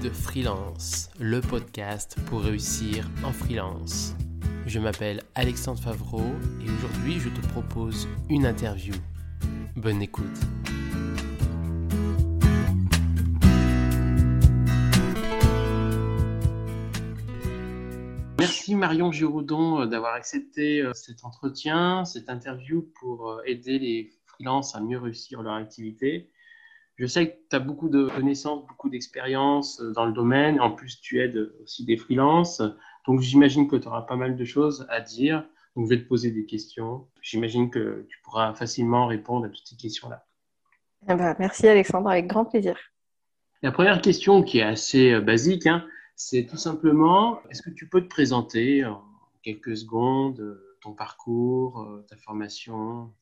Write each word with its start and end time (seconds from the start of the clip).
Guide 0.00 0.12
Freelance, 0.12 1.10
le 1.18 1.40
podcast 1.40 2.16
pour 2.26 2.42
réussir 2.42 3.08
en 3.24 3.32
freelance. 3.32 4.14
Je 4.64 4.78
m'appelle 4.78 5.22
Alexandre 5.34 5.80
Favreau 5.80 6.22
et 6.64 6.70
aujourd'hui 6.70 7.18
je 7.18 7.28
te 7.28 7.40
propose 7.48 8.06
une 8.28 8.46
interview. 8.46 8.94
Bonne 9.74 10.00
écoute. 10.00 10.24
Merci 18.38 18.76
Marion 18.76 19.10
Giraudon 19.10 19.80
euh, 19.80 19.86
d'avoir 19.86 20.14
accepté 20.14 20.80
euh, 20.80 20.92
cet 20.94 21.24
entretien, 21.24 22.04
cette 22.04 22.30
interview 22.30 22.88
pour 23.00 23.30
euh, 23.30 23.42
aider 23.46 23.80
les 23.80 24.10
freelances 24.26 24.76
à 24.76 24.80
mieux 24.80 24.98
réussir 24.98 25.42
leur 25.42 25.54
activité. 25.54 26.30
Je 26.98 27.06
sais 27.06 27.30
que 27.30 27.36
tu 27.48 27.56
as 27.56 27.60
beaucoup 27.60 27.88
de 27.88 28.08
connaissances, 28.08 28.66
beaucoup 28.66 28.90
d'expérience 28.90 29.80
dans 29.80 30.04
le 30.04 30.12
domaine. 30.12 30.60
En 30.60 30.72
plus, 30.72 31.00
tu 31.00 31.20
aides 31.20 31.52
aussi 31.62 31.84
des 31.84 31.96
freelances. 31.96 32.60
Donc, 33.06 33.20
j'imagine 33.20 33.68
que 33.68 33.76
tu 33.76 33.86
auras 33.86 34.02
pas 34.02 34.16
mal 34.16 34.36
de 34.36 34.44
choses 34.44 34.84
à 34.90 35.00
dire. 35.00 35.46
Donc, 35.76 35.86
je 35.86 35.90
vais 35.90 36.02
te 36.02 36.08
poser 36.08 36.32
des 36.32 36.44
questions. 36.44 37.06
J'imagine 37.22 37.70
que 37.70 38.04
tu 38.08 38.18
pourras 38.24 38.52
facilement 38.54 39.06
répondre 39.06 39.46
à 39.46 39.48
toutes 39.48 39.66
ces 39.66 39.76
questions-là. 39.76 40.26
Eh 41.08 41.14
ben, 41.14 41.36
merci 41.38 41.68
Alexandre, 41.68 42.10
avec 42.10 42.26
grand 42.26 42.44
plaisir. 42.44 42.76
La 43.62 43.70
première 43.70 44.00
question 44.00 44.42
qui 44.42 44.58
est 44.58 44.62
assez 44.62 45.12
euh, 45.12 45.20
basique, 45.20 45.66
hein, 45.66 45.86
c'est 46.16 46.46
tout 46.46 46.56
simplement, 46.56 47.40
est-ce 47.48 47.62
que 47.62 47.70
tu 47.70 47.88
peux 47.88 48.00
te 48.00 48.08
présenter 48.08 48.84
en 48.84 49.04
quelques 49.42 49.76
secondes 49.76 50.40
euh, 50.40 50.76
ton 50.80 50.92
parcours, 50.92 51.80
euh, 51.80 52.04
ta 52.08 52.16
formation? 52.16 53.12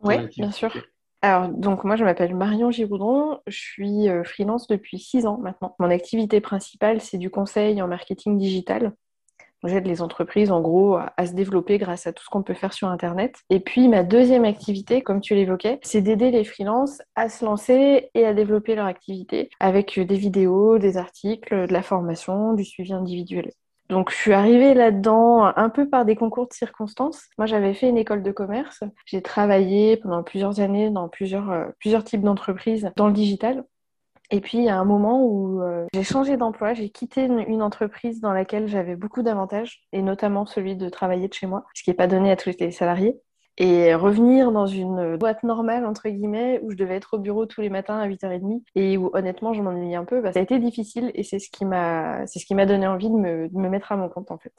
Oui, 0.00 0.16
bien 0.36 0.50
sûr. 0.50 0.72
Alors, 1.24 1.48
donc 1.48 1.84
moi, 1.84 1.94
je 1.94 2.02
m'appelle 2.04 2.34
Marion 2.34 2.72
Giroudon, 2.72 3.38
je 3.46 3.56
suis 3.56 4.08
euh, 4.08 4.24
freelance 4.24 4.66
depuis 4.66 4.98
six 4.98 5.24
ans 5.24 5.38
maintenant. 5.38 5.76
Mon 5.78 5.88
activité 5.88 6.40
principale, 6.40 7.00
c'est 7.00 7.16
du 7.16 7.30
conseil 7.30 7.80
en 7.80 7.86
marketing 7.86 8.38
digital. 8.38 8.92
J'aide 9.64 9.86
les 9.86 10.02
entreprises, 10.02 10.50
en 10.50 10.60
gros, 10.60 10.96
à, 10.96 11.24
se 11.24 11.34
développer 11.34 11.78
grâce 11.78 12.08
à 12.08 12.12
tout 12.12 12.24
ce 12.24 12.28
qu'on 12.28 12.42
peut 12.42 12.54
faire 12.54 12.72
sur 12.72 12.88
Internet. 12.88 13.36
Et 13.48 13.60
puis, 13.60 13.86
ma 13.86 14.02
deuxième 14.02 14.44
activité, 14.44 15.02
comme 15.02 15.20
tu 15.20 15.36
l'évoquais, 15.36 15.78
c'est 15.82 16.00
d'aider 16.00 16.32
les 16.32 16.42
freelances 16.42 17.00
à 17.14 17.28
se 17.28 17.44
lancer 17.44 18.10
et 18.14 18.26
à 18.26 18.34
développer 18.34 18.74
leur 18.74 18.86
activité 18.86 19.50
avec 19.60 20.00
des 20.00 20.16
vidéos, 20.16 20.78
des 20.78 20.96
articles, 20.96 21.68
de 21.68 21.72
la 21.72 21.82
formation, 21.82 22.54
du 22.54 22.64
suivi 22.64 22.92
individuel. 22.92 23.52
Donc, 23.92 24.10
je 24.10 24.16
suis 24.16 24.32
arrivée 24.32 24.72
là-dedans 24.72 25.52
un 25.54 25.68
peu 25.68 25.86
par 25.86 26.06
des 26.06 26.16
concours 26.16 26.48
de 26.48 26.54
circonstances. 26.54 27.28
Moi, 27.36 27.44
j'avais 27.44 27.74
fait 27.74 27.90
une 27.90 27.98
école 27.98 28.22
de 28.22 28.32
commerce. 28.32 28.82
J'ai 29.04 29.20
travaillé 29.20 29.98
pendant 29.98 30.22
plusieurs 30.22 30.60
années 30.60 30.88
dans 30.88 31.10
plusieurs, 31.10 31.50
euh, 31.50 32.00
types 32.02 32.22
d'entreprises 32.22 32.90
dans 32.96 33.08
le 33.08 33.12
digital. 33.12 33.64
Et 34.30 34.40
puis, 34.40 34.56
il 34.56 34.64
y 34.64 34.70
a 34.70 34.78
un 34.78 34.86
moment 34.86 35.22
où 35.26 35.60
euh, 35.60 35.84
j'ai 35.92 36.04
changé 36.04 36.38
d'emploi, 36.38 36.72
j'ai 36.72 36.88
quitté 36.88 37.26
une, 37.26 37.60
entreprise 37.60 38.22
dans 38.22 38.32
laquelle 38.32 38.66
j'avais 38.66 38.96
beaucoup 38.96 39.22
d'avantages, 39.22 39.82
et 39.92 40.00
notamment 40.00 40.46
celui 40.46 40.74
de 40.74 40.88
travailler 40.88 41.28
de 41.28 41.34
chez 41.34 41.46
moi, 41.46 41.66
ce 41.74 41.82
qui 41.82 41.90
n'est 41.90 41.94
pas 41.94 42.06
donné 42.06 42.30
à 42.30 42.36
tous 42.36 42.50
les 42.58 42.70
salariés 42.70 43.20
et 43.58 43.94
revenir 43.94 44.50
dans 44.50 44.66
une 44.66 45.16
boîte 45.16 45.42
normale, 45.42 45.84
entre 45.84 46.08
guillemets, 46.08 46.60
où 46.62 46.70
je 46.70 46.76
devais 46.76 46.96
être 46.96 47.14
au 47.14 47.18
bureau 47.18 47.46
tous 47.46 47.60
les 47.60 47.68
matins 47.68 47.98
à 47.98 48.08
8h30 48.08 48.62
et 48.74 48.96
où 48.96 49.10
honnêtement 49.12 49.52
je 49.52 49.62
m'ennuyais 49.62 49.96
un 49.96 50.04
peu, 50.04 50.22
ça 50.32 50.38
a 50.38 50.42
été 50.42 50.58
difficile 50.58 51.10
et 51.14 51.22
c'est 51.22 51.38
ce 51.38 51.50
qui 51.50 51.64
m'a 51.64 52.66
donné 52.66 52.86
envie 52.86 53.10
de 53.10 53.16
me, 53.16 53.48
de 53.48 53.56
me, 53.58 53.68
mettre 53.68 53.92
à 53.92 53.96
mon 53.96 54.08
compte 54.08 54.30
en 54.30 54.38
fait. 54.38 54.54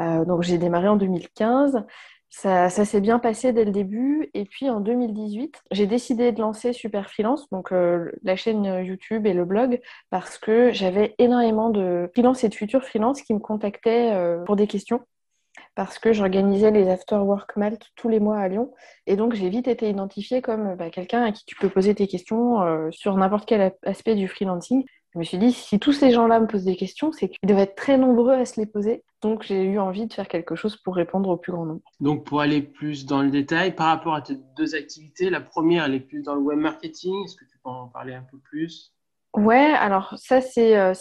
Euh, 0.00 0.24
donc 0.24 0.42
j'ai 0.42 0.58
démarré 0.58 0.88
en 0.88 0.96
2015. 0.96 1.84
Ça, 2.32 2.70
ça 2.70 2.84
s'est 2.84 3.00
bien 3.00 3.18
passé 3.18 3.52
dès 3.52 3.64
le 3.64 3.72
début. 3.72 4.30
Et 4.34 4.44
puis 4.44 4.70
en 4.70 4.80
2018, 4.80 5.62
j'ai 5.72 5.86
décidé 5.86 6.30
de 6.32 6.40
lancer 6.40 6.72
Super 6.72 7.10
Freelance, 7.10 7.50
donc 7.50 7.72
euh, 7.72 8.10
la 8.22 8.36
chaîne 8.36 8.64
YouTube 8.84 9.26
et 9.26 9.34
le 9.34 9.44
blog, 9.44 9.80
parce 10.10 10.38
que 10.38 10.72
j'avais 10.72 11.16
énormément 11.18 11.70
de 11.70 12.08
freelance 12.12 12.44
et 12.44 12.48
de 12.48 12.54
futurs 12.54 12.84
freelance 12.84 13.22
qui 13.22 13.34
me 13.34 13.40
contactaient 13.40 14.12
euh, 14.12 14.44
pour 14.44 14.54
des 14.54 14.68
questions 14.68 15.00
parce 15.74 15.98
que 15.98 16.12
j'organisais 16.12 16.70
les 16.70 16.88
After 16.88 17.16
Work 17.16 17.56
Malt 17.56 17.82
tous 17.96 18.08
les 18.08 18.20
mois 18.20 18.38
à 18.38 18.48
Lyon. 18.48 18.72
Et 19.06 19.16
donc, 19.16 19.34
j'ai 19.34 19.48
vite 19.48 19.68
été 19.68 19.88
identifiée 19.88 20.42
comme 20.42 20.74
bah, 20.76 20.90
quelqu'un 20.90 21.22
à 21.22 21.32
qui 21.32 21.44
tu 21.44 21.56
peux 21.56 21.68
poser 21.68 21.94
tes 21.94 22.06
questions 22.06 22.62
euh, 22.62 22.88
sur 22.90 23.16
n'importe 23.16 23.46
quel 23.46 23.72
aspect 23.84 24.14
du 24.14 24.28
freelancing. 24.28 24.84
Je 25.12 25.18
me 25.18 25.24
suis 25.24 25.38
dit, 25.38 25.52
si 25.52 25.80
tous 25.80 25.92
ces 25.92 26.12
gens-là 26.12 26.38
me 26.38 26.46
posent 26.46 26.64
des 26.64 26.76
questions, 26.76 27.10
c'est 27.10 27.28
qu'ils 27.28 27.48
devaient 27.48 27.62
être 27.62 27.74
très 27.74 27.98
nombreux 27.98 28.32
à 28.32 28.44
se 28.44 28.60
les 28.60 28.66
poser. 28.66 29.02
Donc, 29.22 29.42
j'ai 29.42 29.64
eu 29.64 29.78
envie 29.78 30.06
de 30.06 30.12
faire 30.12 30.28
quelque 30.28 30.54
chose 30.54 30.76
pour 30.76 30.94
répondre 30.94 31.28
au 31.30 31.36
plus 31.36 31.52
grand 31.52 31.66
nombre. 31.66 31.82
Donc, 31.98 32.24
pour 32.24 32.40
aller 32.40 32.62
plus 32.62 33.06
dans 33.06 33.22
le 33.22 33.30
détail, 33.30 33.74
par 33.74 33.88
rapport 33.88 34.14
à 34.14 34.22
tes 34.22 34.36
deux 34.56 34.76
activités, 34.76 35.28
la 35.28 35.40
première, 35.40 35.86
elle 35.86 35.94
est 35.94 36.00
plus 36.00 36.22
dans 36.22 36.34
le 36.34 36.40
web 36.40 36.58
marketing. 36.58 37.24
Est-ce 37.24 37.34
que 37.34 37.44
tu 37.44 37.58
peux 37.62 37.70
en 37.70 37.88
parler 37.88 38.14
un 38.14 38.24
peu 38.30 38.38
plus? 38.38 38.92
Ouais, 39.34 39.72
alors 39.78 40.14
ça, 40.16 40.40
c'est 40.40 40.76
euh, 40.76 40.92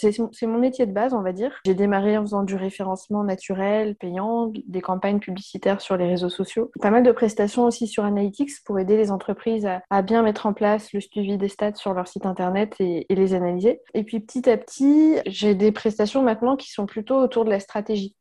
mon 0.44 0.60
métier 0.60 0.86
de 0.86 0.92
base, 0.92 1.14
on 1.14 1.22
va 1.22 1.34
dire. 1.34 1.60
J'ai 1.66 1.74
démarré 1.74 2.16
en 2.16 2.22
faisant 2.22 2.44
du 2.44 2.56
référencement 2.56 3.24
naturel, 3.24 3.96
payant, 3.96 4.52
des 4.68 4.82
campagnes 4.82 5.20
publicitaires 5.20 5.82
sur 5.82 5.98
les 5.98 6.08
réseaux 6.08 6.30
sociaux. 6.30 6.72
Pas 6.80 6.92
mal 6.92 7.02
de 7.02 7.12
prestations 7.12 7.66
aussi 7.66 7.88
sur 7.88 8.06
Analytics 8.06 8.64
pour 8.66 8.78
aider 8.80 8.98
les 8.98 9.10
entreprises 9.10 9.68
à, 9.90 10.02
bien 10.04 10.22
mettre 10.22 10.46
en 10.46 10.54
place 10.54 10.94
le 10.94 11.02
suivi 11.02 11.38
des 11.38 11.50
stats 11.50 11.76
sur 11.76 11.94
leur 11.94 12.08
site 12.08 12.28
internet 12.28 12.76
et, 12.80 13.08
et 13.12 13.16
les 13.16 13.34
analyser. 13.34 13.82
Et 13.96 14.04
puis 14.04 14.20
petit 14.20 14.48
à 14.48 14.58
petit, 14.58 15.16
j'ai 15.26 15.56
des 15.56 15.72
prestations 15.72 16.22
maintenant 16.22 16.56
qui 16.56 16.72
sont 16.72 16.86
plutôt 16.86 17.16
autour 17.16 17.46
de 17.46 17.50
la 17.50 17.60
stratégie 17.60 18.16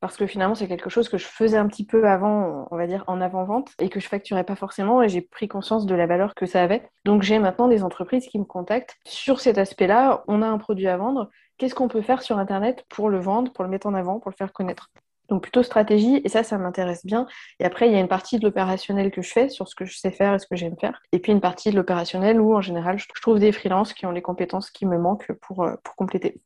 parce 0.00 0.16
que 0.16 0.26
finalement 0.26 0.54
c'est 0.54 0.68
quelque 0.68 0.90
chose 0.90 1.08
que 1.08 1.18
je 1.18 1.26
faisais 1.26 1.56
un 1.56 1.66
petit 1.66 1.84
peu 1.86 2.08
avant, 2.08 2.66
on 2.70 2.76
va 2.76 2.86
dire 2.86 3.04
en 3.06 3.20
avant-vente, 3.20 3.70
et 3.78 3.88
que 3.88 4.00
je 4.00 4.08
facturais 4.08 4.44
pas 4.44 4.56
forcément, 4.56 5.02
et 5.02 5.08
j'ai 5.08 5.20
pris 5.20 5.48
conscience 5.48 5.86
de 5.86 5.94
la 5.94 6.06
valeur 6.06 6.34
que 6.34 6.46
ça 6.46 6.62
avait. 6.62 6.82
Donc 7.04 7.22
j'ai 7.22 7.38
maintenant 7.38 7.68
des 7.68 7.84
entreprises 7.84 8.26
qui 8.26 8.38
me 8.38 8.44
contactent 8.44 8.96
sur 9.06 9.40
cet 9.40 9.58
aspect-là. 9.58 10.24
On 10.26 10.42
a 10.42 10.46
un 10.46 10.58
produit 10.58 10.88
à 10.88 10.96
vendre, 10.96 11.30
qu'est-ce 11.58 11.74
qu'on 11.74 11.88
peut 11.88 12.02
faire 12.02 12.22
sur 12.22 12.38
Internet 12.38 12.84
pour 12.88 13.08
le 13.08 13.18
vendre, 13.18 13.52
pour 13.52 13.64
le 13.64 13.70
mettre 13.70 13.86
en 13.86 13.94
avant, 13.94 14.18
pour 14.18 14.30
le 14.30 14.36
faire 14.36 14.52
connaître? 14.52 14.90
Donc 15.28 15.42
plutôt 15.42 15.62
stratégie, 15.62 16.20
et 16.24 16.28
ça, 16.28 16.42
ça 16.42 16.58
m'intéresse 16.58 17.06
bien. 17.06 17.26
Et 17.60 17.64
après, 17.64 17.86
il 17.86 17.92
y 17.92 17.96
a 17.96 18.00
une 18.00 18.08
partie 18.08 18.40
de 18.40 18.44
l'opérationnel 18.44 19.12
que 19.12 19.22
je 19.22 19.30
fais 19.30 19.48
sur 19.48 19.68
ce 19.68 19.76
que 19.76 19.84
je 19.84 19.96
sais 19.96 20.10
faire 20.10 20.34
et 20.34 20.38
ce 20.40 20.46
que 20.46 20.56
j'aime 20.56 20.76
faire. 20.76 21.00
Et 21.12 21.20
puis 21.20 21.30
une 21.30 21.40
partie 21.40 21.70
de 21.70 21.76
l'opérationnel 21.76 22.40
où, 22.40 22.54
en 22.54 22.60
général, 22.60 22.98
je 22.98 23.06
trouve 23.20 23.38
des 23.38 23.52
freelances 23.52 23.94
qui 23.94 24.06
ont 24.06 24.10
les 24.10 24.22
compétences 24.22 24.70
qui 24.70 24.86
me 24.86 24.98
manquent 24.98 25.30
pour, 25.34 25.62
euh, 25.62 25.76
pour 25.84 25.94
compléter. 25.94 26.40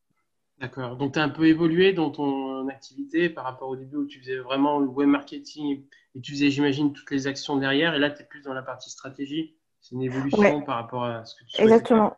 D'accord. 0.61 0.97
Donc, 0.97 1.15
tu 1.15 1.19
as 1.19 1.23
un 1.23 1.29
peu 1.29 1.47
évolué 1.47 1.93
dans 1.93 2.11
ton 2.11 2.69
activité 2.69 3.29
par 3.29 3.45
rapport 3.45 3.69
au 3.69 3.77
début 3.77 3.97
où 3.97 4.07
tu 4.07 4.21
faisais 4.21 4.39
vraiment 4.39 4.79
le 4.79 4.87
web 4.87 5.09
marketing 5.09 5.85
et 6.15 6.21
tu 6.21 6.33
faisais, 6.33 6.51
j'imagine, 6.51 6.93
toutes 6.93 7.11
les 7.11 7.27
actions 7.27 7.57
derrière. 7.57 7.95
Et 7.95 7.99
là, 7.99 8.11
tu 8.11 8.23
es 8.23 8.25
plus 8.25 8.43
dans 8.43 8.55
la 8.55 8.63
partie 8.63 8.91
stratégie. 8.91 9.57
C'est 9.81 9.95
une 9.95 10.03
évolution 10.03 10.63
par 10.63 10.77
rapport 10.77 11.05
à 11.05 11.25
ce 11.25 11.35
que 11.35 11.45
tu 11.45 11.61
Exactement. 11.61 12.17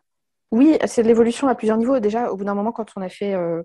Oui, 0.51 0.77
c'est 0.85 1.03
de 1.03 1.07
l'évolution 1.07 1.47
à 1.47 1.55
plusieurs 1.55 1.77
niveaux. 1.77 1.99
Déjà, 1.99 2.31
au 2.31 2.37
bout 2.37 2.45
d'un 2.45 2.53
moment, 2.53 2.71
quand 2.71 2.89
on 2.95 3.01
a 3.01 3.09
fait 3.09 3.33
euh, 3.33 3.61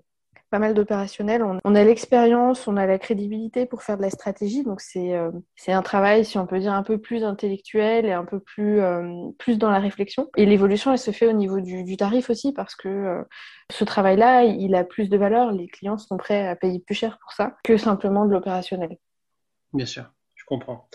pas 0.53 0.59
mal 0.59 0.75
d'opérationnels. 0.75 1.43
On, 1.63 1.73
a 1.73 1.83
l'expérience, 1.83 2.67
on 2.67 2.77
a 2.77 2.85
la 2.85 2.99
crédibilité 2.99 3.65
pour 3.65 3.81
faire 3.81 3.97
de 3.97 4.03
la 4.03 4.11
stratégie. 4.11 4.63
Donc, 4.63 4.81
c'est 4.81 5.15
euh, 5.15 5.31
un 5.65 5.81
travail, 5.81 6.25
si 6.25 6.37
on 6.37 6.45
peut 6.45 6.59
dire, 6.59 6.73
un 6.73 6.83
peu 6.83 6.99
plus 6.99 7.23
intellectuel 7.23 8.05
et 8.05 8.11
un 8.11 8.23
peu 8.23 8.39
plus, 8.39 8.79
euh, 8.79 9.31
dans 9.57 9.71
la 9.71 9.79
réflexion. 9.79 10.29
Et 10.37 10.45
l'évolution, 10.45 10.91
elle 10.91 10.99
se 10.99 11.09
fait 11.09 11.25
au 11.25 11.31
niveau 11.31 11.59
du, 11.59 11.97
tarif 11.97 12.29
aussi 12.29 12.53
parce 12.53 12.75
que 12.75 12.87
euh, 12.87 13.23
ce 13.71 13.83
travail-là, 13.83 14.43
il 14.43 14.75
a 14.75 14.83
plus 14.83 15.09
de 15.09 15.17
valeur. 15.17 15.51
Les 15.51 15.67
clients 15.67 15.97
sont 15.97 16.17
prêts 16.17 16.47
à 16.47 16.55
payer 16.55 16.77
plus 16.77 16.93
cher 16.93 17.17
pour 17.19 17.31
ça 17.31 17.57
que 17.63 17.75
simplement 17.75 18.27
de 18.27 18.31
l'opérationnel. 18.31 18.99
Bien 19.73 19.87
sûr, 19.87 20.05
je 20.35 20.45
comprends. 20.45 20.87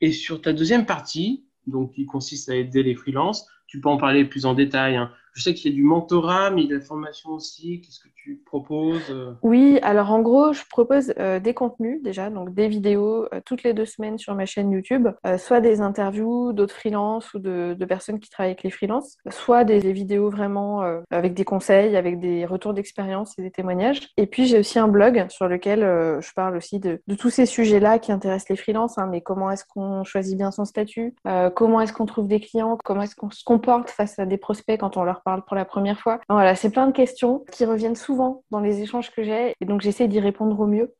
Et 0.00 0.12
sur 0.12 0.40
ta 0.40 0.52
deuxième 0.52 0.86
partie, 0.86 1.44
donc 1.66 1.94
qui 1.94 2.06
consiste 2.06 2.48
à 2.48 2.54
aider 2.54 2.84
les 2.84 2.94
freelances, 2.94 3.44
tu 3.66 3.80
peux 3.80 3.88
en 3.88 3.98
parler 3.98 4.24
plus 4.24 4.46
en 4.46 4.54
détail. 4.54 4.94
Hein. 4.94 5.10
Je 5.34 5.42
sais 5.42 5.54
qu'il 5.54 5.70
y 5.70 5.74
a 5.74 5.76
du 5.76 5.82
mentorat, 5.82 6.50
mais 6.50 6.62
il 6.62 6.70
y 6.70 6.72
a 6.72 6.76
de 6.76 6.80
la 6.80 6.84
formation 6.84 7.30
aussi. 7.30 7.80
Qu'est-ce 7.80 8.00
que 8.00 8.08
tu 8.22 8.42
proposes 8.44 9.10
euh? 9.10 9.32
Oui, 9.42 9.78
alors 9.82 10.10
en 10.10 10.20
gros, 10.20 10.52
je 10.52 10.62
propose 10.68 11.14
euh, 11.18 11.40
des 11.40 11.54
contenus 11.54 12.02
déjà, 12.02 12.30
donc 12.30 12.52
des 12.52 12.68
vidéos 12.68 13.26
euh, 13.32 13.40
toutes 13.44 13.62
les 13.62 13.72
deux 13.72 13.86
semaines 13.86 14.18
sur 14.18 14.34
ma 14.34 14.46
chaîne 14.46 14.70
YouTube, 14.70 15.08
soit 15.38 15.60
des 15.60 15.80
interviews 15.80 16.52
d'autres 16.52 16.74
freelances 16.74 17.32
ou 17.34 17.38
de, 17.38 17.76
personnes 17.88 18.20
qui 18.20 18.30
travaillent 18.30 18.52
avec 18.52 18.62
les 18.62 18.70
freelances, 18.70 19.16
soit 19.30 19.64
des, 19.64 19.80
vidéos 19.92 20.30
vraiment 20.30 20.82
avec 21.10 21.34
des 21.34 21.44
conseils, 21.44 21.96
avec 21.96 22.20
des 22.20 22.46
retours 22.46 22.74
d'expérience 22.74 23.36
et 23.38 23.42
des 23.42 23.50
témoignages. 23.50 24.08
Et 24.16 24.26
puis 24.26 24.46
j'ai 24.46 24.60
aussi 24.60 24.78
un 24.78 24.86
blog 24.86 25.26
sur 25.28 25.48
lequel 25.48 25.80
je 25.80 26.32
parle 26.34 26.56
aussi 26.56 26.78
de, 26.78 27.00
tous 27.18 27.30
ces 27.30 27.46
sujets-là 27.46 27.98
qui 27.98 28.12
intéressent 28.12 28.50
les 28.50 28.56
freelances, 28.56 28.98
hein, 28.98 29.08
mais 29.10 29.20
comment 29.20 29.50
est-ce 29.50 29.64
qu'on 29.64 30.04
choisit 30.04 30.36
bien 30.36 30.50
son 30.50 30.64
statut, 30.64 31.14
comment 31.56 31.80
est-ce 31.80 31.92
qu'on 31.92 32.06
trouve 32.06 32.28
des 32.28 32.40
clients, 32.40 32.78
comment 32.84 33.02
est-ce 33.02 33.16
qu'on 33.16 33.30
se 33.30 33.42
comporte 33.42 33.90
face 33.90 34.18
à 34.18 34.26
des 34.26 34.38
prospects 34.38 34.78
quand 34.78 34.96
on 34.96 35.02
leur 35.02 35.22
parle 35.22 35.29
pour 35.46 35.56
la 35.56 35.64
première 35.64 36.00
fois. 36.00 36.20
Voilà, 36.28 36.54
c'est 36.54 36.70
plein 36.70 36.86
de 36.86 36.92
questions 36.92 37.44
qui 37.52 37.64
reviennent 37.64 37.96
souvent 37.96 38.44
dans 38.50 38.60
les 38.60 38.82
échanges 38.82 39.10
que 39.10 39.22
j'ai 39.22 39.54
et 39.60 39.64
donc 39.64 39.80
j'essaie 39.80 40.08
d'y 40.08 40.20
répondre 40.20 40.58
au 40.58 40.66
mieux. 40.66 40.94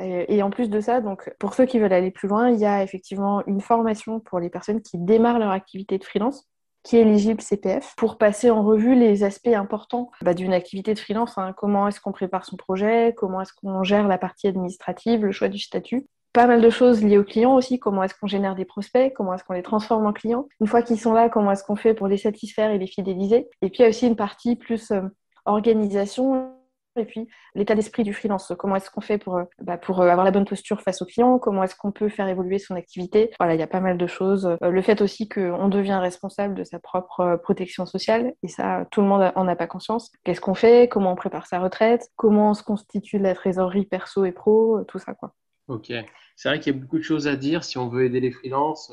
Et 0.00 0.42
en 0.42 0.48
plus 0.48 0.70
de 0.70 0.80
ça, 0.80 1.02
donc 1.02 1.30
pour 1.38 1.52
ceux 1.52 1.66
qui 1.66 1.78
veulent 1.78 1.92
aller 1.92 2.10
plus 2.10 2.26
loin, 2.26 2.48
il 2.48 2.58
y 2.58 2.64
a 2.64 2.82
effectivement 2.82 3.42
une 3.46 3.60
formation 3.60 4.20
pour 4.20 4.40
les 4.40 4.48
personnes 4.48 4.80
qui 4.80 4.96
démarrent 4.96 5.38
leur 5.38 5.50
activité 5.50 5.98
de 5.98 6.04
freelance 6.04 6.48
qui 6.82 6.96
est 6.96 7.02
éligible 7.02 7.40
CPF 7.40 7.94
pour 7.96 8.18
passer 8.18 8.50
en 8.50 8.64
revue 8.64 8.94
les 8.94 9.22
aspects 9.22 9.46
importants 9.48 10.10
bah, 10.20 10.34
d'une 10.34 10.52
activité 10.52 10.94
de 10.94 10.98
freelance. 10.98 11.38
Hein. 11.38 11.54
Comment 11.56 11.88
est-ce 11.88 12.00
qu'on 12.00 12.12
prépare 12.12 12.44
son 12.44 12.56
projet? 12.56 13.14
Comment 13.16 13.40
est-ce 13.40 13.52
qu'on 13.52 13.84
gère 13.84 14.08
la 14.08 14.18
partie 14.18 14.48
administrative, 14.48 15.24
le 15.24 15.32
choix 15.32 15.48
du 15.48 15.58
statut? 15.58 16.06
Pas 16.32 16.46
mal 16.46 16.60
de 16.60 16.70
choses 16.70 17.02
liées 17.02 17.18
aux 17.18 17.24
clients 17.24 17.54
aussi. 17.54 17.78
Comment 17.78 18.02
est-ce 18.02 18.14
qu'on 18.14 18.26
génère 18.26 18.54
des 18.54 18.64
prospects 18.64 19.12
Comment 19.14 19.34
est-ce 19.34 19.44
qu'on 19.44 19.52
les 19.52 19.62
transforme 19.62 20.06
en 20.06 20.12
clients 20.12 20.48
Une 20.60 20.66
fois 20.66 20.82
qu'ils 20.82 21.00
sont 21.00 21.12
là, 21.12 21.28
comment 21.28 21.52
est-ce 21.52 21.64
qu'on 21.64 21.76
fait 21.76 21.94
pour 21.94 22.08
les 22.08 22.16
satisfaire 22.16 22.70
et 22.70 22.78
les 22.78 22.86
fidéliser 22.86 23.48
Et 23.60 23.68
puis 23.68 23.78
il 23.80 23.82
y 23.82 23.84
a 23.84 23.88
aussi 23.88 24.06
une 24.06 24.16
partie 24.16 24.56
plus, 24.56 24.90
euh, 24.90 25.02
organisation 25.44 26.52
et 26.96 27.06
puis 27.06 27.26
l'état 27.54 27.74
d'esprit 27.74 28.02
du 28.02 28.12
freelance. 28.12 28.52
Comment 28.58 28.76
est-ce 28.76 28.90
qu'on 28.90 29.00
fait 29.00 29.16
pour, 29.16 29.36
euh, 29.36 29.44
bah, 29.62 29.78
pour 29.78 30.00
euh, 30.00 30.08
avoir 30.08 30.24
la 30.24 30.30
bonne 30.30 30.44
posture 30.44 30.82
face 30.82 31.00
aux 31.00 31.06
clients? 31.06 31.38
Comment 31.38 31.64
est-ce 31.64 31.74
qu'on 31.74 31.90
peut 31.90 32.10
faire 32.10 32.28
évoluer 32.28 32.58
son 32.58 32.74
activité? 32.74 33.30
Voilà, 33.38 33.54
il 33.54 33.60
y 33.60 33.62
a 33.62 33.66
pas 33.66 33.80
mal 33.80 33.96
de 33.96 34.06
choses. 34.06 34.56
Le 34.60 34.82
fait 34.82 35.00
aussi 35.00 35.26
qu'on 35.28 35.68
devient 35.68 35.98
responsable 36.00 36.54
de 36.54 36.64
sa 36.64 36.78
propre 36.78 37.40
protection 37.42 37.86
sociale, 37.86 38.34
et 38.42 38.48
ça, 38.48 38.86
tout 38.90 39.00
le 39.00 39.06
monde 39.06 39.32
en 39.34 39.48
a 39.48 39.56
pas 39.56 39.66
conscience. 39.66 40.12
Qu'est-ce 40.24 40.42
qu'on 40.42 40.54
fait? 40.54 40.88
Comment 40.88 41.12
on 41.12 41.16
prépare 41.16 41.46
sa 41.46 41.60
retraite? 41.60 42.10
Comment 42.16 42.50
on 42.50 42.54
se 42.54 42.62
constitue 42.62 43.18
la 43.18 43.34
trésorerie 43.34 43.86
perso 43.86 44.26
et 44.26 44.32
pro? 44.32 44.82
Tout 44.84 44.98
ça, 44.98 45.14
quoi. 45.14 45.32
Ok. 45.68 45.92
C'est 46.36 46.48
vrai 46.48 46.60
qu'il 46.60 46.74
y 46.74 46.76
a 46.76 46.78
beaucoup 46.78 46.98
de 46.98 47.04
choses 47.04 47.26
à 47.28 47.36
dire 47.36 47.64
si 47.64 47.78
on 47.78 47.88
veut 47.88 48.04
aider 48.04 48.20
les 48.20 48.30
freelances 48.30 48.92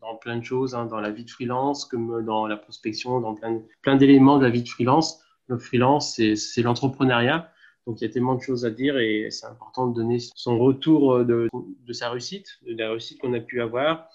dans 0.00 0.16
plein 0.16 0.36
de 0.36 0.44
choses, 0.44 0.74
hein, 0.74 0.86
dans 0.86 1.00
la 1.00 1.10
vie 1.10 1.24
de 1.24 1.30
freelance, 1.30 1.84
comme 1.84 2.24
dans 2.24 2.46
la 2.46 2.56
prospection, 2.56 3.20
dans 3.20 3.34
plein, 3.34 3.60
plein 3.82 3.96
d'éléments 3.96 4.38
de 4.38 4.44
la 4.44 4.50
vie 4.50 4.62
de 4.62 4.68
freelance 4.68 5.22
le 5.48 5.58
freelance, 5.58 6.20
c'est 6.34 6.62
l'entrepreneuriat. 6.62 7.50
Donc 7.86 8.00
il 8.00 8.06
y 8.06 8.10
a 8.10 8.12
tellement 8.12 8.34
de 8.34 8.42
choses 8.42 8.66
à 8.66 8.70
dire 8.70 8.98
et 8.98 9.30
c'est 9.30 9.46
important 9.46 9.86
de 9.86 9.94
donner 9.94 10.18
son 10.34 10.58
retour 10.58 11.24
de, 11.24 11.48
sa 11.92 12.10
réussite, 12.10 12.58
de 12.66 12.76
la 12.76 12.90
réussite 12.90 13.18
qu'on 13.18 13.32
a 13.32 13.40
pu 13.40 13.62
avoir 13.62 14.08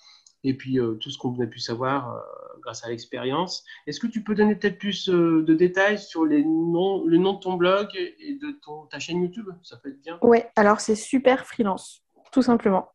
et 0.46 0.54
puis 0.54 0.78
euh, 0.78 0.96
tout 0.96 1.10
ce 1.10 1.18
qu'on 1.18 1.40
a 1.40 1.48
pu 1.48 1.60
savoir 1.60 2.16
euh, 2.16 2.20
grâce 2.62 2.84
à 2.86 2.90
l'expérience. 2.90 3.64
Est-ce 3.88 4.00
que 4.00 4.08
tu 4.08 4.24
peux 4.24 4.36
donner 4.36 4.56
peut-être 4.56 4.78
plus 4.78 5.10
euh, 5.10 5.42
de 5.42 5.54
détails 5.54 5.98
sur 5.98 6.26
les 6.26 6.44
noms, 6.44 7.04
le 7.06 7.18
nom 7.18 7.34
de 7.34 7.40
ton 7.40 7.54
blog 7.54 7.88
et 7.96 8.34
de 8.34 8.52
ton, 8.62 8.86
ta 8.88 9.00
chaîne 9.00 9.22
YouTube? 9.22 9.50
Ça 9.64 9.78
peut 9.78 9.90
être 9.90 10.02
bien. 10.02 10.20
Oui, 10.22 10.40
alors 10.58 10.82
c'est 10.82 10.96
Super 10.96 11.46
Freelance, 11.46 12.04
tout 12.34 12.42
simplement. 12.42 12.90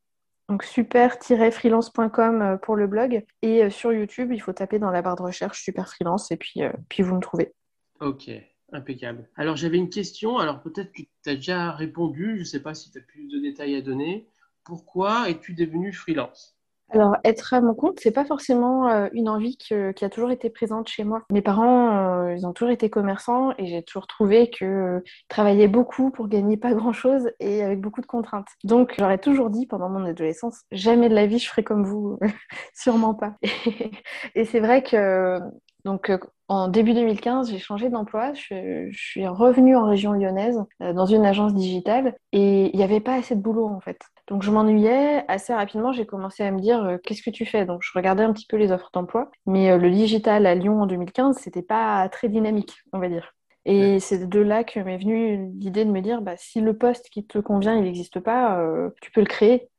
Donc 0.49 0.63
super-freelance.com 0.63 2.59
pour 2.61 2.75
le 2.75 2.85
blog. 2.87 3.25
Et 3.41 3.69
sur 3.69 3.93
YouTube, 3.93 4.31
il 4.31 4.39
faut 4.39 4.53
taper 4.53 4.77
dans 4.77 4.91
la 4.91 5.01
barre 5.01 5.15
de 5.15 5.23
recherche 5.23 5.63
Super 5.63 5.87
Freelance 5.87 6.31
et 6.31 6.37
puis, 6.37 6.61
puis 6.89 7.01
vous 7.01 7.15
me 7.15 7.21
trouvez. 7.21 7.53
Ok, 7.99 8.29
impeccable. 8.71 9.29
Alors 9.35 9.55
j'avais 9.55 9.77
une 9.77 9.89
question, 9.89 10.37
alors 10.37 10.61
peut-être 10.61 10.91
que 10.91 11.01
tu 11.01 11.29
as 11.29 11.35
déjà 11.35 11.71
répondu, 11.71 12.35
je 12.35 12.39
ne 12.39 12.45
sais 12.45 12.61
pas 12.61 12.73
si 12.73 12.91
tu 12.91 12.97
as 12.97 13.01
plus 13.01 13.27
de 13.27 13.39
détails 13.39 13.75
à 13.75 13.81
donner. 13.81 14.27
Pourquoi 14.63 15.29
es-tu 15.29 15.53
devenu 15.53 15.93
freelance? 15.93 16.58
Alors, 16.91 17.17
être 17.23 17.53
à 17.53 17.61
mon 17.61 17.75
compte, 17.75 17.99
c'est 17.99 18.11
pas 18.11 18.25
forcément 18.25 18.87
euh, 18.89 19.07
une 19.13 19.29
envie 19.29 19.57
qui 19.57 19.73
a 19.73 20.09
toujours 20.09 20.31
été 20.31 20.49
présente 20.49 20.87
chez 20.87 21.03
moi. 21.03 21.23
Mes 21.31 21.41
parents, 21.41 22.25
euh, 22.25 22.35
ils 22.35 22.47
ont 22.47 22.53
toujours 22.53 22.71
été 22.71 22.89
commerçants 22.89 23.51
et 23.57 23.67
j'ai 23.67 23.83
toujours 23.83 24.07
trouvé 24.07 24.49
qu'ils 24.49 24.67
euh, 24.67 24.99
travaillaient 25.27 25.67
beaucoup 25.67 26.09
pour 26.09 26.27
gagner 26.27 26.57
pas 26.57 26.73
grand-chose 26.73 27.29
et 27.39 27.63
avec 27.63 27.79
beaucoup 27.79 28.01
de 28.01 28.07
contraintes. 28.07 28.47
Donc, 28.63 28.95
j'aurais 28.97 29.19
toujours 29.19 29.49
dit 29.51 29.67
pendant 29.67 29.89
mon 29.89 30.03
adolescence, 30.05 30.63
jamais 30.71 31.09
de 31.09 31.15
la 31.15 31.27
vie 31.27 31.39
je 31.39 31.47
ferai 31.47 31.63
comme 31.63 31.85
vous, 31.85 32.17
sûrement 32.73 33.13
pas. 33.13 33.35
et 34.35 34.45
c'est 34.45 34.59
vrai 34.59 34.81
que 34.81 35.39
donc, 35.85 36.11
en 36.49 36.67
début 36.67 36.93
2015, 36.93 37.51
j'ai 37.51 37.59
changé 37.59 37.89
d'emploi. 37.89 38.33
Je, 38.33 38.89
suis 38.91 39.25
revenue 39.27 39.75
en 39.75 39.85
région 39.85 40.11
lyonnaise 40.13 40.61
dans 40.79 41.05
une 41.05 41.25
agence 41.25 41.53
digitale 41.53 42.15
et 42.31 42.69
il 42.73 42.75
n'y 42.75 42.83
avait 42.83 42.99
pas 42.99 43.15
assez 43.15 43.35
de 43.35 43.41
boulot 43.41 43.67
en 43.67 43.79
fait. 43.79 43.99
Donc 44.29 44.43
je 44.43 44.51
m'ennuyais 44.51 45.25
assez 45.27 45.53
rapidement. 45.53 45.91
J'ai 45.91 46.05
commencé 46.05 46.43
à 46.43 46.51
me 46.51 46.59
dire 46.59 46.83
euh, 46.83 46.97
qu'est-ce 47.03 47.21
que 47.21 47.29
tu 47.29 47.45
fais? 47.45 47.65
Donc 47.65 47.81
je 47.83 47.91
regardais 47.93 48.23
un 48.23 48.31
petit 48.31 48.47
peu 48.47 48.55
les 48.55 48.71
offres 48.71 48.89
d'emploi, 48.93 49.29
mais 49.45 49.71
euh, 49.71 49.77
le 49.77 49.91
digital 49.91 50.45
à 50.45 50.55
Lyon 50.55 50.81
en 50.81 50.85
2015, 50.85 51.37
c'était 51.37 51.61
pas 51.61 52.07
très 52.09 52.29
dynamique, 52.29 52.75
on 52.93 52.99
va 52.99 53.09
dire. 53.09 53.35
Et 53.65 53.99
c'est 53.99 54.27
de 54.27 54.39
là 54.39 54.63
que 54.63 54.79
m'est 54.79 54.97
venue 54.97 55.51
l'idée 55.59 55.83
de 55.83 55.91
me 55.91 56.01
dire 56.01 56.21
bah, 56.21 56.35
si 56.37 56.61
le 56.61 56.77
poste 56.77 57.09
qui 57.09 57.27
te 57.27 57.37
convient, 57.39 57.75
il 57.75 57.83
n'existe 57.83 58.19
pas, 58.19 58.59
tu 59.01 59.11
peux 59.11 59.19
le 59.19 59.27
créer. 59.27 59.69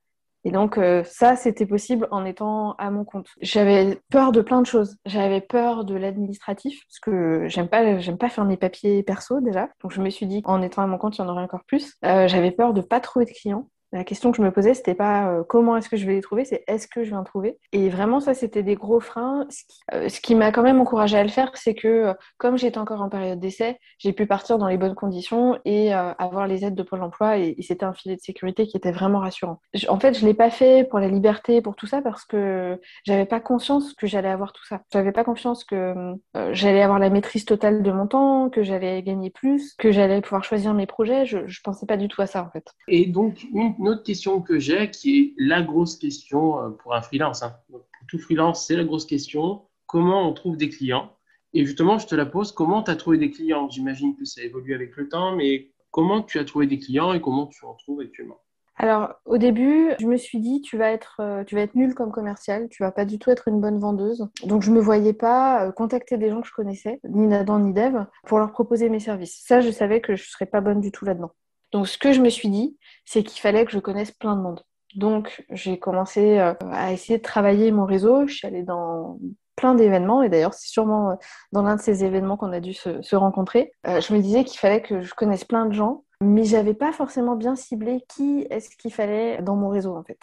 Et 0.45 0.51
donc 0.51 0.79
euh, 0.79 1.05
ça, 1.05 1.37
c'était 1.37 1.67
possible 1.67 2.09
en 2.11 2.25
étant 2.25 2.73
à 2.75 2.91
mon 2.91 3.05
compte. 3.05 3.29
J'avais 3.43 4.01
peur 4.11 4.33
de 4.33 4.41
plein 4.41 4.63
de 4.63 4.67
choses. 4.67 4.97
J'avais 5.05 5.41
peur 5.41 5.85
de 5.85 5.95
l'administratif 5.95 6.81
parce 6.87 6.99
que 6.99 7.47
j'aime 7.49 7.69
pas, 7.69 7.99
j'aime 7.99 8.17
pas 8.17 8.31
faire 8.31 8.45
mes 8.47 8.57
papiers 8.57 9.03
perso 9.03 9.41
déjà. 9.41 9.69
Donc 9.83 9.93
je 9.93 10.01
me 10.01 10.09
suis 10.09 10.27
dit 10.27 10.41
en 10.45 10.63
étant 10.63 10.83
à 10.83 10.87
mon 10.87 10.97
compte, 10.97 11.19
il 11.19 11.21
y 11.21 11.25
en 11.25 11.29
aurait 11.29 11.43
encore 11.43 11.65
plus. 11.67 11.95
Euh, 12.05 12.27
j'avais 12.27 12.53
peur 12.53 12.73
de 12.73 12.81
pas 12.81 13.01
trouver 13.01 13.27
de 13.27 13.33
clients. 13.33 13.69
La 13.93 14.05
question 14.05 14.31
que 14.31 14.37
je 14.37 14.43
me 14.43 14.53
posais, 14.53 14.75
c'était 14.75 14.95
pas 14.95 15.33
euh, 15.33 15.43
comment 15.43 15.77
est-ce 15.77 15.89
que 15.89 15.97
je 15.97 16.07
vais 16.07 16.15
les 16.15 16.21
trouver, 16.21 16.45
c'est 16.45 16.63
est-ce 16.69 16.87
que 16.87 17.03
je 17.03 17.11
vais 17.11 17.17
en 17.17 17.25
trouver. 17.25 17.59
Et 17.73 17.89
vraiment, 17.89 18.21
ça, 18.21 18.35
c'était 18.35 18.63
des 18.63 18.77
gros 18.77 19.01
freins. 19.01 19.47
Ce 19.51 20.21
qui, 20.21 20.35
euh, 20.35 20.39
m'a 20.39 20.53
quand 20.53 20.63
même 20.63 20.81
encouragé 20.81 21.19
à 21.19 21.25
le 21.25 21.29
faire, 21.29 21.51
c'est 21.55 21.75
que 21.75 21.89
euh, 21.89 22.15
comme 22.39 22.57
j'étais 22.57 22.79
encore 22.79 23.03
en 23.03 23.09
période 23.09 23.41
d'essai, 23.41 23.79
j'ai 23.99 24.13
pu 24.13 24.27
partir 24.27 24.59
dans 24.59 24.69
les 24.69 24.77
bonnes 24.77 24.95
conditions 24.95 25.59
et 25.65 25.93
avoir 25.93 26.47
les 26.47 26.65
aides 26.65 26.75
de 26.75 26.83
Pôle 26.83 27.03
emploi. 27.03 27.39
Et, 27.39 27.57
c'était 27.61 27.85
un 27.85 27.93
filet 27.93 28.17
de 28.17 28.21
sécurité 28.21 28.67
qui 28.67 28.77
était 28.77 28.91
vraiment 28.91 29.21
rassurant. 29.21 29.61
en 29.89 30.01
fait, 30.01 30.19
je 30.19 30.27
l'ai 30.27 30.35
pas 30.35 30.51
fait 30.51 30.85
pour 30.89 30.99
la 30.99 31.09
liberté, 31.09 31.63
pour 31.63 31.77
tout 31.77 31.87
ça, 31.87 32.03
parce 32.03 32.25
que 32.25 32.81
j'avais 33.05 33.27
pas 33.27 33.39
conscience 33.39 33.93
que 33.95 34.07
j'allais 34.07 34.29
avoir 34.29 34.53
tout 34.53 34.65
ça. 34.65 34.81
J'avais 34.93 35.13
pas 35.13 35.23
confiance 35.23 35.63
que 35.63 36.15
j'allais 36.53 36.83
avoir 36.83 36.99
la 36.99 37.11
maîtrise 37.11 37.45
totale 37.45 37.83
de 37.83 37.93
mon 37.93 38.07
temps, 38.07 38.51
que 38.51 38.63
j'allais 38.63 39.03
gagner 39.03 39.31
plus, 39.31 39.75
que 39.75 39.93
j'allais 39.93 40.21
pouvoir 40.21 40.43
choisir 40.43 40.75
mes 40.75 40.87
projets. 40.87 41.27
Je, 41.27 41.47
je 41.47 41.61
pensais 41.63 41.87
pas 41.87 41.97
du 41.97 42.09
tout 42.09 42.23
à 42.23 42.27
ça, 42.27 42.43
en 42.43 42.51
fait. 42.51 42.67
Et 42.89 43.07
donc, 43.07 43.45
une 43.80 43.80
une 43.81 43.89
autre 43.89 44.03
question 44.03 44.43
que 44.43 44.59
j'ai 44.59 44.91
qui 44.91 45.19
est 45.19 45.35
la 45.39 45.63
grosse 45.63 45.97
question 45.97 46.61
euh, 46.61 46.69
pour 46.69 46.95
un 46.95 47.01
freelance. 47.01 47.43
Hein. 47.43 47.57
pour 47.71 47.81
tout 48.09 48.19
freelance, 48.19 48.67
c'est 48.67 48.77
la 48.77 48.85
grosse 48.85 49.07
question. 49.07 49.63
Comment 49.87 50.29
on 50.29 50.35
trouve 50.35 50.59
des 50.59 50.69
clients? 50.69 51.17
Et 51.55 51.65
justement, 51.65 51.99
je 51.99 52.07
te 52.07 52.15
la 52.15 52.27
pose, 52.27 52.53
comment 52.53 52.83
tu 52.83 52.91
as 52.91 52.97
trouvé 52.97 53.17
des 53.17 53.31
clients? 53.31 53.71
J'imagine 53.71 54.15
que 54.17 54.27
ça 54.27 54.43
évolue 54.43 54.75
avec 54.75 54.95
le 54.97 55.09
temps, 55.09 55.35
mais 55.35 55.71
comment 55.91 56.23
tu 56.23 56.39
as 56.39 56.45
trouvé 56.45 56.67
des 56.67 56.79
clients 56.79 57.15
et 57.15 57.23
comment 57.23 57.47
tu 57.47 57.65
en 57.65 57.75
trouves 57.75 58.01
actuellement? 58.01 58.39
Alors, 58.77 59.15
au 59.25 59.39
début, 59.39 59.93
je 59.99 60.07
me 60.07 60.17
suis 60.17 60.41
dit, 60.41 60.61
tu 60.61 60.77
vas 60.77 60.91
être, 60.91 61.21
euh, 61.21 61.45
nulle 61.75 61.95
comme 61.95 62.13
commercial, 62.13 62.69
tu 62.71 62.83
vas 62.83 62.93
pas 62.93 63.05
du 63.05 63.19
tout 63.19 63.31
être 63.31 63.49
une 63.49 63.61
bonne 63.61 63.79
vendeuse. 63.79 64.29
Donc, 64.45 64.63
je 64.63 64.71
me 64.71 64.81
voyais 64.81 65.13
pas 65.13 65.67
euh, 65.67 65.73
contacter 65.73 66.19
des 66.19 66.31
gens 66.31 66.41
que 66.41 66.49
je 66.49 66.55
connaissais, 66.55 67.01
ni 67.09 67.27
Nadan 67.27 67.59
ni 67.61 67.73
Dev, 67.73 68.05
pour 68.27 68.39
leur 68.39 68.53
proposer 68.53 68.89
mes 68.89 69.01
services. 69.01 69.43
Ça, 69.47 69.61
je 69.61 69.71
savais 69.71 70.01
que 70.01 70.17
je 70.17 70.29
serais 70.29 70.47
pas 70.47 70.61
bonne 70.61 70.81
du 70.81 70.93
tout 70.93 71.05
là-dedans. 71.05 71.33
Donc, 71.73 71.89
ce 71.89 71.99
que 71.99 72.13
je 72.13 72.21
me 72.21 72.29
suis 72.29 72.49
dit, 72.49 72.77
c'est 73.05 73.23
qu'il 73.23 73.41
fallait 73.41 73.65
que 73.65 73.73
je 73.73 73.79
connaisse 73.79 74.11
plein 74.11 74.37
de 74.37 74.41
monde. 74.41 74.63
Donc, 74.97 75.45
j'ai 75.51 75.79
commencé 75.79 76.39
euh, 76.39 76.55
à 76.73 76.93
essayer 76.93 77.19
de 77.19 77.23
travailler 77.23 77.71
mon 77.71 77.85
réseau. 77.85 78.27
Je 78.27 78.35
suis 78.35 78.47
allée 78.47 78.63
dans 78.63 79.19
plein 79.57 79.75
d'événements, 79.75 80.23
et 80.23 80.29
d'ailleurs, 80.29 80.55
c'est 80.55 80.69
sûrement 80.69 81.11
euh, 81.11 81.15
dans 81.53 81.63
l'un 81.63 81.77
de 81.77 81.81
ces 81.81 82.03
événements 82.05 82.37
qu'on 82.37 82.53
a 82.53 82.61
dû 82.61 82.73
se, 82.73 83.15
rencontrer. 83.15 83.73
Euh, 83.87 84.01
je 84.01 84.13
me 84.15 84.21
disais 84.21 84.45
qu'il 84.45 84.59
fallait 84.59 84.83
que 84.83 85.03
je 85.03 85.15
connaisse 85.15 85.45
plein 85.45 85.67
de 85.67 85.73
gens, 85.73 86.05
mais 86.23 86.45
j'avais 86.45 86.75
pas 86.75 86.93
forcément 86.93 87.37
bien 87.37 87.55
ciblé 87.57 88.05
qui 88.09 88.47
est-ce 88.51 88.75
qu'il 88.77 88.93
fallait 88.93 89.43
dans 89.43 89.57
mon 89.57 89.69
réseau, 89.69 89.95
en 89.97 90.03
fait. 90.03 90.19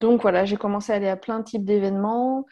Donc 0.00 0.20
voilà, 0.22 0.44
j'ai 0.44 0.56
commencé 0.56 0.92
à 0.92 0.96
aller 0.96 1.08
à 1.08 1.16
plein 1.16 1.38
de 1.38 1.44
types 1.44 1.64
d'événements, 1.64 2.46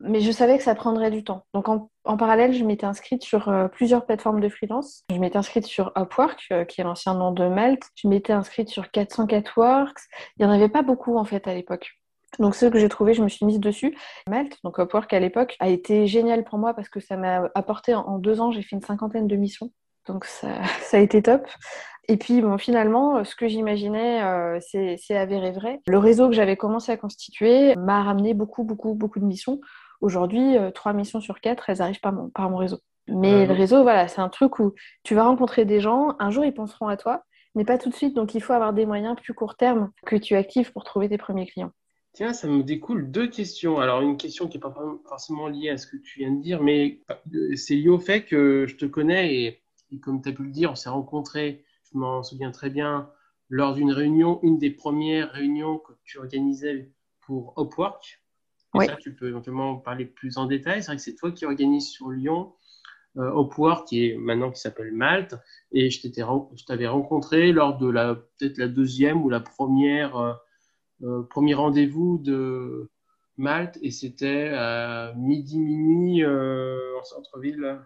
mais 0.00 0.20
je 0.20 0.30
savais 0.30 0.58
que 0.58 0.64
ça 0.64 0.74
prendrait 0.74 1.10
du 1.10 1.24
temps. 1.24 1.44
Donc 1.54 1.68
en, 1.68 2.16
parallèle, 2.16 2.52
je 2.52 2.64
m'étais 2.64 2.86
inscrite 2.86 3.22
sur 3.22 3.48
euh, 3.48 3.68
plusieurs 3.68 4.06
plateformes 4.06 4.40
de 4.40 4.48
freelance. 4.48 5.04
Je 5.10 5.18
m'étais 5.18 5.38
inscrite 5.38 5.66
sur 5.66 5.92
Upwork, 5.96 6.46
euh, 6.52 6.64
qui 6.64 6.80
est 6.80 6.84
l'ancien 6.84 7.14
nom 7.14 7.32
de 7.32 7.48
Malte. 7.48 7.84
Je 7.94 8.08
m'étais 8.08 8.32
inscrite 8.32 8.68
sur 8.68 8.90
404 8.90 9.56
Works. 9.56 10.00
Il 10.38 10.46
n'y 10.46 10.50
en 10.50 10.54
avait 10.54 10.68
pas 10.68 10.82
beaucoup 10.82 11.16
en 11.16 11.24
fait 11.24 11.46
à 11.48 11.54
l'époque. 11.54 11.98
Donc 12.38 12.54
ceux 12.54 12.70
que 12.70 12.78
j'ai 12.78 12.88
trouvé, 12.88 13.14
je 13.14 13.22
me 13.22 13.28
suis 13.28 13.46
mise 13.46 13.60
dessus. 13.60 13.96
Malte, 14.28 14.58
donc 14.62 14.78
Upwork 14.78 15.12
à 15.12 15.20
l'époque, 15.20 15.56
a 15.60 15.68
été 15.68 16.06
génial 16.06 16.44
pour 16.44 16.58
moi 16.58 16.74
parce 16.74 16.88
que 16.88 17.00
ça 17.00 17.16
m'a 17.16 17.50
apporté 17.54 17.94
en 17.94 18.18
deux 18.18 18.40
ans, 18.40 18.50
j'ai 18.50 18.62
fait 18.62 18.76
une 18.76 18.82
cinquantaine 18.82 19.26
de 19.26 19.36
missions. 19.36 19.70
Donc 20.06 20.24
ça, 20.24 20.48
ça 20.82 20.98
a 20.98 21.00
été 21.00 21.22
top. 21.22 21.46
Et 22.08 22.16
puis 22.16 22.40
bon, 22.40 22.56
finalement, 22.58 23.24
ce 23.24 23.34
que 23.34 23.48
j'imaginais, 23.48 24.22
euh, 24.22 24.58
c'est 24.60 25.16
avéré 25.16 25.52
vrai. 25.52 25.80
Le 25.86 25.98
réseau 25.98 26.28
que 26.28 26.34
j'avais 26.34 26.56
commencé 26.56 26.92
à 26.92 26.96
constituer 26.96 27.74
m'a 27.76 28.02
ramené 28.02 28.34
beaucoup, 28.34 28.64
beaucoup, 28.64 28.94
beaucoup 28.94 29.18
de 29.18 29.24
missions. 29.24 29.60
Aujourd'hui, 30.00 30.56
euh, 30.56 30.70
trois 30.70 30.92
missions 30.92 31.20
sur 31.20 31.40
quatre, 31.40 31.68
elles 31.68 31.82
arrivent 31.82 32.00
par 32.00 32.12
mon, 32.12 32.28
par 32.30 32.50
mon 32.50 32.58
réseau. 32.58 32.78
Mais 33.08 33.46
le 33.46 33.52
réseau, 33.52 33.82
voilà, 33.82 34.08
c'est 34.08 34.20
un 34.20 34.28
truc 34.28 34.58
où 34.58 34.74
tu 35.04 35.14
vas 35.14 35.24
rencontrer 35.24 35.64
des 35.64 35.80
gens, 35.80 36.16
un 36.18 36.30
jour 36.30 36.44
ils 36.44 36.52
penseront 36.52 36.88
à 36.88 36.96
toi, 36.96 37.22
mais 37.54 37.64
pas 37.64 37.78
tout 37.78 37.88
de 37.88 37.94
suite. 37.94 38.14
Donc 38.14 38.34
il 38.34 38.42
faut 38.42 38.52
avoir 38.52 38.72
des 38.72 38.84
moyens 38.84 39.16
plus 39.16 39.32
court 39.32 39.56
terme 39.56 39.90
que 40.04 40.16
tu 40.16 40.34
actives 40.34 40.72
pour 40.72 40.82
trouver 40.82 41.08
tes 41.08 41.18
premiers 41.18 41.46
clients. 41.46 41.70
Tiens, 42.14 42.32
ça 42.32 42.48
me 42.48 42.62
découle 42.62 43.10
deux 43.10 43.28
questions. 43.28 43.78
Alors, 43.78 44.00
une 44.00 44.16
question 44.16 44.48
qui 44.48 44.56
n'est 44.56 44.60
pas 44.60 44.74
forcément 45.06 45.48
liée 45.48 45.70
à 45.70 45.76
ce 45.76 45.86
que 45.86 45.98
tu 45.98 46.20
viens 46.20 46.32
de 46.32 46.40
dire, 46.40 46.62
mais 46.62 47.00
euh, 47.34 47.54
c'est 47.54 47.74
lié 47.74 47.90
au 47.90 47.98
fait 47.98 48.24
que 48.24 48.66
je 48.66 48.76
te 48.76 48.86
connais 48.86 49.34
et 49.34 49.62
et 49.92 50.00
comme 50.00 50.20
tu 50.20 50.28
as 50.28 50.32
pu 50.32 50.42
le 50.42 50.50
dire, 50.50 50.72
on 50.72 50.74
s'est 50.74 50.88
rencontrés, 50.88 51.64
je 51.92 51.98
m'en 51.98 52.22
souviens 52.22 52.50
très 52.50 52.70
bien, 52.70 53.10
lors 53.48 53.74
d'une 53.74 53.92
réunion, 53.92 54.40
une 54.42 54.58
des 54.58 54.70
premières 54.70 55.32
réunions 55.32 55.78
que 55.78 55.92
tu 56.04 56.18
organisais 56.18 56.90
pour 57.20 57.54
Upwork. 57.58 58.22
Et 58.74 58.86
ça, 58.86 58.96
tu 58.96 59.14
peux 59.14 59.28
éventuellement 59.28 59.76
parler 59.76 60.04
plus 60.04 60.36
en 60.36 60.46
détail. 60.46 60.82
C'est 60.82 60.88
vrai 60.88 60.96
que 60.96 61.02
c'est 61.02 61.14
toi 61.14 61.32
qui 61.32 61.46
organises 61.46 61.88
sur 61.88 62.10
Lyon 62.10 62.52
euh, 63.16 63.42
Upwork, 63.42 63.88
qui 63.88 64.06
est 64.06 64.16
maintenant 64.18 64.50
qui 64.50 64.60
s'appelle 64.60 64.92
Malte. 64.92 65.34
Et 65.72 65.90
je 65.90 66.64
t'avais 66.66 66.86
rencontré 66.86 67.52
lors 67.52 67.78
de 67.78 67.88
la 67.88 68.14
peut-être 68.14 68.58
la 68.58 68.68
deuxième 68.68 69.22
ou 69.22 69.30
la 69.30 69.40
première 69.40 70.16
euh, 70.16 70.34
euh, 71.02 71.22
premier 71.22 71.54
rendez-vous 71.54 72.18
de 72.18 72.90
Malte. 73.38 73.78
Et 73.80 73.90
c'était 73.90 74.48
à 74.48 75.14
midi 75.16 75.58
minuit 75.58 76.26
en 76.26 77.02
centre-ville 77.04 77.80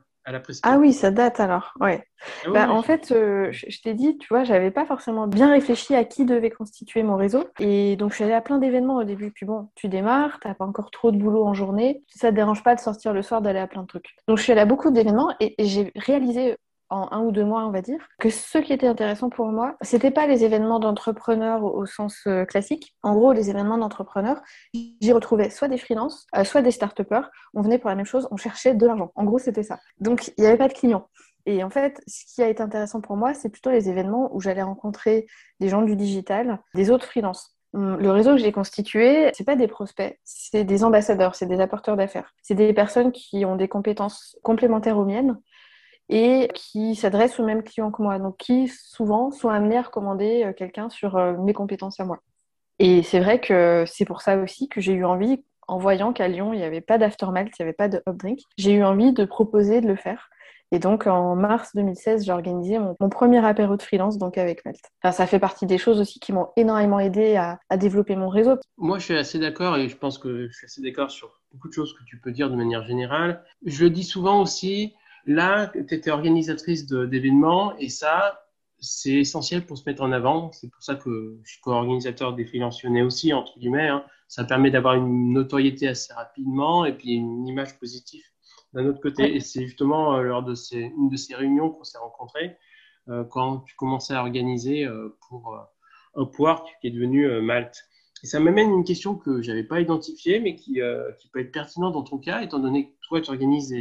ah 0.63 0.79
oui, 0.79 0.93
ça 0.93 1.11
date 1.11 1.41
alors. 1.41 1.75
Ouais. 1.81 2.05
Ah 2.47 2.51
bah, 2.51 2.71
en 2.71 2.83
fait, 2.83 3.13
euh, 3.13 3.51
je, 3.53 3.81
t'ai 3.81 3.95
dit, 3.95 4.19
tu 4.19 4.29
vois, 4.29 4.45
j'avais 4.45 4.71
pas 4.71 4.85
forcément 4.85 5.27
bien 5.27 5.51
réfléchi 5.51 5.95
à 5.95 6.05
qui 6.05 6.25
devait 6.25 6.51
constituer 6.51 7.03
mon 7.03 7.17
réseau. 7.17 7.45
Et 7.59 7.97
donc, 7.97 8.11
je 8.11 8.17
suis 8.17 8.25
allée 8.25 8.35
à 8.35 8.41
plein 8.41 8.59
d'événements 8.59 8.97
au 8.97 9.05
début. 9.05 9.31
Puis 9.31 9.47
bon, 9.47 9.69
tu 9.75 9.89
démarres, 9.89 10.39
t'as 10.41 10.55
pas 10.55 10.65
encore 10.65 10.91
trop 10.91 11.11
de 11.11 11.17
boulot 11.17 11.45
en 11.45 11.55
journée. 11.55 12.03
Ça 12.09 12.31
te 12.31 12.37
dérange 12.37 12.63
pas 12.63 12.75
de 12.75 12.81
sortir 12.81 13.13
le 13.13 13.23
soir, 13.23 13.41
d'aller 13.41 13.59
à 13.59 13.67
plein 13.67 13.83
de 13.83 13.87
trucs. 13.87 14.15
Donc, 14.29 14.39
je 14.39 14.43
suis 14.43 14.53
allée 14.53 14.61
à 14.61 14.67
beaucoup 14.67 14.91
d'événements 14.91 15.35
et, 15.41 15.55
j'ai 15.59 15.93
réalisé 15.97 16.57
en 16.91 17.11
un 17.13 17.21
ou 17.21 17.33
deux 17.33 17.45
mois, 17.45 17.65
on 17.65 17.71
va 17.71 17.83
dire, 17.83 18.01
que 18.19 18.31
ce 18.31 18.59
qui 18.59 18.73
était 18.73 18.87
intéressant 18.87 19.31
pour 19.31 19.47
moi, 19.47 19.77
c'était 19.81 20.11
pas 20.11 20.27
les 20.27 20.45
événements 20.45 20.81
d'entrepreneurs 20.81 21.65
au, 21.65 21.87
sens 21.87 22.23
euh, 22.27 22.45
classique. 22.45 22.95
En 23.03 23.15
gros, 23.15 23.33
les 23.33 23.49
événements 23.49 23.79
d'entrepreneurs, 23.79 24.43
j'y 24.75 25.13
retrouvais 25.13 25.51
soit 25.51 25.69
des 25.69 25.79
freelances, 25.79 26.27
euh, 26.37 26.45
soit 26.45 26.63
des 26.63 26.71
start 26.73 27.01
On 27.55 27.63
venait 27.63 27.79
pour 27.79 27.91
la 27.91 27.97
même 27.97 28.07
chose, 28.07 28.29
on 28.31 28.37
cherchait 28.37 28.75
de 28.75 28.87
l'argent. 28.87 29.13
En 29.15 29.25
gros, 29.25 29.39
c'était 29.39 29.63
ça. 29.63 29.79
Donc, 30.01 30.33
il 30.37 30.43
n'y 30.43 30.47
avait 30.47 30.59
pas 30.59 30.69
de 30.69 30.75
clients. 30.75 31.09
Et 31.47 31.65
en 31.65 31.71
fait, 31.71 32.03
ce 32.07 32.35
qui 32.35 32.43
a 32.43 32.49
été 32.49 32.63
intéressant 32.63 33.01
pour 33.01 33.17
moi, 33.17 33.35
c'est 33.35 33.49
plutôt 33.49 33.71
les 33.71 33.89
événements 33.89 34.35
où 34.35 34.41
j'allais 34.41 34.63
rencontrer 34.63 35.27
des 35.59 35.69
gens 35.69 35.83
du 35.83 35.97
digital, 35.97 36.61
des 36.75 36.91
autres 36.91 37.07
freelances. 37.07 37.57
Hum, 37.73 37.99
le 37.99 38.11
réseau 38.11 38.33
que 38.33 38.39
j'ai 38.39 38.53
constitué, 38.53 39.31
c'est 39.33 39.45
pas 39.45 39.55
des 39.55 39.69
prospects, 39.69 40.19
c'est 40.25 40.65
des 40.65 40.83
ambassadeurs, 40.83 41.37
c'est 41.37 41.47
des 41.47 41.61
apporteurs 41.61 41.97
d'affaires. 41.97 42.35
C'est 42.43 42.57
des 42.57 42.73
personnes 42.73 43.13
qui 43.13 43.45
ont 43.45 43.57
des 43.57 43.69
compétences 43.69 44.37
complémentaires 44.43 44.99
aux 44.99 45.05
miennes 45.05 45.41
et 46.11 46.49
qui 46.55 46.97
s'adressent 46.97 47.39
aux 47.39 47.45
mêmes 47.45 47.63
clients 47.63 47.93
que 47.93 48.03
moi, 48.03 48.19
donc 48.19 48.37
qui 48.37 48.69
souvent 48.69 49.31
sont 49.31 49.49
amenés 49.49 49.79
à 49.79 49.83
recommander 49.83 50.45
euh, 50.45 50.53
quelqu'un 50.53 50.91
sur 50.91 51.17
euh, 51.17 51.35
mes 51.39 51.53
compétences 51.53 52.01
à 52.01 52.05
moi. 52.05 52.19
Et 52.81 53.03
c'est 53.03 53.21
vrai 53.21 53.41
que 53.41 53.85
c'est 53.87 54.05
pour 54.05 54.21
ça 54.21 54.37
aussi 54.39 54.69
que 54.69 54.81
j'ai 54.81 54.93
eu 54.93 55.05
envie, 55.05 55.45
en 55.69 55.79
voyant 55.79 56.13
qu'à 56.13 56.27
Lyon, 56.27 56.53
il 56.53 56.59
n'y 56.59 56.65
avait 56.65 56.81
pas 56.81 56.99
d'aftermalt, 56.99 57.53
il 57.59 57.63
n'y 57.63 57.69
avait 57.69 57.77
pas 57.77 57.89
de 57.89 58.03
drink, 58.09 58.41
j'ai 58.59 58.73
eu 58.73 58.83
envie 58.83 59.13
de 59.13 59.25
proposer 59.25 59.81
de 59.81 59.87
le 59.87 59.95
faire. 59.95 60.29
Et 60.73 60.79
donc, 60.79 61.07
en 61.07 61.35
mars 61.35 61.71
2016, 61.75 62.25
j'ai 62.25 62.33
organisé 62.33 62.79
mon, 62.79 63.09
premier 63.09 63.45
apéro 63.45 63.77
de 63.77 63.83
freelance 63.83 64.19
donc 64.19 64.39
avec 64.39 64.65
Melt. 64.65 64.81
ça 65.13 65.27
fait 65.27 65.41
partie 65.41 65.67
des 65.67 65.79
choses 65.79 66.01
aussi 66.01 66.21
qui 66.21 66.33
m'ont 66.33 66.49
énormément 66.57 67.01
aidé 67.01 67.35
à, 67.35 67.59
à, 67.71 67.77
développer 67.77 68.15
mon 68.15 68.29
réseau. 68.29 68.57
Moi, 68.79 68.99
je 68.99 69.05
suis 69.05 69.17
assez 69.17 69.41
d'accord 69.41 69.77
et 69.77 69.89
je 69.89 69.97
pense 69.97 70.19
que 70.19 70.49
je 70.49 70.53
suis 70.53 70.67
assez 70.67 70.81
d'accord 70.81 71.11
sur 71.11 71.41
beaucoup 71.53 71.69
de 71.69 71.73
choses 71.73 71.93
que 71.95 72.05
tu 72.05 72.21
peux 72.21 72.31
dire 72.31 72.51
de 72.51 72.57
manière 72.57 72.85
générale. 72.85 73.45
Je 73.67 73.85
le 73.85 73.91
dis 73.91 74.05
souvent 74.05 74.41
aussi, 74.41 74.95
Là, 75.27 75.69
tu 75.69 75.95
étais 75.95 76.11
organisatrice 76.11 76.87
d'événements 76.87 77.77
et 77.79 77.89
ça, 77.89 78.47
c'est 78.79 79.15
essentiel 79.15 79.67
pour 79.67 79.79
se 79.79 79.83
mettre 79.87 80.03
en 80.03 80.13
avant. 80.13 80.51
C'est 80.53 80.71
pour 80.71 80.83
ça 80.83 80.95
que 80.95 81.39
je 81.45 81.53
suis 81.53 81.61
co-organisateur 81.61 82.35
des 82.35 82.45
freelance 82.45 82.85
aussi, 82.85 83.33
entre 83.33 83.59
guillemets. 83.59 83.89
Hein. 83.89 84.05
Ça 84.29 84.45
permet 84.45 84.71
d'avoir 84.71 84.95
une 84.95 85.33
notoriété 85.33 85.89
assez 85.89 86.13
rapidement 86.13 86.85
et 86.85 86.97
puis 86.97 87.13
une 87.13 87.47
image 87.47 87.79
positive 87.79 88.25
d'un 88.73 88.87
autre 88.87 89.01
côté. 89.01 89.35
Et 89.35 89.41
c'est 89.41 89.65
justement 89.65 90.17
euh, 90.17 90.23
lors 90.23 90.43
de 90.43 90.55
ces, 90.55 90.79
une 90.79 91.09
de 91.09 91.17
ces 91.17 91.35
réunions 91.35 91.71
qu'on 91.71 91.85
s'est 91.85 91.99
rencontrés 91.99 92.57
euh, 93.09 93.25
quand 93.25 93.59
tu 93.61 93.75
commençais 93.77 94.15
à 94.15 94.21
organiser 94.21 94.85
euh, 94.85 95.17
pour 95.29 95.59
Upwork, 96.17 96.69
qui 96.81 96.89
est 96.89 96.91
devenu 96.91 97.41
Malte. 97.41 97.85
Et 98.23 98.27
ça 98.27 98.41
m'amène 98.41 98.71
une 98.71 98.85
question 98.85 99.15
que 99.15 99.43
je 99.43 99.51
n'avais 99.51 99.65
pas 99.65 99.81
identifiée, 99.81 100.41
mais 100.41 100.55
qui, 100.55 100.81
qui, 101.19 101.29
peut 101.29 101.41
être 101.41 101.53
pertinente 101.53 101.95
dans 101.95 102.03
ton 102.03 102.19
cas, 102.19 102.43
étant 102.43 102.59
donné 102.59 102.91
que 102.91 102.97
toi, 103.09 103.21
tu 103.21 103.31
organises 103.31 103.75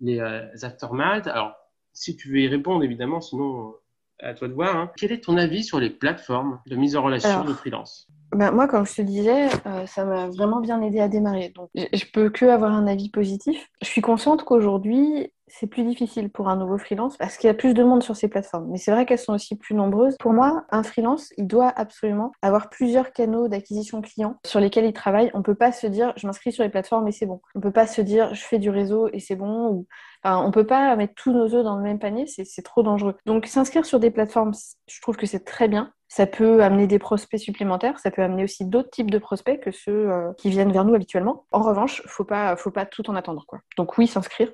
les 0.00 0.20
euh, 0.20 0.46
aftermath. 0.62 1.26
Alors, 1.26 1.54
si 1.92 2.16
tu 2.16 2.30
veux 2.30 2.40
y 2.40 2.48
répondre, 2.48 2.82
évidemment, 2.84 3.20
sinon, 3.20 3.74
euh, 4.22 4.30
à 4.30 4.34
toi 4.34 4.48
de 4.48 4.54
voir. 4.54 4.76
Hein. 4.76 4.90
Quel 4.96 5.12
est 5.12 5.24
ton 5.24 5.36
avis 5.36 5.64
sur 5.64 5.80
les 5.80 5.90
plateformes 5.90 6.60
de 6.66 6.76
mise 6.76 6.96
en 6.96 7.02
relation 7.02 7.44
de 7.44 7.52
freelance? 7.52 8.08
Ben 8.32 8.52
moi, 8.52 8.68
comme 8.68 8.86
je 8.86 8.94
te 8.94 9.02
disais, 9.02 9.48
euh, 9.66 9.86
ça 9.86 10.04
m'a 10.04 10.28
vraiment 10.28 10.60
bien 10.60 10.80
aidé 10.82 11.00
à 11.00 11.08
démarrer. 11.08 11.48
Donc, 11.48 11.68
je 11.74 12.04
peux 12.12 12.30
que 12.30 12.44
avoir 12.44 12.72
un 12.72 12.86
avis 12.86 13.10
positif. 13.10 13.68
Je 13.82 13.88
suis 13.88 14.02
consciente 14.02 14.44
qu'aujourd'hui, 14.44 15.32
c'est 15.50 15.66
plus 15.66 15.84
difficile 15.84 16.30
pour 16.30 16.48
un 16.48 16.56
nouveau 16.56 16.78
freelance 16.78 17.16
parce 17.16 17.36
qu'il 17.36 17.48
y 17.48 17.50
a 17.50 17.54
plus 17.54 17.74
de 17.74 17.82
monde 17.82 18.02
sur 18.02 18.16
ces 18.16 18.28
plateformes. 18.28 18.68
Mais 18.70 18.78
c'est 18.78 18.92
vrai 18.92 19.06
qu'elles 19.06 19.18
sont 19.18 19.34
aussi 19.34 19.56
plus 19.56 19.74
nombreuses. 19.74 20.16
Pour 20.18 20.32
moi, 20.32 20.64
un 20.70 20.82
freelance, 20.82 21.32
il 21.36 21.46
doit 21.46 21.68
absolument 21.68 22.32
avoir 22.42 22.70
plusieurs 22.70 23.12
canaux 23.12 23.48
d'acquisition 23.48 24.00
clients 24.00 24.36
sur 24.46 24.60
lesquels 24.60 24.84
il 24.86 24.92
travaille. 24.92 25.30
On 25.34 25.42
peut 25.42 25.54
pas 25.54 25.72
se 25.72 25.86
dire, 25.86 26.12
je 26.16 26.26
m'inscris 26.26 26.52
sur 26.52 26.64
les 26.64 26.70
plateformes 26.70 27.08
et 27.08 27.12
c'est 27.12 27.26
bon. 27.26 27.40
On 27.54 27.60
peut 27.60 27.72
pas 27.72 27.86
se 27.86 28.00
dire, 28.00 28.34
je 28.34 28.42
fais 28.42 28.58
du 28.58 28.70
réseau 28.70 29.08
et 29.12 29.20
c'est 29.20 29.36
bon. 29.36 29.86
On 30.24 30.50
peut 30.50 30.66
pas 30.66 30.94
mettre 30.96 31.14
tous 31.14 31.32
nos 31.32 31.54
œufs 31.54 31.64
dans 31.64 31.76
le 31.76 31.82
même 31.82 31.98
panier, 31.98 32.26
c'est 32.26 32.62
trop 32.62 32.82
dangereux. 32.82 33.16
Donc, 33.26 33.46
s'inscrire 33.46 33.84
sur 33.84 34.00
des 34.00 34.10
plateformes, 34.10 34.52
je 34.86 35.00
trouve 35.00 35.16
que 35.16 35.26
c'est 35.26 35.44
très 35.44 35.68
bien. 35.68 35.92
Ça 36.08 36.26
peut 36.26 36.62
amener 36.62 36.88
des 36.88 36.98
prospects 36.98 37.38
supplémentaires, 37.38 37.98
ça 38.00 38.10
peut 38.10 38.22
amener 38.22 38.42
aussi 38.42 38.64
d'autres 38.64 38.90
types 38.90 39.12
de 39.12 39.18
prospects 39.18 39.60
que 39.60 39.70
ceux 39.70 40.10
euh, 40.10 40.32
qui 40.36 40.50
viennent 40.50 40.72
vers 40.72 40.84
nous 40.84 40.94
habituellement. 40.94 41.46
En 41.52 41.62
revanche, 41.62 42.02
faut 42.06 42.24
pas, 42.24 42.56
faut 42.56 42.72
pas 42.72 42.84
tout 42.84 43.08
en 43.08 43.14
attendre, 43.14 43.44
quoi. 43.46 43.60
Donc 43.76 43.96
oui, 43.96 44.08
s'inscrire, 44.08 44.50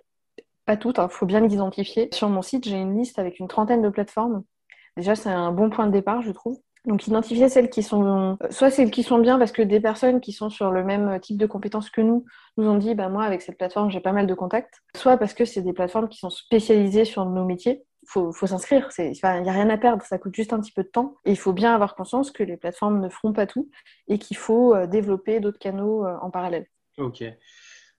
pas 0.67 0.77
toutes, 0.77 0.99
il 0.99 1.01
hein, 1.01 1.09
faut 1.09 1.27
bien 1.27 1.41
les 1.41 1.55
identifier. 1.55 2.09
Sur 2.13 2.29
mon 2.29 2.43
site, 2.43 2.69
j'ai 2.69 2.77
une 2.77 2.99
liste 2.99 3.19
avec 3.19 3.39
une 3.39 3.49
trentaine 3.49 3.83
de 3.83 3.89
plateformes. 3.89 4.43
Déjà, 4.97 5.15
c'est 5.15 5.31
un 5.31 5.53
bon 5.53 5.71
point 5.71 5.87
de 5.87 5.93
départ, 5.93 6.23
je 6.23 6.33
trouve. 6.33 6.59
Donc, 6.85 7.07
identifier 7.07 7.49
celles 7.49 7.71
qui 7.71 7.83
sont, 7.83 8.37
euh, 8.43 8.47
soit 8.51 8.71
celles 8.71 8.91
qui 8.91 9.03
sont 9.03 9.19
bien 9.19 9.39
parce 9.39 9.53
que 9.53 9.63
des 9.63 9.81
personnes 9.81 10.21
qui 10.21 10.33
sont 10.33 10.51
sur 10.51 10.71
le 10.71 10.85
même 10.85 11.19
type 11.21 11.37
de 11.37 11.47
compétences 11.47 11.91
que 11.91 12.01
nous 12.01 12.25
nous 12.57 12.69
ont 12.69 12.77
dit, 12.77 12.95
bah, 12.95 13.09
moi, 13.09 13.25
avec 13.25 13.43
cette 13.43 13.59
plateforme, 13.59 13.91
j'ai 13.91 14.01
pas 14.01 14.13
mal 14.13 14.27
de 14.27 14.35
contacts. 14.35 14.83
Soit 14.97 15.17
parce 15.17 15.35
que 15.35 15.45
c'est 15.45 15.63
des 15.63 15.73
plateformes 15.73 16.09
qui 16.09 16.19
sont 16.19 16.31
spécialisées 16.31 17.05
sur 17.05 17.25
nos 17.27 17.45
métiers. 17.45 17.85
Faut, 18.09 18.33
faut 18.33 18.47
s'inscrire. 18.47 18.89
Il 18.99 19.11
n'y 19.11 19.21
a 19.25 19.53
rien 19.53 19.69
à 19.69 19.77
perdre. 19.77 20.05
Ça 20.05 20.19
coûte 20.19 20.35
juste 20.35 20.53
un 20.53 20.61
petit 20.61 20.71
peu 20.71 20.85
de 20.85 20.89
temps. 20.89 21.17
Et 21.25 21.33
il 21.33 21.39
faut 21.39 21.53
bien 21.53 21.75
avoir 21.75 21.97
conscience 21.97 22.31
que 22.31 22.45
les 22.45 22.57
plateformes 22.57 23.01
ne 23.01 23.09
feront 23.09 23.33
pas 23.33 23.47
tout 23.47 23.69
et 24.07 24.19
qu'il 24.19 24.37
faut 24.37 24.75
euh, 24.75 24.87
développer 24.87 25.41
d'autres 25.41 25.59
canaux 25.59 26.07
euh, 26.07 26.17
en 26.23 26.31
parallèle. 26.31 26.67
Ok. 26.99 27.25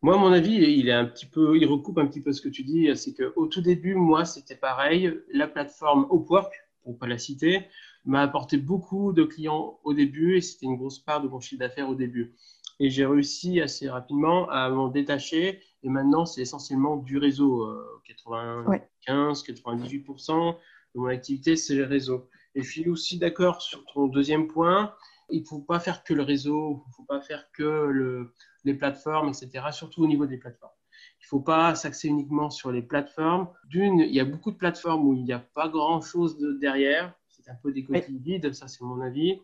Moi, 0.04 0.16
mon 0.18 0.32
avis, 0.32 0.54
il 0.54 0.90
est 0.90 0.94
un 0.94 1.06
petit 1.06 1.26
peu, 1.26 1.58
il 1.58 1.66
recoupe 1.66 1.98
un 1.98 2.06
petit 2.06 2.22
peu 2.22 2.32
ce 2.32 2.42
que 2.42 2.50
tu 2.50 2.64
dis. 2.64 2.90
C'est 2.96 3.14
qu'au 3.16 3.48
tout 3.48 3.62
début, 3.62 3.96
moi, 3.96 4.26
c'était 4.26 4.56
pareil. 4.56 5.12
La 5.34 5.48
plateforme 5.48 6.08
Upwork, 6.12 6.54
pour 6.84 6.98
pas 7.00 7.08
la 7.08 7.18
citer, 7.18 7.66
m'a 8.06 8.22
apporté 8.22 8.58
beaucoup 8.58 9.12
de 9.12 9.24
clients 9.24 9.80
au 9.84 9.94
début 9.94 10.38
et 10.38 10.42
c'était 10.42 10.68
une 10.68 10.78
grosse 10.78 11.00
part 11.00 11.22
de 11.22 11.28
mon 11.28 11.40
chiffre 11.40 11.60
d'affaires 11.60 11.90
au 11.90 11.96
début. 11.96 12.36
Et 12.80 12.92
j'ai 12.92 13.06
réussi 13.06 13.60
assez 13.60 13.90
rapidement 13.90 14.48
à 14.50 14.70
m'en 14.70 14.88
détacher. 14.88 15.62
Et 15.84 15.90
maintenant, 15.90 16.26
c'est 16.26 16.42
essentiellement 16.42 16.98
du 16.98 17.18
réseau. 17.18 17.68
95, 18.06 19.44
euh, 19.50 19.54
98% 19.54 20.56
de 20.96 21.00
mon 21.00 21.08
activité, 21.08 21.56
c'est 21.56 21.76
le 21.76 21.86
réseau. 21.86 22.30
Et 22.54 22.62
je 22.62 22.70
suis 22.70 22.90
aussi 22.90 23.18
d'accord 23.18 23.62
sur 23.62 23.84
ton 23.94 24.08
deuxième 24.08 24.48
point. 24.48 24.94
Il 25.30 25.42
ne 25.42 25.46
faut 25.46 25.60
pas 25.60 25.80
faire 25.80 26.04
que 26.04 26.14
le 26.14 26.24
réseau, 26.24 26.84
il 26.86 26.90
ne 26.90 26.94
faut 26.94 27.04
pas 27.04 27.22
faire 27.22 27.52
que 27.52 27.64
le, 27.64 28.34
les 28.64 28.74
plateformes, 28.74 29.30
etc., 29.30 29.66
surtout 29.72 30.04
au 30.04 30.08
niveau 30.08 30.26
des 30.26 30.38
plateformes. 30.38 30.74
Il 31.20 31.26
ne 31.26 31.28
faut 31.28 31.40
pas 31.40 31.76
s'axer 31.76 32.08
uniquement 32.08 32.50
sur 32.50 32.72
les 32.72 32.82
plateformes. 32.82 33.50
D'une, 33.70 34.00
il 34.00 34.14
y 34.14 34.20
a 34.20 34.26
beaucoup 34.26 34.52
de 34.52 34.58
plateformes 34.58 35.08
où 35.08 35.14
il 35.14 35.24
n'y 35.24 35.34
a 35.34 35.40
pas 35.40 35.68
grand-chose 35.68 36.38
de 36.38 36.54
derrière. 36.54 37.14
C'est 37.30 37.50
un 37.50 37.56
peu 37.56 37.72
des 37.72 37.84
coquilles 37.84 38.20
vides, 38.20 38.54
ça 38.54 38.68
c'est 38.68 38.84
mon 38.84 39.02
avis. 39.02 39.40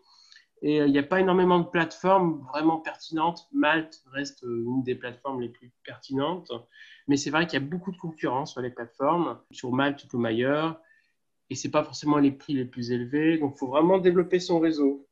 Et 0.62 0.80
euh, 0.80 0.88
il 0.88 0.94
n'y 0.94 0.98
a 0.98 1.04
pas 1.04 1.20
énormément 1.20 1.60
de 1.60 1.68
plateformes 1.68 2.42
vraiment 2.48 2.78
pertinentes. 2.78 3.48
Malte 3.52 4.02
reste 4.12 4.46
euh, 4.46 4.64
une 4.66 4.82
des 4.84 4.96
plateformes 4.96 5.42
les 5.42 5.50
plus 5.50 5.72
pertinentes. 5.84 6.52
Mais 7.08 7.18
c'est 7.18 7.30
vrai 7.30 7.46
qu'il 7.46 7.62
y 7.62 7.64
a 7.64 7.66
beaucoup 7.66 7.92
de 7.92 7.98
concurrence 7.98 8.54
sur 8.54 8.62
les 8.62 8.70
plateformes, 8.70 9.38
sur 9.52 9.74
Malte 9.74 10.08
comme 10.08 10.26
ailleurs. 10.26 10.80
Et 11.50 11.56
ce 11.56 11.68
n'est 11.68 11.72
pas 11.72 11.84
forcément 11.84 12.18
les 12.18 12.32
prix 12.32 12.54
les 12.54 12.66
plus 12.66 12.92
élevés. 12.92 13.38
Donc 13.38 13.56
il 13.56 13.60
faut 13.60 13.68
vraiment 13.68 13.98
développer 13.98 14.40
son 14.40 14.60
réseau 14.60 15.06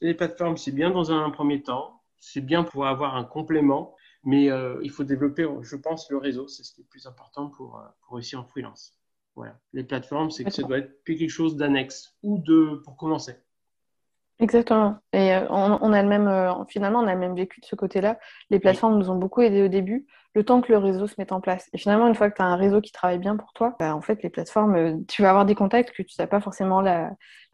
les 0.00 0.14
plateformes, 0.14 0.56
c'est 0.56 0.72
bien 0.72 0.90
dans 0.90 1.10
un 1.12 1.30
premier 1.30 1.62
temps, 1.62 2.02
c'est 2.18 2.40
bien 2.40 2.62
pour 2.62 2.86
avoir 2.86 3.16
un 3.16 3.24
complément, 3.24 3.96
mais 4.24 4.50
euh, 4.50 4.78
il 4.82 4.90
faut 4.90 5.04
développer, 5.04 5.46
je 5.62 5.76
pense, 5.76 6.10
le 6.10 6.18
réseau. 6.18 6.46
C'est 6.48 6.62
ce 6.62 6.72
qui 6.72 6.80
est 6.80 6.84
le 6.84 6.88
plus 6.88 7.06
important 7.06 7.48
pour, 7.48 7.78
euh, 7.78 7.82
pour 8.02 8.16
réussir 8.16 8.40
en 8.40 8.44
freelance. 8.44 8.96
Voilà. 9.34 9.58
Les 9.72 9.82
plateformes, 9.82 10.30
c'est 10.30 10.44
que 10.44 10.50
ça 10.50 10.62
doit 10.62 10.78
être 10.78 11.02
quelque 11.04 11.28
chose 11.28 11.56
d'annexe 11.56 12.16
ou 12.22 12.38
de 12.38 12.80
pour 12.84 12.96
commencer. 12.96 13.34
Exactement. 14.42 14.96
Et 15.12 15.32
euh, 15.32 15.46
on, 15.50 15.92
a 15.92 16.02
le 16.02 16.08
même, 16.08 16.26
euh, 16.26 16.52
finalement, 16.68 16.98
on 16.98 17.06
a 17.06 17.14
le 17.14 17.20
même 17.20 17.36
vécu 17.36 17.60
de 17.60 17.64
ce 17.64 17.76
côté-là. 17.76 18.18
Les 18.50 18.58
plateformes 18.58 18.98
nous 18.98 19.08
ont 19.08 19.14
beaucoup 19.14 19.40
aidés 19.40 19.62
au 19.62 19.68
début, 19.68 20.04
le 20.34 20.44
temps 20.44 20.60
que 20.60 20.72
le 20.72 20.78
réseau 20.78 21.06
se 21.06 21.14
mette 21.16 21.30
en 21.30 21.40
place. 21.40 21.70
Et 21.72 21.78
finalement, 21.78 22.08
une 22.08 22.16
fois 22.16 22.28
que 22.28 22.34
tu 22.34 22.42
as 22.42 22.46
un 22.46 22.56
réseau 22.56 22.80
qui 22.80 22.90
travaille 22.90 23.20
bien 23.20 23.36
pour 23.36 23.52
toi, 23.52 23.76
bah, 23.78 23.94
en 23.94 24.00
fait, 24.00 24.20
les 24.24 24.30
plateformes, 24.30 24.74
euh, 24.74 24.96
tu 25.06 25.22
vas 25.22 25.30
avoir 25.30 25.46
des 25.46 25.54
contacts 25.54 25.92
que 25.92 26.02
tu 26.02 26.16
n'as 26.18 26.26
pas 26.26 26.40
forcément 26.40 26.80
la, 26.80 27.12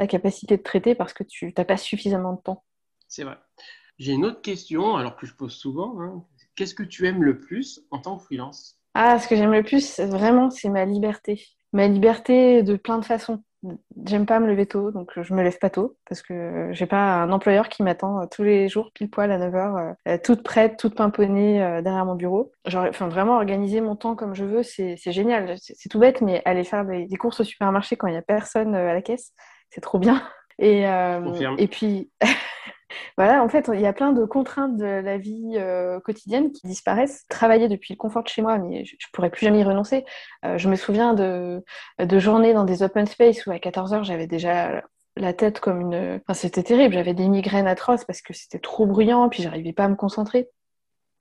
capacité 0.08 0.56
de 0.56 0.62
traiter 0.62 0.94
parce 0.94 1.12
que 1.12 1.24
tu 1.24 1.52
n'as 1.54 1.64
pas 1.66 1.76
suffisamment 1.76 2.32
de 2.32 2.40
temps. 2.40 2.64
C'est 3.06 3.24
vrai. 3.24 3.36
J'ai 3.98 4.14
une 4.14 4.24
autre 4.24 4.40
question, 4.40 4.96
alors 4.96 5.16
que 5.16 5.26
je 5.26 5.34
pose 5.34 5.52
souvent. 5.52 6.00
Hein. 6.00 6.24
Qu'est-ce 6.56 6.74
que 6.74 6.82
tu 6.82 7.06
aimes 7.06 7.22
le 7.22 7.38
plus 7.38 7.82
en 7.90 7.98
tant 7.98 8.16
que 8.16 8.24
freelance? 8.24 8.80
Ah, 8.94 9.18
ce 9.18 9.28
que 9.28 9.36
j'aime 9.36 9.52
le 9.52 9.62
plus, 9.62 10.00
vraiment, 10.00 10.48
c'est 10.48 10.70
ma 10.70 10.86
liberté. 10.86 11.44
Ma 11.74 11.86
liberté 11.86 12.62
de 12.62 12.76
plein 12.76 12.96
de 12.96 13.04
façons. 13.04 13.42
J'aime 14.06 14.24
pas 14.24 14.38
me 14.38 14.46
lever 14.46 14.66
tôt, 14.66 14.92
donc 14.92 15.10
je 15.20 15.34
me 15.34 15.42
lève 15.42 15.58
pas 15.58 15.70
tôt 15.70 15.96
parce 16.08 16.22
que 16.22 16.68
j'ai 16.72 16.86
pas 16.86 17.22
un 17.22 17.32
employeur 17.32 17.68
qui 17.68 17.82
m'attend 17.82 18.22
euh, 18.22 18.26
tous 18.30 18.44
les 18.44 18.68
jours 18.68 18.92
pile 18.92 19.10
poil 19.10 19.32
à 19.32 19.38
9h, 19.38 19.96
euh, 20.06 20.18
toute 20.22 20.44
prête, 20.44 20.76
toute 20.78 20.94
pimponnée 20.94 21.60
euh, 21.60 21.82
derrière 21.82 22.04
mon 22.04 22.14
bureau. 22.14 22.52
Genre, 22.66 22.86
enfin, 22.88 23.08
vraiment 23.08 23.34
organiser 23.36 23.80
mon 23.80 23.96
temps 23.96 24.14
comme 24.14 24.34
je 24.34 24.44
veux, 24.44 24.62
c'est 24.62 24.96
génial. 25.06 25.56
C'est 25.58 25.88
tout 25.88 25.98
bête, 25.98 26.20
mais 26.20 26.40
aller 26.44 26.62
faire 26.62 26.84
des, 26.84 27.08
courses 27.16 27.40
au 27.40 27.44
supermarché 27.44 27.96
quand 27.96 28.06
il 28.06 28.14
y 28.14 28.18
a 28.18 28.22
personne 28.22 28.76
à 28.76 28.92
la 28.92 29.02
caisse, 29.02 29.32
c'est 29.70 29.80
trop 29.80 29.98
bien. 29.98 30.22
Et, 30.60 30.82
et 30.82 31.68
puis, 31.68 32.10
voilà, 33.16 33.42
en 33.42 33.48
fait, 33.48 33.70
il 33.72 33.80
y 33.80 33.86
a 33.86 33.92
plein 33.92 34.12
de 34.12 34.24
contraintes 34.24 34.76
de 34.76 34.84
la 34.84 35.18
vie 35.18 35.54
euh, 35.56 36.00
quotidienne 36.00 36.52
qui 36.52 36.66
disparaissent. 36.66 37.26
Travailler 37.28 37.68
depuis 37.68 37.94
le 37.94 37.98
confort 37.98 38.22
de 38.22 38.28
chez 38.28 38.42
moi, 38.42 38.58
mais 38.58 38.84
je, 38.84 38.94
ne 38.94 39.12
pourrais 39.12 39.30
plus 39.30 39.46
jamais 39.46 39.60
y 39.60 39.64
renoncer. 39.64 40.04
Euh, 40.44 40.58
je 40.58 40.68
me 40.68 40.76
souviens 40.76 41.14
de, 41.14 41.62
de 41.98 42.18
journées 42.18 42.54
dans 42.54 42.64
des 42.64 42.82
open 42.82 43.06
space 43.06 43.46
où 43.46 43.50
à 43.50 43.58
14 43.58 43.94
heures, 43.94 44.04
j'avais 44.04 44.26
déjà 44.26 44.82
la 45.16 45.32
tête 45.32 45.60
comme 45.60 45.80
une... 45.80 46.20
Enfin, 46.22 46.34
c'était 46.34 46.62
terrible. 46.62 46.94
J'avais 46.94 47.14
des 47.14 47.28
migraines 47.28 47.66
atroces 47.66 48.04
parce 48.04 48.22
que 48.22 48.32
c'était 48.32 48.60
trop 48.60 48.86
bruyant, 48.86 49.28
puis 49.28 49.42
j'arrivais 49.42 49.72
pas 49.72 49.84
à 49.84 49.88
me 49.88 49.96
concentrer. 49.96 50.48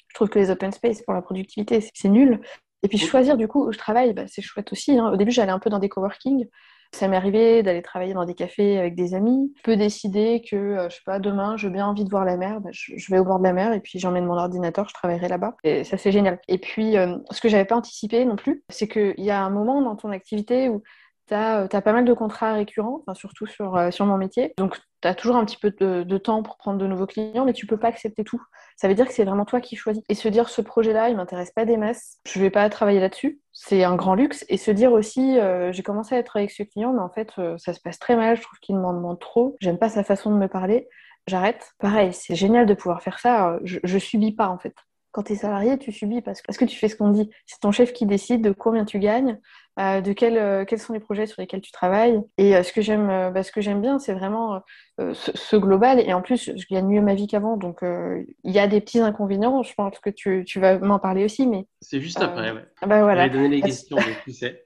Je 0.09 0.15
trouve 0.15 0.29
que 0.29 0.39
les 0.39 0.49
open 0.49 0.71
space 0.71 1.01
pour 1.01 1.13
la 1.13 1.21
productivité, 1.21 1.79
c'est 1.93 2.09
nul. 2.09 2.41
Et 2.83 2.87
puis 2.87 2.97
choisir 2.97 3.37
du 3.37 3.47
coup 3.47 3.67
où 3.67 3.71
je 3.71 3.77
travaille, 3.77 4.13
bah, 4.13 4.23
c'est 4.27 4.41
chouette 4.41 4.71
aussi. 4.71 4.97
Hein. 4.97 5.11
Au 5.11 5.17
début, 5.17 5.31
j'allais 5.31 5.51
un 5.51 5.59
peu 5.59 5.69
dans 5.69 5.79
des 5.79 5.89
coworking. 5.89 6.47
Ça 6.91 7.07
m'est 7.07 7.17
arrivé 7.17 7.63
d'aller 7.63 7.81
travailler 7.81 8.13
dans 8.13 8.25
des 8.25 8.33
cafés 8.33 8.77
avec 8.77 8.95
des 8.95 9.13
amis. 9.13 9.53
Je 9.57 9.61
peux 9.63 9.75
décider 9.75 10.41
que, 10.49 10.55
euh, 10.55 10.89
je 10.89 10.95
sais 10.95 11.01
pas, 11.05 11.19
demain, 11.19 11.57
j'ai 11.57 11.69
bien 11.69 11.85
envie 11.85 12.03
de 12.03 12.09
voir 12.09 12.25
la 12.25 12.37
mer, 12.37 12.61
bah, 12.61 12.69
je, 12.71 13.11
vais 13.11 13.19
au 13.19 13.25
bord 13.25 13.39
de 13.39 13.43
la 13.43 13.53
mer 13.53 13.73
et 13.73 13.79
puis 13.79 13.99
j'emmène 13.99 14.25
mon 14.25 14.37
ordinateur, 14.37 14.87
je 14.89 14.93
travaillerai 14.93 15.27
là-bas. 15.27 15.55
Et 15.63 15.83
ça, 15.83 15.97
c'est 15.97 16.11
génial. 16.11 16.39
Et 16.47 16.57
puis, 16.57 16.97
euh, 16.97 17.17
ce 17.31 17.41
que 17.41 17.49
j'avais 17.49 17.65
pas 17.65 17.75
anticipé 17.75 18.25
non 18.25 18.35
plus, 18.35 18.63
c'est 18.69 18.87
qu'il 18.87 19.15
y 19.17 19.31
a 19.31 19.43
un 19.43 19.49
moment 19.49 19.81
dans 19.81 19.95
ton 19.95 20.11
activité 20.11 20.69
où 20.69 20.83
tu 21.27 21.33
as, 21.33 21.63
euh, 21.63 21.67
pas 21.67 21.93
mal 21.93 22.05
de 22.05 22.13
contrats 22.13 22.53
récurrents, 22.53 23.03
surtout 23.13 23.45
sur, 23.45 23.91
sur 23.91 24.05
mon 24.05 24.17
métier. 24.17 24.53
Donc, 24.57 24.77
tu 25.01 25.07
as 25.07 25.15
toujours 25.15 25.35
un 25.35 25.45
petit 25.45 25.57
peu 25.57 25.71
de, 25.71 26.17
temps 26.17 26.43
pour 26.43 26.57
prendre 26.57 26.77
de 26.77 26.87
nouveaux 26.87 27.05
clients, 27.05 27.45
mais 27.45 27.53
tu 27.53 27.67
peux 27.67 27.77
pas 27.77 27.87
accepter 27.87 28.23
tout. 28.23 28.41
Ça 28.75 28.87
veut 28.87 28.93
dire 28.93 29.07
que 29.07 29.13
c'est 29.13 29.23
vraiment 29.23 29.45
toi 29.45 29.61
qui 29.61 29.75
choisis. 29.75 30.03
Et 30.09 30.15
se 30.15 30.27
dire, 30.27 30.49
ce 30.49 30.61
projet-là, 30.61 31.09
il 31.09 31.17
m'intéresse 31.17 31.51
pas 31.51 31.65
des 31.65 31.77
masses, 31.77 32.17
je 32.27 32.39
vais 32.39 32.49
pas 32.49 32.69
travailler 32.69 32.99
là-dessus, 32.99 33.39
c'est 33.53 33.83
un 33.83 33.95
grand 33.95 34.15
luxe. 34.15 34.45
Et 34.49 34.57
se 34.57 34.71
dire 34.71 34.91
aussi, 34.91 35.39
euh, 35.39 35.71
j'ai 35.71 35.83
commencé 35.83 36.15
à 36.15 36.19
être 36.19 36.37
avec 36.37 36.51
ce 36.51 36.63
client, 36.63 36.93
mais 36.93 37.01
en 37.01 37.09
fait, 37.09 37.31
ça 37.57 37.73
se 37.73 37.79
passe 37.79 37.99
très 37.99 38.15
mal, 38.15 38.37
je 38.37 38.41
trouve 38.41 38.59
qu'il 38.59 38.75
m'en 38.75 38.93
demande 38.93 39.19
trop, 39.19 39.55
j'aime 39.59 39.77
pas 39.77 39.89
sa 39.89 40.03
façon 40.03 40.31
de 40.31 40.37
me 40.37 40.47
parler, 40.47 40.87
j'arrête. 41.27 41.73
Pareil, 41.79 42.13
c'est 42.13 42.35
génial 42.35 42.65
de 42.65 42.73
pouvoir 42.73 43.01
faire 43.01 43.19
ça, 43.19 43.59
je, 43.63 43.79
je 43.83 43.97
subis 43.97 44.31
pas 44.33 44.49
en 44.49 44.57
fait 44.57 44.73
quand 45.17 45.23
tu 45.23 45.33
es 45.33 45.35
salarié, 45.35 45.79
tu 45.79 45.91
subis 45.91 46.21
parce 46.21 46.43
que, 46.43 46.65
tu 46.65 46.77
fais 46.77 46.89
ce 46.89 46.95
qu'on 46.95 47.09
dit. 47.09 47.31
C'est 47.47 47.59
ton 47.59 47.71
chef 47.71 47.91
qui 47.91 48.05
décide 48.05 48.43
de 48.43 48.51
combien 48.51 48.85
tu 48.85 48.99
gagnes, 48.99 49.39
euh, 49.79 50.01
de 50.01 50.15
euh, 50.23 50.65
quels 50.65 50.79
sont 50.79 50.93
les 50.93 50.99
projets 50.99 51.27
sur 51.27 51.39
lesquels 51.39 51.61
tu 51.61 51.71
travailles. 51.71 52.19
Et 52.37 52.55
euh, 52.55 52.63
ce 52.63 52.73
que 52.73 52.81
j'aime 52.81 53.31
bah, 53.31 53.43
ce 53.43 53.51
que 53.51 53.61
j'aime 53.61 53.81
bien, 53.81 53.99
c'est 53.99 54.13
vraiment 54.13 54.61
ce, 54.97 55.55
global. 55.55 55.99
Et 55.99 56.13
en 56.13 56.21
plus, 56.21 56.51
je 56.55 56.65
gagne 56.69 56.87
mieux 56.87 57.01
ma 57.01 57.13
vie 57.13 57.27
qu'avant. 57.27 57.57
Donc, 57.57 57.81
il 57.83 58.51
y 58.51 58.59
a 58.59 58.67
des 58.67 58.81
petits 58.81 58.99
inconvénients. 58.99 59.61
Je 59.63 59.73
pense 59.73 59.99
que 59.99 60.09
tu, 60.09 60.59
vas 60.59 60.79
m'en 60.79 60.99
parler 60.99 61.25
aussi. 61.25 61.45
mais 61.45 61.67
C'est 61.81 62.01
juste 62.01 62.21
après, 62.21 62.51
ouais. 62.51 62.65
Bah, 62.81 63.03
voilà. 63.03 63.27
Je 63.27 63.31
vais 63.31 63.37
donner 63.37 63.55
les 63.55 63.61
questions, 63.61 63.97
tu 64.23 64.31
sais. 64.31 64.65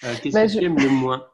Qu'est-ce 0.22 0.34
bah, 0.34 0.46
que 0.46 0.52
tu 0.52 0.64
aimes 0.64 0.78
le 0.78 0.88
moins 0.88 1.26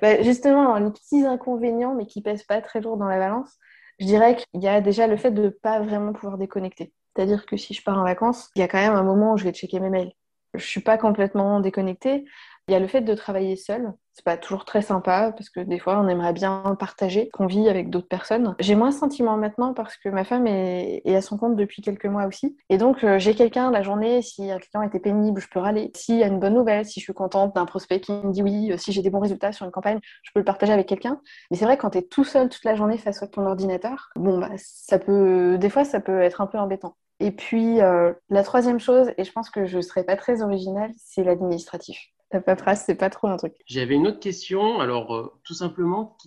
bah, 0.00 0.22
Justement, 0.22 0.76
les 0.76 0.90
petits 0.90 1.26
inconvénients, 1.26 1.94
mais 1.94 2.06
qui 2.06 2.22
pèsent 2.22 2.44
pas 2.44 2.60
très 2.60 2.80
lourd 2.80 2.96
dans 2.96 3.06
la 3.06 3.18
balance, 3.18 3.58
je 3.98 4.06
dirais 4.06 4.36
qu'il 4.36 4.62
y 4.62 4.68
a 4.68 4.80
déjà 4.80 5.06
le 5.06 5.16
fait 5.16 5.30
de 5.30 5.42
ne 5.42 5.48
pas 5.48 5.80
vraiment 5.80 6.12
pouvoir 6.12 6.38
déconnecter. 6.38 6.92
C'est-à-dire 7.14 7.44
que 7.44 7.56
si 7.56 7.74
je 7.74 7.82
pars 7.82 7.98
en 7.98 8.04
vacances, 8.04 8.50
il 8.56 8.60
y 8.60 8.62
a 8.62 8.68
quand 8.68 8.78
même 8.78 8.94
un 8.94 9.02
moment 9.02 9.34
où 9.34 9.36
je 9.36 9.44
vais 9.44 9.52
checker 9.52 9.80
mes 9.80 9.90
mails. 9.90 10.12
Je 10.54 10.64
suis 10.64 10.80
pas 10.82 10.98
complètement 10.98 11.60
déconnectée. 11.60 12.24
Il 12.68 12.72
y 12.72 12.74
a 12.76 12.78
le 12.78 12.86
fait 12.86 13.00
de 13.00 13.14
travailler 13.14 13.56
seul. 13.56 13.92
C'est 14.12 14.24
pas 14.24 14.36
toujours 14.36 14.64
très 14.64 14.82
sympa 14.82 15.32
parce 15.32 15.48
que 15.48 15.60
des 15.60 15.78
fois 15.78 15.98
on 15.98 16.06
aimerait 16.06 16.34
bien 16.34 16.76
partager 16.78 17.30
qu'on 17.30 17.46
vit 17.46 17.68
avec 17.68 17.88
d'autres 17.88 18.08
personnes. 18.08 18.54
J'ai 18.60 18.74
moins 18.74 18.92
sentiment 18.92 19.36
maintenant 19.38 19.72
parce 19.72 19.96
que 19.96 20.10
ma 20.10 20.22
femme 20.24 20.46
est, 20.46 21.02
à 21.06 21.22
son 21.22 21.38
compte 21.38 21.56
depuis 21.56 21.80
quelques 21.82 22.04
mois 22.04 22.26
aussi. 22.26 22.56
Et 22.68 22.76
donc 22.76 23.02
euh, 23.02 23.18
j'ai 23.18 23.34
quelqu'un 23.34 23.70
la 23.70 23.82
journée, 23.82 24.20
si 24.20 24.50
un 24.50 24.58
client 24.58 24.82
était 24.82 25.00
pénible, 25.00 25.40
je 25.40 25.48
peux 25.48 25.58
râler. 25.60 25.90
S'il 25.96 26.18
y 26.18 26.22
a 26.22 26.26
une 26.26 26.38
bonne 26.38 26.54
nouvelle, 26.54 26.84
si 26.84 27.00
je 27.00 27.04
suis 27.04 27.14
contente 27.14 27.54
d'un 27.54 27.64
prospect 27.64 28.00
qui 28.00 28.12
me 28.12 28.30
dit 28.30 28.42
oui, 28.42 28.70
euh, 28.70 28.76
si 28.76 28.92
j'ai 28.92 29.02
des 29.02 29.10
bons 29.10 29.20
résultats 29.20 29.52
sur 29.52 29.64
une 29.64 29.72
campagne, 29.72 29.98
je 30.22 30.30
peux 30.34 30.40
le 30.40 30.44
partager 30.44 30.72
avec 30.72 30.86
quelqu'un. 30.86 31.20
Mais 31.50 31.56
c'est 31.56 31.64
vrai 31.64 31.78
quand 31.78 31.90
tu 31.90 31.98
es 31.98 32.02
tout 32.02 32.24
seul 32.24 32.50
toute 32.50 32.64
la 32.64 32.74
journée 32.74 32.98
face 32.98 33.22
à 33.22 33.26
ton 33.26 33.46
ordinateur, 33.46 34.10
bon 34.14 34.38
bah 34.38 34.50
ça 34.56 34.98
peut 34.98 35.56
des 35.58 35.70
fois 35.70 35.84
ça 35.84 36.00
peut 36.00 36.20
être 36.20 36.42
un 36.42 36.46
peu 36.46 36.58
embêtant. 36.58 36.96
Et 37.22 37.30
puis, 37.30 37.80
euh, 37.80 38.12
la 38.30 38.42
troisième 38.42 38.80
chose, 38.80 39.12
et 39.16 39.22
je 39.22 39.30
pense 39.30 39.48
que 39.48 39.64
je 39.64 39.76
ne 39.76 39.82
serai 39.82 40.02
pas 40.02 40.16
très 40.16 40.42
originale, 40.42 40.90
c'est 40.96 41.22
l'administratif. 41.22 41.96
La 42.32 42.40
paperasse, 42.40 42.84
c'est 42.84 42.96
pas 42.96 43.10
trop 43.10 43.28
un 43.28 43.36
truc. 43.36 43.54
J'avais 43.66 43.94
une 43.94 44.08
autre 44.08 44.18
question. 44.18 44.80
Alors, 44.80 45.14
euh, 45.14 45.32
tout 45.44 45.54
simplement, 45.54 46.18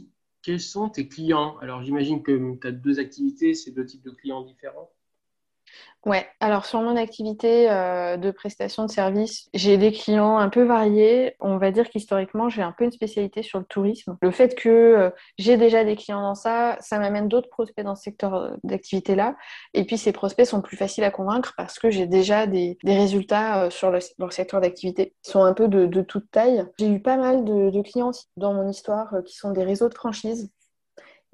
quels 0.41 0.61
sont 0.61 0.87
tes 0.87 1.09
clients? 1.09 1.57
Alors, 1.59 1.83
j'imagine 1.83 2.23
que 2.23 2.57
tu 2.61 2.65
as 2.67 2.71
deux 2.71 2.99
activités, 2.99 3.53
c'est 3.55 3.71
deux 3.71 3.85
types 3.85 4.05
de 4.05 4.11
clients 4.11 4.43
différents. 4.43 4.89
Ouais, 6.05 6.27
alors 6.39 6.67
sur 6.67 6.81
mon 6.81 6.95
activité 6.97 7.67
euh, 7.71 8.15
de 8.17 8.29
prestation 8.29 8.85
de 8.85 8.91
services, 8.91 9.49
j'ai 9.55 9.77
des 9.77 9.91
clients 9.91 10.37
un 10.37 10.49
peu 10.49 10.61
variés. 10.61 11.35
On 11.39 11.57
va 11.57 11.71
dire 11.71 11.89
qu'historiquement, 11.89 12.47
j'ai 12.47 12.61
un 12.61 12.71
peu 12.71 12.83
une 12.83 12.91
spécialité 12.91 13.41
sur 13.41 13.57
le 13.57 13.65
tourisme. 13.65 14.15
Le 14.21 14.29
fait 14.29 14.53
que 14.53 14.69
euh, 14.69 15.09
j'ai 15.39 15.57
déjà 15.57 15.83
des 15.83 15.95
clients 15.95 16.21
dans 16.21 16.35
ça, 16.35 16.77
ça 16.79 16.99
m'amène 16.99 17.27
d'autres 17.27 17.49
prospects 17.49 17.83
dans 17.83 17.95
ce 17.95 18.03
secteur 18.03 18.35
euh, 18.35 18.51
d'activité-là. 18.63 19.35
Et 19.73 19.83
puis 19.83 19.97
ces 19.97 20.11
prospects 20.11 20.45
sont 20.45 20.61
plus 20.61 20.77
faciles 20.77 21.03
à 21.03 21.09
convaincre 21.09 21.55
parce 21.57 21.79
que 21.79 21.89
j'ai 21.89 22.05
déjà 22.05 22.45
des, 22.45 22.77
résultats 22.85 23.71
sur 23.71 23.89
le, 23.89 23.97
dans 24.19 24.27
le 24.27 24.31
secteur 24.31 24.61
d'activité. 24.61 25.15
Ils 25.25 25.31
sont 25.31 25.43
un 25.43 25.53
peu 25.53 25.67
de, 25.67 26.01
toute 26.03 26.29
taille. 26.29 26.67
J'ai 26.77 26.87
eu 26.87 27.01
pas 27.01 27.17
mal 27.17 27.45
de, 27.45 27.71
de 27.71 27.81
clients 27.81 28.11
dans 28.37 28.53
mon 28.53 28.69
histoire 28.69 29.11
qui 29.25 29.35
sont 29.35 29.49
des 29.51 29.63
réseaux 29.63 29.89
de 29.89 29.95
franchise 29.95 30.51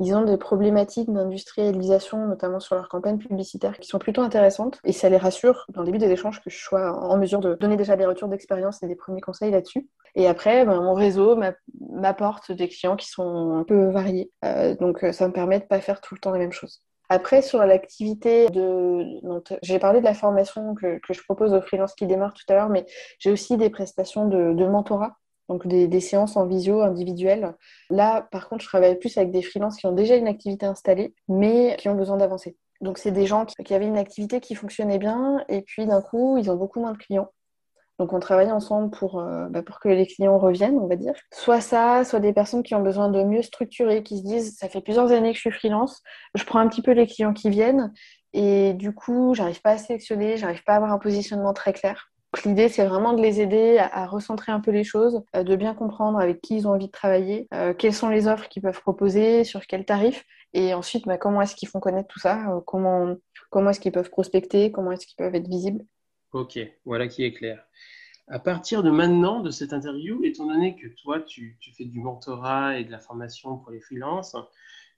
ils 0.02 0.16
ont 0.16 0.24
des 0.24 0.38
problématiques 0.38 1.14
d'industrialisation, 1.14 2.26
notamment 2.26 2.60
sur 2.60 2.74
leurs 2.76 2.90
campagnes 2.90 3.20
publicitaires, 3.20 3.78
qui 3.78 3.88
sont 3.88 4.00
plutôt 4.00 4.24
intéressantes. 4.24 4.80
Et 4.84 4.94
ça 4.94 5.10
les 5.10 5.18
rassure, 5.18 5.68
dans 5.70 5.82
le 5.82 5.86
début 5.86 6.00
des 6.00 6.10
échanges, 6.10 6.42
que 6.42 6.50
je 6.50 6.58
sois 6.58 6.92
en 6.92 7.18
mesure 7.18 7.40
de 7.40 7.54
donner 7.54 7.78
déjà 7.78 7.96
des 7.96 8.08
retours 8.08 8.28
d'expérience 8.28 8.82
et 8.82 8.88
des 8.88 8.96
premiers 8.96 9.22
conseils 9.22 9.52
là-dessus. 9.52 9.88
Et 10.16 10.28
après, 10.28 10.66
ben, 10.66 10.82
mon 10.82 10.96
réseau 10.96 11.40
m'apporte 11.92 12.52
des 12.52 12.68
clients 12.68 12.96
qui 12.96 13.10
sont 13.10 13.60
un 13.60 13.64
peu 13.64 13.92
variés. 13.92 14.32
Euh, 14.44 14.76
donc, 14.76 15.06
ça 15.12 15.28
me 15.28 15.34
permet 15.34 15.60
de 15.60 15.66
ne 15.66 15.68
pas 15.68 15.82
faire 15.82 16.02
tout 16.02 16.16
le 16.16 16.20
temps 16.20 16.32
les 16.32 16.40
mêmes 16.40 16.52
choses. 16.52 16.82
Après, 17.10 17.44
sur 17.44 17.60
l'activité 17.60 18.50
de. 18.50 19.06
J'ai 19.62 19.78
parlé 19.78 20.00
de 20.00 20.06
la 20.06 20.16
formation 20.16 20.74
que, 20.74 21.00
je 21.08 21.22
propose 21.22 21.54
aux 21.54 21.62
freelances 21.62 21.94
qui 21.94 22.08
démarrent 22.08 22.34
tout 22.34 22.46
à 22.50 22.56
l'heure, 22.56 22.70
mais 22.70 22.88
j'ai 23.20 23.32
aussi 23.32 23.56
des 23.56 23.70
prestations 23.70 24.28
de 24.28 24.66
mentorat 24.66 25.18
donc 25.52 25.68
des, 25.68 26.00
séances 26.00 26.38
en 26.38 26.46
visio 26.46 26.82
individuelles. 26.82 27.54
Là, 27.90 28.26
par 28.32 28.48
contre, 28.48 28.64
je 28.64 28.70
travaille 28.70 28.98
plus 28.98 29.18
avec 29.18 29.32
des 29.32 29.42
freelances 29.42 29.76
qui 29.76 29.86
ont 29.86 29.92
déjà 29.92 30.16
une 30.16 30.28
activité 30.28 30.66
installée, 30.66 31.14
mais 31.28 31.76
qui 31.78 31.90
ont 31.90 31.96
besoin 31.96 32.16
d'avancer. 32.16 32.56
Donc, 32.80 32.98
c'est 32.98 33.12
des 33.12 33.26
gens 33.26 33.46
qui, 33.46 33.74
avaient 33.74 33.86
une 33.86 33.98
activité 33.98 34.40
qui 34.40 34.56
fonctionnait 34.56 34.98
bien, 34.98 35.44
et 35.50 35.62
puis 35.62 35.86
d'un 35.86 36.02
coup, 36.02 36.38
ils 36.38 36.50
ont 36.50 36.56
beaucoup 36.56 36.80
moins 36.80 36.94
de 36.94 36.98
clients. 36.98 37.30
Donc, 38.00 38.14
on 38.14 38.20
travaille 38.22 38.50
ensemble 38.50 38.92
pour, 38.92 39.20
euh, 39.20 39.48
bah, 39.50 39.62
pour 39.62 39.82
que 39.82 39.90
les 39.90 40.08
clients 40.08 40.40
reviennent, 40.40 40.80
on 40.80 40.88
va 40.88 40.96
dire. 40.96 41.14
Soit 41.34 41.60
ça, 41.60 42.06
soit 42.06 42.22
des 42.22 42.32
personnes 42.32 42.64
qui 42.64 42.74
ont 42.74 42.82
besoin 42.82 43.10
de 43.10 43.22
mieux 43.22 43.42
structurer, 43.42 44.04
qui 44.04 44.20
se 44.20 44.24
disent 44.24 44.58
ça 44.58 44.70
fait 44.70 44.82
plusieurs 44.82 45.12
années 45.12 45.32
que 45.32 45.36
je 45.36 45.42
suis 45.42 45.52
freelance, 45.52 46.02
je 46.34 46.46
prends 46.46 46.60
un 46.60 46.70
petit 46.70 46.82
peu 46.82 46.92
les 46.92 47.08
clients 47.08 47.34
qui 47.34 47.50
viennent, 47.50 47.92
et 48.32 48.74
du 48.74 48.94
coup, 48.94 49.34
j'arrive 49.36 49.62
pas 49.62 49.72
à 49.72 49.78
sélectionner, 49.78 50.38
j'arrive 50.38 50.64
pas 50.64 50.74
à 50.74 50.76
avoir 50.78 50.94
un 50.94 50.98
positionnement 50.98 51.54
très 51.54 51.74
clair. 51.74 52.11
L'idée, 52.46 52.70
c'est 52.70 52.86
vraiment 52.86 53.14
de 53.14 53.22
les 53.22 53.42
aider 53.42 53.78
à, 53.78 54.08
recentrer 54.08 54.54
un 54.54 54.62
peu 54.62 54.72
les 54.72 54.86
choses, 54.86 55.22
euh, 55.36 55.44
de 55.44 55.56
bien 55.58 55.74
comprendre 55.74 56.18
avec 56.18 56.42
qui 56.42 56.56
ils 56.56 56.68
ont 56.68 56.72
envie 56.72 56.88
de 56.88 56.92
travailler, 56.92 57.48
euh, 57.54 57.74
quelles 57.74 57.94
sont 57.94 58.08
les 58.08 58.28
offres 58.28 58.48
qu'ils 58.48 58.62
peuvent 58.62 58.80
proposer, 58.80 59.44
sur 59.44 59.68
quel 59.68 59.84
tarif, 59.84 60.24
et 60.54 60.74
ensuite, 60.74 61.06
bah, 61.06 61.18
comment 61.18 61.42
est-ce 61.42 61.56
qu'ils 61.56 61.68
font 61.68 61.82
connaître 61.82 62.08
tout 62.08 62.20
ça, 62.20 62.56
euh, 62.56 62.62
comment, 62.66 63.18
est-ce 63.70 63.80
qu'ils 63.82 63.92
peuvent 63.92 64.10
prospecter, 64.10 64.72
comment 64.72 64.94
est-ce 64.94 65.06
qu'ils 65.06 65.18
peuvent 65.18 65.36
être 65.36 65.50
visibles. 65.50 65.84
Ok, 66.32 66.58
voilà 66.86 67.10
qui 67.10 67.26
est 67.26 67.34
clair. 67.34 67.66
À 68.30 68.40
partir 68.40 68.82
de 68.82 68.92
maintenant, 68.92 69.42
de 69.42 69.52
cette 69.52 69.74
interview, 69.74 70.24
étant 70.24 70.46
donné 70.46 70.78
que 70.78 70.88
toi, 70.88 71.20
tu, 71.20 71.58
tu 71.60 71.74
fais 71.74 71.84
du 71.84 72.00
mentorat 72.00 72.80
et 72.80 72.86
de 72.86 72.92
la 72.92 73.00
formation 73.00 73.58
pour 73.58 73.72
les 73.72 73.82
freelances, 73.82 74.38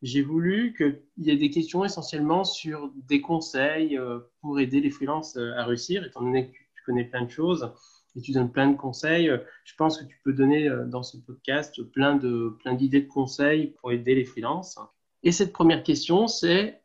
j'ai 0.03 0.21
voulu 0.21 0.75
qu'il 0.77 1.01
y 1.17 1.31
ait 1.31 1.37
des 1.37 1.49
questions 1.49 1.83
essentiellement 1.83 2.43
sur 2.43 2.91
des 3.07 3.21
conseils 3.21 3.97
pour 4.41 4.59
aider 4.59 4.81
les 4.81 4.91
freelances 4.91 5.37
à 5.37 5.63
réussir, 5.63 6.03
étant 6.03 6.21
donné 6.21 6.51
que 6.51 6.62
connais 6.85 7.05
plein 7.05 7.23
de 7.23 7.29
choses 7.29 7.71
et 8.15 8.21
tu 8.21 8.31
donnes 8.31 8.51
plein 8.51 8.69
de 8.69 8.77
conseils. 8.77 9.31
Je 9.63 9.75
pense 9.75 9.97
que 9.97 10.05
tu 10.05 10.19
peux 10.23 10.33
donner 10.33 10.67
euh, 10.67 10.85
dans 10.85 11.03
ce 11.03 11.17
podcast 11.17 11.81
plein 11.81 12.15
de 12.15 12.55
plein 12.59 12.73
d'idées 12.73 13.01
de 13.01 13.07
conseils 13.07 13.67
pour 13.79 13.91
aider 13.91 14.15
les 14.15 14.25
freelances. 14.25 14.77
Et 15.23 15.31
cette 15.31 15.53
première 15.53 15.83
question, 15.83 16.27
c'est 16.27 16.81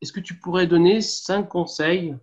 est-ce 0.00 0.12
que 0.12 0.20
tu 0.20 0.38
pourrais 0.38 0.66
donner 0.66 1.00
cinq 1.00 1.48
conseils 1.48 2.16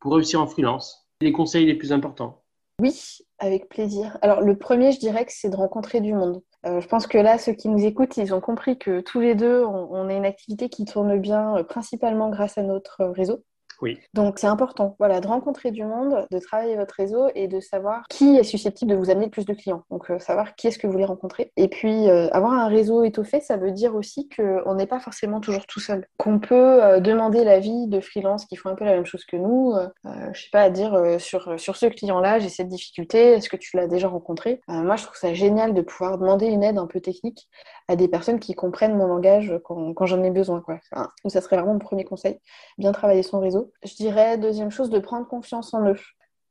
pour 0.00 0.14
réussir 0.14 0.40
en 0.40 0.46
freelance? 0.46 1.08
Les 1.20 1.32
conseils 1.32 1.66
les 1.66 1.74
plus 1.74 1.92
importants. 1.92 2.42
Oui, 2.78 3.18
avec 3.38 3.70
plaisir. 3.70 4.18
Alors 4.20 4.42
le 4.42 4.58
premier, 4.58 4.92
je 4.92 4.98
dirais 5.00 5.24
que 5.24 5.32
c'est 5.32 5.48
de 5.48 5.56
rencontrer 5.56 6.00
du 6.02 6.12
monde. 6.12 6.42
Euh, 6.66 6.80
je 6.80 6.88
pense 6.88 7.06
que 7.06 7.16
là, 7.16 7.38
ceux 7.38 7.52
qui 7.52 7.68
nous 7.68 7.84
écoutent, 7.84 8.16
ils 8.18 8.34
ont 8.34 8.40
compris 8.40 8.78
que 8.78 9.00
tous 9.00 9.20
les 9.20 9.34
deux, 9.34 9.64
on, 9.64 9.88
on 9.92 10.08
a 10.08 10.14
une 10.14 10.26
activité 10.26 10.68
qui 10.68 10.84
tourne 10.84 11.18
bien, 11.18 11.56
euh, 11.56 11.62
principalement 11.62 12.28
grâce 12.28 12.58
à 12.58 12.62
notre 12.62 13.04
réseau. 13.06 13.42
Oui. 13.82 13.98
Donc 14.14 14.38
c'est 14.38 14.46
important, 14.46 14.96
voilà, 14.98 15.20
de 15.20 15.26
rencontrer 15.26 15.70
du 15.70 15.84
monde, 15.84 16.26
de 16.30 16.38
travailler 16.38 16.76
votre 16.76 16.94
réseau 16.94 17.28
et 17.34 17.48
de 17.48 17.60
savoir 17.60 18.04
qui 18.08 18.36
est 18.36 18.44
susceptible 18.44 18.92
de 18.92 18.96
vous 18.96 19.10
amener 19.10 19.26
le 19.26 19.30
plus 19.30 19.44
de 19.44 19.54
clients. 19.54 19.84
Donc 19.90 20.10
euh, 20.10 20.18
savoir 20.18 20.54
qui 20.54 20.68
est-ce 20.68 20.78
que 20.78 20.86
vous 20.86 20.92
voulez 20.92 21.04
rencontrer. 21.04 21.52
Et 21.56 21.68
puis 21.68 22.08
euh, 22.08 22.28
avoir 22.30 22.52
un 22.52 22.68
réseau 22.68 23.04
étoffé, 23.04 23.40
ça 23.40 23.56
veut 23.56 23.72
dire 23.72 23.94
aussi 23.94 24.28
qu'on 24.28 24.74
n'est 24.74 24.86
pas 24.86 25.00
forcément 25.00 25.40
toujours 25.40 25.66
tout 25.66 25.80
seul. 25.80 26.06
Qu'on 26.18 26.38
peut 26.38 26.82
euh, 26.82 27.00
demander 27.00 27.44
l'avis 27.44 27.86
de 27.88 28.00
freelance 28.00 28.46
qui 28.46 28.56
font 28.56 28.70
un 28.70 28.74
peu 28.74 28.84
la 28.84 28.94
même 28.94 29.06
chose 29.06 29.24
que 29.24 29.36
nous. 29.36 29.74
je 30.32 30.40
sais 30.40 30.50
pas 30.52 30.62
à 30.62 30.70
dire 30.70 31.16
sur, 31.18 31.58
sur 31.58 31.76
ce 31.76 31.86
client-là, 31.86 32.38
j'ai 32.38 32.48
cette 32.48 32.68
difficulté, 32.68 33.32
est-ce 33.32 33.48
que 33.48 33.56
tu 33.56 33.76
l'as 33.76 33.86
déjà 33.86 34.08
rencontré? 34.08 34.60
Moi 34.68 34.96
je 34.96 35.04
trouve 35.04 35.16
ça 35.16 35.34
génial 35.34 35.74
de 35.74 35.82
pouvoir 35.82 36.18
demander 36.18 36.46
une 36.46 36.62
aide 36.62 36.78
un 36.78 36.86
peu 36.86 37.00
technique 37.00 37.48
à 37.88 37.96
des 37.96 38.08
personnes 38.08 38.40
qui 38.40 38.54
comprennent 38.54 38.96
mon 38.96 39.06
langage 39.06 39.54
quand, 39.64 39.94
quand 39.94 40.06
j'en 40.06 40.22
ai 40.22 40.30
besoin. 40.30 40.60
Quoi. 40.60 40.80
ça 41.28 41.40
serait 41.40 41.56
vraiment 41.56 41.74
mon 41.74 41.78
premier 41.78 42.04
conseil, 42.04 42.40
bien 42.78 42.92
travailler 42.92 43.22
son 43.22 43.40
réseau. 43.40 43.72
Je 43.84 43.94
dirais, 43.94 44.38
deuxième 44.38 44.70
chose, 44.70 44.90
de 44.90 44.98
prendre 44.98 45.26
confiance 45.26 45.72
en 45.74 45.88
eux. 45.88 45.98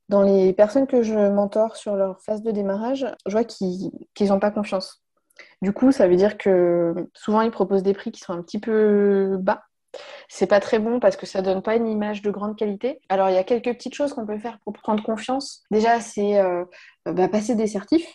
Dans 0.07 0.21
les 0.21 0.53
personnes 0.53 0.87
que 0.87 1.01
je 1.01 1.15
mentor 1.29 1.75
sur 1.75 1.95
leur 1.95 2.21
phase 2.21 2.43
de 2.43 2.51
démarrage, 2.51 3.07
je 3.25 3.31
vois 3.31 3.43
qu'ils 3.43 3.91
n'ont 4.21 4.39
pas 4.39 4.51
confiance. 4.51 5.03
Du 5.61 5.73
coup, 5.73 5.91
ça 5.91 6.07
veut 6.07 6.15
dire 6.15 6.37
que 6.37 6.93
souvent, 7.13 7.41
ils 7.41 7.51
proposent 7.51 7.83
des 7.83 7.93
prix 7.93 8.11
qui 8.11 8.21
sont 8.21 8.33
un 8.33 8.41
petit 8.41 8.59
peu 8.59 9.37
bas 9.39 9.63
C'est 10.29 10.47
pas 10.47 10.59
très 10.59 10.79
bon 10.79 10.99
parce 10.99 11.17
que 11.17 11.25
ça 11.25 11.41
donne 11.41 11.61
pas 11.61 11.75
une 11.75 11.87
image 11.87 12.21
de 12.21 12.29
grande 12.31 12.55
qualité. 12.55 13.01
Alors, 13.09 13.29
il 13.29 13.35
y 13.35 13.39
a 13.39 13.43
quelques 13.43 13.73
petites 13.73 13.95
choses 13.95 14.13
qu'on 14.13 14.25
peut 14.25 14.37
faire 14.37 14.59
pour 14.63 14.73
prendre 14.73 15.03
confiance. 15.03 15.63
Déjà, 15.71 15.99
c'est 15.99 16.39
euh, 16.39 16.63
bah, 17.05 17.27
passer 17.27 17.55
des 17.55 17.67
certifs. 17.67 18.07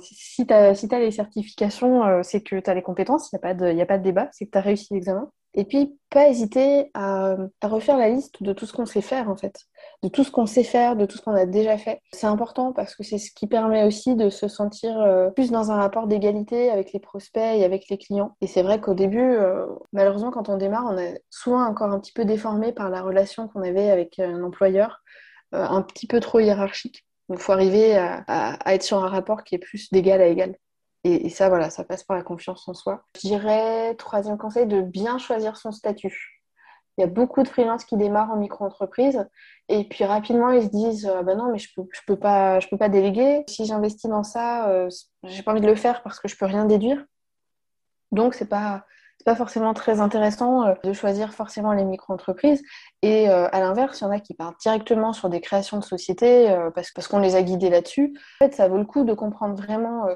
Si 0.00 0.46
tu 0.46 0.54
as, 0.54 0.74
si 0.74 0.88
les 0.88 1.10
certifications, 1.10 2.04
euh, 2.04 2.20
c'est 2.22 2.42
que 2.42 2.56
tu 2.56 2.70
as 2.70 2.74
les 2.74 2.82
compétences, 2.82 3.30
il 3.32 3.36
n'y 3.36 3.38
a, 3.38 3.42
pas 3.42 3.54
de, 3.54 3.80
a 3.80 3.86
pas 3.86 3.98
de 3.98 4.02
débat, 4.02 4.28
c'est 4.32 4.46
que 4.46 4.50
tu 4.50 4.58
as 4.58 4.62
réussi 4.62 4.94
l'examen. 4.94 5.30
Et 5.56 5.64
puis, 5.64 5.96
pas 6.10 6.28
hésiter 6.28 6.90
à, 6.94 7.36
refaire 7.62 7.96
la 7.96 8.08
liste 8.08 8.42
de 8.42 8.52
tout 8.52 8.66
ce 8.66 8.72
qu'on 8.72 8.86
sait 8.86 9.00
faire, 9.00 9.30
en 9.30 9.36
fait. 9.36 9.54
De 10.02 10.08
tout 10.08 10.24
ce 10.24 10.32
qu'on 10.32 10.46
sait 10.46 10.64
faire, 10.64 10.96
de 10.96 11.06
tout 11.06 11.16
ce 11.16 11.22
qu'on 11.22 11.34
a 11.34 11.46
déjà 11.46 11.78
fait. 11.78 12.00
C'est 12.12 12.26
important 12.26 12.72
parce 12.72 12.96
que 12.96 13.04
c'est 13.04 13.18
ce 13.18 13.30
qui 13.32 13.46
permet 13.46 13.84
aussi 13.84 14.16
de 14.16 14.30
se 14.30 14.48
sentir 14.48 15.00
euh, 15.00 15.30
plus 15.30 15.52
dans 15.52 15.70
un 15.70 15.76
rapport 15.76 16.08
d'égalité 16.08 16.70
avec 16.70 16.92
les 16.92 16.98
prospects 16.98 17.40
et 17.40 17.64
avec 17.64 17.88
les 17.88 17.98
clients. 17.98 18.36
Et 18.40 18.48
c'est 18.48 18.62
vrai 18.62 18.80
qu'au 18.80 18.94
début, 18.94 19.20
euh, 19.20 19.66
malheureusement, 19.92 20.32
quand 20.32 20.48
on 20.48 20.56
démarre, 20.56 20.86
on 20.90 20.98
est 20.98 21.22
souvent 21.30 21.62
encore 21.64 21.92
un 21.92 22.00
petit 22.00 22.12
peu 22.12 22.24
déformé 22.24 22.72
par 22.72 22.90
la 22.90 23.00
relation 23.00 23.46
qu'on 23.46 23.62
avait 23.62 23.90
avec 23.90 24.18
un 24.18 24.42
employeur, 24.42 25.04
un 25.52 25.82
petit 25.82 26.08
peu 26.08 26.18
trop 26.18 26.40
hiérarchique. 26.40 27.04
Donc, 27.28 27.38
il 27.38 27.42
faut 27.42 27.52
arriver 27.52 27.96
à, 27.96 28.58
être 28.66 28.82
sur 28.82 29.02
un 29.02 29.08
rapport 29.08 29.44
qui 29.44 29.54
est 29.54 29.58
plus 29.58 29.90
d'égal 29.90 30.20
à 30.20 30.26
égal. 30.26 30.56
Et, 31.04 31.28
ça, 31.28 31.48
voilà, 31.48 31.68
ça 31.68 31.84
passe 31.84 32.02
par 32.02 32.16
la 32.16 32.22
confiance 32.22 32.66
en 32.66 32.74
soi. 32.74 33.04
Je 33.16 33.28
dirais, 33.28 33.94
troisième 33.96 34.38
conseil, 34.38 34.66
de 34.66 34.80
bien 34.80 35.18
choisir 35.18 35.56
son 35.56 35.70
statut. 35.70 36.42
Il 36.96 37.00
y 37.00 37.04
a 37.04 37.08
beaucoup 37.08 37.42
de 37.42 37.48
freelances 37.48 37.84
qui 37.84 37.96
démarrent 37.96 38.30
en 38.30 38.36
micro-entreprise 38.36 39.26
et 39.68 39.84
puis 39.88 40.04
rapidement 40.04 40.50
ils 40.50 40.62
se 40.62 40.68
disent 40.68 41.06
ah 41.12 41.24
ben 41.24 41.36
non 41.36 41.50
mais 41.50 41.58
je 41.58 41.68
peux 41.74 41.82
peux 42.06 42.18
pas 42.18 42.60
je 42.60 42.68
peux 42.68 42.76
pas 42.76 42.88
déléguer 42.88 43.42
si 43.48 43.64
j'investis 43.64 44.08
dans 44.08 44.22
ça 44.22 44.68
euh, 44.68 44.88
j'ai 45.24 45.42
pas 45.42 45.50
envie 45.50 45.60
de 45.60 45.66
le 45.66 45.74
faire 45.74 46.04
parce 46.04 46.20
que 46.20 46.28
je 46.28 46.36
peux 46.36 46.44
rien 46.46 46.66
déduire 46.66 47.04
donc 48.12 48.34
c'est 48.34 48.48
pas 48.48 48.84
pas 49.24 49.34
forcément 49.34 49.74
très 49.74 50.00
intéressant 50.00 50.66
euh, 50.66 50.74
de 50.84 50.92
choisir 50.92 51.32
forcément 51.32 51.72
les 51.72 51.84
micro-entreprises. 51.84 52.62
Et 53.02 53.28
euh, 53.28 53.48
à 53.52 53.60
l'inverse, 53.60 54.00
il 54.00 54.04
y 54.04 54.06
en 54.06 54.10
a 54.10 54.20
qui 54.20 54.34
partent 54.34 54.60
directement 54.60 55.12
sur 55.12 55.28
des 55.28 55.40
créations 55.40 55.78
de 55.78 55.84
sociétés 55.84 56.50
euh, 56.50 56.70
parce, 56.70 56.92
parce 56.92 57.08
qu'on 57.08 57.18
les 57.18 57.34
a 57.34 57.42
guidés 57.42 57.70
là-dessus. 57.70 58.14
En 58.40 58.44
fait, 58.44 58.54
ça 58.54 58.68
vaut 58.68 58.78
le 58.78 58.84
coup 58.84 59.04
de 59.04 59.14
comprendre 59.14 59.54
vraiment 59.54 60.06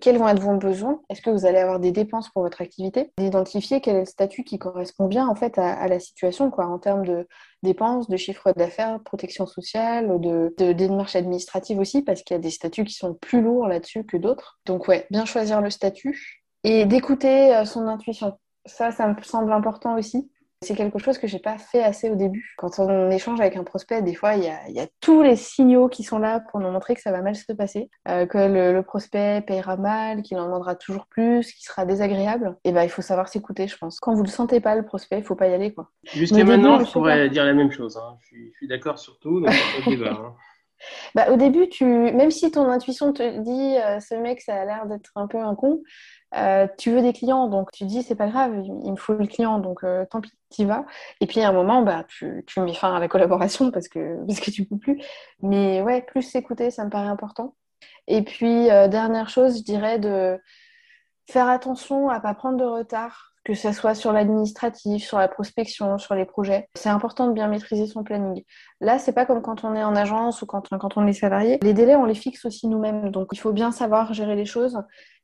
quels 0.00 0.18
vont 0.18 0.28
être 0.28 0.40
vos 0.40 0.56
besoins. 0.56 1.00
Est-ce 1.08 1.22
que 1.22 1.30
vous 1.30 1.46
allez 1.46 1.58
avoir 1.58 1.80
des 1.80 1.92
dépenses 1.92 2.28
pour 2.30 2.42
votre 2.42 2.60
activité? 2.60 3.12
D'identifier 3.18 3.80
quel 3.80 3.96
est 3.96 4.00
le 4.00 4.04
statut 4.04 4.44
qui 4.44 4.58
correspond 4.58 5.06
bien 5.06 5.26
en 5.28 5.34
fait 5.34 5.58
à, 5.58 5.86
la 5.88 6.00
situation 6.00 6.50
quoi, 6.50 6.66
en 6.66 6.78
termes 6.78 7.04
de 7.04 7.26
dépenses, 7.62 8.08
de 8.08 8.16
chiffre 8.16 8.52
d'affaires, 8.52 9.00
protection 9.04 9.46
sociale, 9.46 10.20
de, 10.20 10.54
de 10.58 10.72
démarches 10.72 11.16
administratives 11.16 11.78
aussi, 11.78 12.02
parce 12.02 12.22
qu'il 12.22 12.34
y 12.34 12.38
a 12.38 12.42
des 12.42 12.50
statuts 12.50 12.84
qui 12.84 12.94
sont 12.94 13.14
plus 13.14 13.40
lourds 13.40 13.68
là-dessus 13.68 14.04
que 14.04 14.16
d'autres. 14.16 14.58
Donc 14.66 14.88
ouais, 14.88 15.06
bien 15.10 15.24
choisir 15.24 15.60
le 15.60 15.70
statut 15.70 16.42
et 16.64 16.84
d'écouter 16.84 17.62
son 17.64 17.86
intuition. 17.86 18.36
Ça, 18.66 18.90
ça 18.90 19.08
me 19.08 19.14
semble 19.22 19.52
important 19.52 19.96
aussi. 19.96 20.30
C'est 20.62 20.74
quelque 20.74 20.98
chose 20.98 21.18
que 21.18 21.26
j'ai 21.26 21.38
pas 21.38 21.58
fait 21.58 21.82
assez 21.82 22.08
au 22.08 22.14
début. 22.14 22.54
Quand 22.56 22.78
on 22.78 23.10
échange 23.10 23.40
avec 23.40 23.56
un 23.56 23.62
prospect, 23.62 24.00
des 24.00 24.14
fois, 24.14 24.34
il 24.34 24.44
y 24.44 24.80
a, 24.80 24.86
tous 25.00 25.22
les 25.22 25.36
signaux 25.36 25.88
qui 25.88 26.02
sont 26.02 26.18
là 26.18 26.40
pour 26.40 26.60
nous 26.60 26.70
montrer 26.70 26.94
que 26.94 27.02
ça 27.02 27.12
va 27.12 27.20
mal 27.20 27.36
se 27.36 27.52
passer, 27.52 27.90
euh, 28.08 28.24
que 28.24 28.38
le, 28.38 28.82
prospect 28.82 29.42
payera 29.46 29.76
mal, 29.76 30.22
qu'il 30.22 30.38
en 30.38 30.46
demandera 30.46 30.74
toujours 30.74 31.06
plus, 31.06 31.52
qu'il 31.52 31.66
sera 31.66 31.84
désagréable. 31.84 32.56
Et 32.64 32.72
ben, 32.72 32.82
il 32.84 32.88
faut 32.88 33.02
savoir 33.02 33.28
s'écouter, 33.28 33.68
je 33.68 33.76
pense. 33.76 34.00
Quand 34.00 34.14
vous 34.14 34.22
le 34.22 34.30
sentez 34.30 34.60
pas, 34.60 34.74
le 34.74 34.84
prospect, 34.84 35.18
il 35.18 35.24
faut 35.24 35.36
pas 35.36 35.48
y 35.48 35.52
aller, 35.52 35.74
quoi. 35.74 35.90
Jusqu'à 36.04 36.44
maintenant, 36.44 36.82
je 36.82 36.90
pourrais 36.90 37.28
dire 37.28 37.44
la 37.44 37.54
même 37.54 37.70
chose. 37.70 37.98
Hein. 37.98 38.16
Je 38.22 38.50
suis, 38.56 38.66
d'accord 38.66 38.98
sur 38.98 39.18
tout, 39.18 39.40
donc 39.40 39.50
pas 39.50 39.90
de 39.90 39.90
débat. 39.94 40.12
Hein. 40.12 40.34
Bah, 41.14 41.30
au 41.30 41.36
début, 41.36 41.68
même 41.80 42.30
si 42.30 42.50
ton 42.50 42.68
intuition 42.70 43.12
te 43.12 43.38
dit 43.40 43.76
euh, 43.78 44.00
ce 44.00 44.14
mec, 44.14 44.40
ça 44.40 44.54
a 44.54 44.64
l'air 44.64 44.86
d'être 44.86 45.10
un 45.14 45.26
peu 45.26 45.38
un 45.38 45.54
con, 45.54 45.82
euh, 46.34 46.66
tu 46.78 46.90
veux 46.90 47.02
des 47.02 47.12
clients, 47.12 47.48
donc 47.48 47.72
tu 47.72 47.84
dis 47.84 48.02
c'est 48.02 48.16
pas 48.16 48.28
grave, 48.28 48.52
il 48.84 48.90
me 48.90 48.96
faut 48.96 49.14
le 49.14 49.26
client, 49.26 49.58
donc 49.58 49.84
euh, 49.84 50.04
tant 50.10 50.20
pis, 50.20 50.32
y 50.58 50.64
vas. 50.64 50.84
Et 51.20 51.26
puis 51.26 51.40
à 51.40 51.48
un 51.48 51.52
moment, 51.52 51.82
bah, 51.82 52.04
tu, 52.08 52.44
mets 52.58 52.74
fin 52.74 52.94
à 52.94 53.00
la 53.00 53.08
collaboration 53.08 53.70
parce 53.72 53.88
que, 53.88 54.24
parce 54.26 54.40
que 54.40 54.50
tu 54.50 54.64
peux 54.66 54.78
plus. 54.78 55.00
Mais 55.42 55.82
ouais, 55.82 56.02
plus 56.02 56.22
s'écouter, 56.22 56.70
ça 56.70 56.84
me 56.84 56.90
paraît 56.90 57.08
important. 57.08 57.54
Et 58.08 58.22
puis, 58.22 58.66
dernière 58.66 59.28
chose, 59.28 59.58
je 59.58 59.62
dirais 59.64 59.98
de 59.98 60.40
faire 61.28 61.48
attention 61.48 62.08
à 62.08 62.20
pas 62.20 62.34
prendre 62.34 62.56
de 62.56 62.64
retard 62.64 63.35
que 63.46 63.54
ce 63.54 63.70
soit 63.70 63.94
sur 63.94 64.12
l'administratif, 64.12 65.04
sur 65.04 65.18
la 65.18 65.28
prospection, 65.28 65.98
sur 65.98 66.16
les 66.16 66.24
projets. 66.24 66.68
C'est 66.74 66.88
important 66.88 67.28
de 67.28 67.32
bien 67.32 67.46
maîtriser 67.46 67.86
son 67.86 68.02
planning. 68.02 68.42
Là, 68.80 68.98
c'est 68.98 69.12
pas 69.12 69.24
comme 69.24 69.40
quand 69.40 69.62
on 69.62 69.76
est 69.76 69.84
en 69.84 69.94
agence 69.94 70.42
ou 70.42 70.46
quand, 70.46 70.68
quand 70.68 70.96
on 70.96 71.06
est 71.06 71.12
salarié. 71.12 71.60
Les 71.62 71.72
délais, 71.72 71.94
on 71.94 72.06
les 72.06 72.16
fixe 72.16 72.44
aussi 72.44 72.66
nous-mêmes. 72.66 73.10
Donc, 73.12 73.28
il 73.30 73.38
faut 73.38 73.52
bien 73.52 73.70
savoir 73.70 74.12
gérer 74.12 74.34
les 74.34 74.46
choses. 74.46 74.82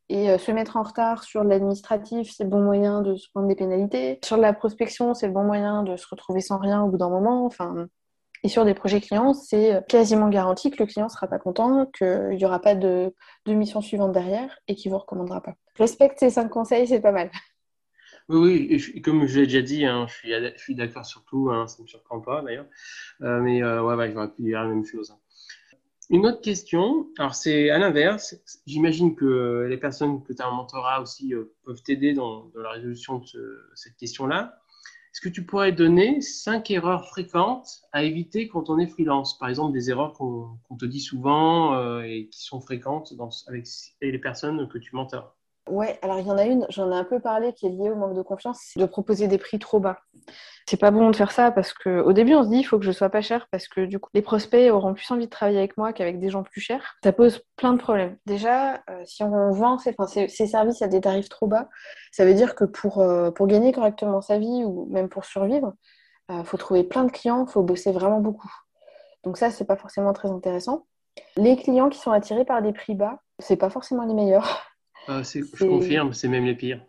Et 0.09 0.31
euh, 0.31 0.39
se 0.39 0.53
mettre 0.53 0.77
en 0.77 0.85
retard 0.85 1.25
sur 1.25 1.43
l'administratif, 1.43 2.31
c'est 2.33 2.45
le 2.45 2.51
bon 2.51 2.63
moyen 2.63 3.03
de 3.03 3.17
se 3.17 3.29
prendre 3.35 3.49
des 3.49 3.57
pénalités. 3.57 4.21
Sur 4.25 4.37
la 4.37 4.53
prospection, 4.53 5.15
c'est 5.15 5.27
le 5.27 5.33
bon 5.33 5.43
moyen 5.43 5.83
de 5.83 5.97
se 5.97 6.07
retrouver 6.09 6.41
sans 6.41 6.59
rien 6.59 6.81
au 6.81 6.89
bout 6.91 6.99
d'un 6.99 7.11
moment. 7.11 7.45
Enfin, 7.45 7.89
et 8.45 8.49
sur 8.49 8.65
des 8.65 8.75
projets 8.75 9.01
clients, 9.01 9.35
c'est 9.35 9.75
euh, 9.75 9.81
quasiment 9.81 10.29
garanti 10.29 10.71
que 10.71 10.81
le 10.81 10.87
client 10.87 11.07
ne 11.07 11.11
sera 11.11 11.27
pas 11.27 11.39
content, 11.41 11.87
qu'il 11.87 12.37
n'y 12.37 12.45
aura 12.45 12.61
pas 12.61 12.77
de, 12.77 13.13
de, 13.47 13.53
mission 13.53 13.81
suivante 13.81 14.13
derrière 14.13 14.61
et 14.69 14.77
qu'il 14.77 14.93
ne 14.93 14.95
vous 14.95 15.01
recommandera 15.01 15.41
pas. 15.41 15.55
Respecte 15.77 16.21
ces 16.21 16.31
cinq 16.31 16.49
conseils, 16.51 16.87
c'est 16.87 17.01
pas 17.01 17.13
mal. 17.13 17.29
Oui, 18.29 18.69
oui, 18.71 19.03
comme 19.03 19.27
je 19.27 19.41
l'ai 19.41 19.47
déjà 19.47 19.63
dit, 19.63 19.85
hein, 19.85 20.07
je 20.09 20.53
suis, 20.57 20.75
d'accord 20.75 21.05
sur 21.05 21.25
tout, 21.25 21.51
hein, 21.51 21.67
ça 21.67 21.79
ne 21.79 21.83
me 21.83 21.89
surprend 21.89 22.21
pas 22.21 22.43
d'ailleurs. 22.43 22.67
Euh, 23.23 23.41
mais 23.41 23.63
euh, 23.63 23.83
ouais, 23.83 23.95
ouais 23.95 24.13
j'aurais 24.13 24.31
pu 24.31 24.43
dire 24.43 24.63
la 24.63 24.69
même 24.69 24.85
chose. 24.85 25.15
Une 26.11 26.27
autre 26.27 26.41
question, 26.41 27.09
alors 27.19 27.35
c'est 27.35 27.71
à 27.71 27.79
l'inverse, 27.79 28.37
j'imagine 28.67 29.15
que 29.15 29.67
les 29.69 29.79
personnes 29.79 30.23
que 30.23 30.33
tu 30.33 30.43
as 30.43 30.51
en 30.51 30.55
mentorat 30.55 31.01
aussi 31.01 31.35
euh, 31.35 31.55
peuvent 31.65 31.83
t'aider 31.83 32.13
dans, 32.13 32.51
la 32.55 32.71
résolution 32.71 33.19
de 33.19 33.71
cette 33.75 33.97
question-là. 33.97 34.59
Est-ce 35.13 35.21
que 35.21 35.29
tu 35.29 35.45
pourrais 35.45 35.73
donner 35.73 36.21
cinq 36.21 36.71
erreurs 36.71 37.09
fréquentes 37.09 37.83
à 37.93 38.03
éviter 38.03 38.49
quand 38.49 38.71
on 38.71 38.79
est 38.79 38.87
freelance? 38.87 39.39
Par 39.39 39.49
exemple, 39.49 39.73
des 39.73 39.91
erreurs 39.91 40.13
qu'on 40.15 40.59
te 40.79 40.85
dit 40.85 41.01
souvent 41.01 41.75
euh, 41.77 42.03
et 42.03 42.29
qui 42.29 42.43
sont 42.43 42.61
fréquentes 42.61 43.15
avec 43.47 43.67
les 44.01 44.19
personnes 44.19 44.69
que 44.69 44.79
tu 44.79 44.95
mentores 44.95 45.37
Ouais, 45.69 45.99
alors 46.03 46.19
il 46.19 46.27
y 46.27 46.31
en 46.31 46.39
a 46.39 46.45
une, 46.45 46.67
j'en 46.71 46.91
ai 46.91 46.97
un 46.97 47.05
peu 47.05 47.21
parlé, 47.21 47.53
qui 47.53 47.67
est 47.67 47.71
liée 47.71 47.89
au 47.89 47.95
manque 47.95 48.15
de 48.15 48.23
confiance, 48.23 48.73
de 48.77 48.85
proposer 48.85 49.29
des 49.29 49.39
prix 49.39 49.61
trop 49.61 49.79
bas. 49.79 50.01
C'est 50.67 50.77
pas 50.77 50.91
bon 50.91 51.11
de 51.11 51.17
faire 51.17 51.31
ça 51.31 51.51
parce 51.53 51.73
qu'au 51.73 52.13
début 52.13 52.35
on 52.35 52.45
se 52.45 52.49
dit 52.49 52.59
il 52.59 52.65
faut 52.65 52.79
que 52.79 52.85
je 52.85 52.93
sois 52.93 53.11
pas 53.11 53.21
cher 53.21 53.47
parce 53.51 53.69
que 53.69 53.85
du 53.85 53.99
coup 53.99 54.09
les 54.15 54.23
prospects 54.23 54.71
auront 54.73 54.95
plus 54.95 55.11
envie 55.11 55.27
de 55.27 55.31
travailler 55.31 55.59
avec 55.59 55.77
moi 55.77 55.93
qu'avec 55.93 56.19
des 56.19 56.31
gens 56.31 56.43
plus 56.43 56.61
chers. 56.61 56.97
Ça 57.05 57.13
pose 57.13 57.43
plein 57.57 57.73
de 57.73 57.79
problèmes. 57.79 58.17
Déjà, 58.27 58.83
euh, 58.91 59.03
si 59.05 59.23
on 59.23 59.51
vend 59.53 59.79
ces, 59.79 59.95
services 60.47 60.83
à 60.83 60.89
des 60.89 61.01
tarifs 61.01 61.29
trop 61.29 61.47
bas, 61.47 61.69
ça 62.11 62.25
veut 62.25 62.35
dire 62.35 62.55
que 62.55 62.65
pour, 62.65 63.01
euh, 63.01 63.31
gagner 63.43 63.73
correctement 63.73 64.21
sa 64.21 64.39
vie 64.39 64.65
ou 64.65 64.87
même 64.91 65.09
pour 65.09 65.25
survivre, 65.25 65.75
il 66.29 66.37
euh, 66.37 66.45
faut 66.45 66.57
trouver 66.57 66.85
plein 66.85 67.05
de 67.05 67.11
clients, 67.11 67.45
il 67.47 67.51
faut 67.51 67.63
bosser 67.63 67.93
vraiment 67.93 68.21
beaucoup. 68.21 68.51
Donc 69.25 69.37
ça, 69.37 69.51
c'est 69.51 69.65
pas 69.65 69.77
forcément 69.77 70.13
très 70.13 70.29
intéressant. 70.29 70.87
Les 71.37 71.57
clients 71.57 71.89
qui 71.89 71.99
sont 71.99 72.11
attirés 72.11 72.45
par 72.45 72.63
des 72.63 72.73
prix 72.73 72.95
bas, 72.95 73.21
c'est 73.39 73.57
pas 73.57 73.71
forcément 73.71 74.05
les 74.05 74.15
meilleurs. 74.15 74.72
Ah, 75.09 75.23
je 75.23 75.65
confirme, 75.65 76.13
c'est 76.13 76.29
même 76.29 76.45
les 76.45 76.55
pires. 76.55 76.85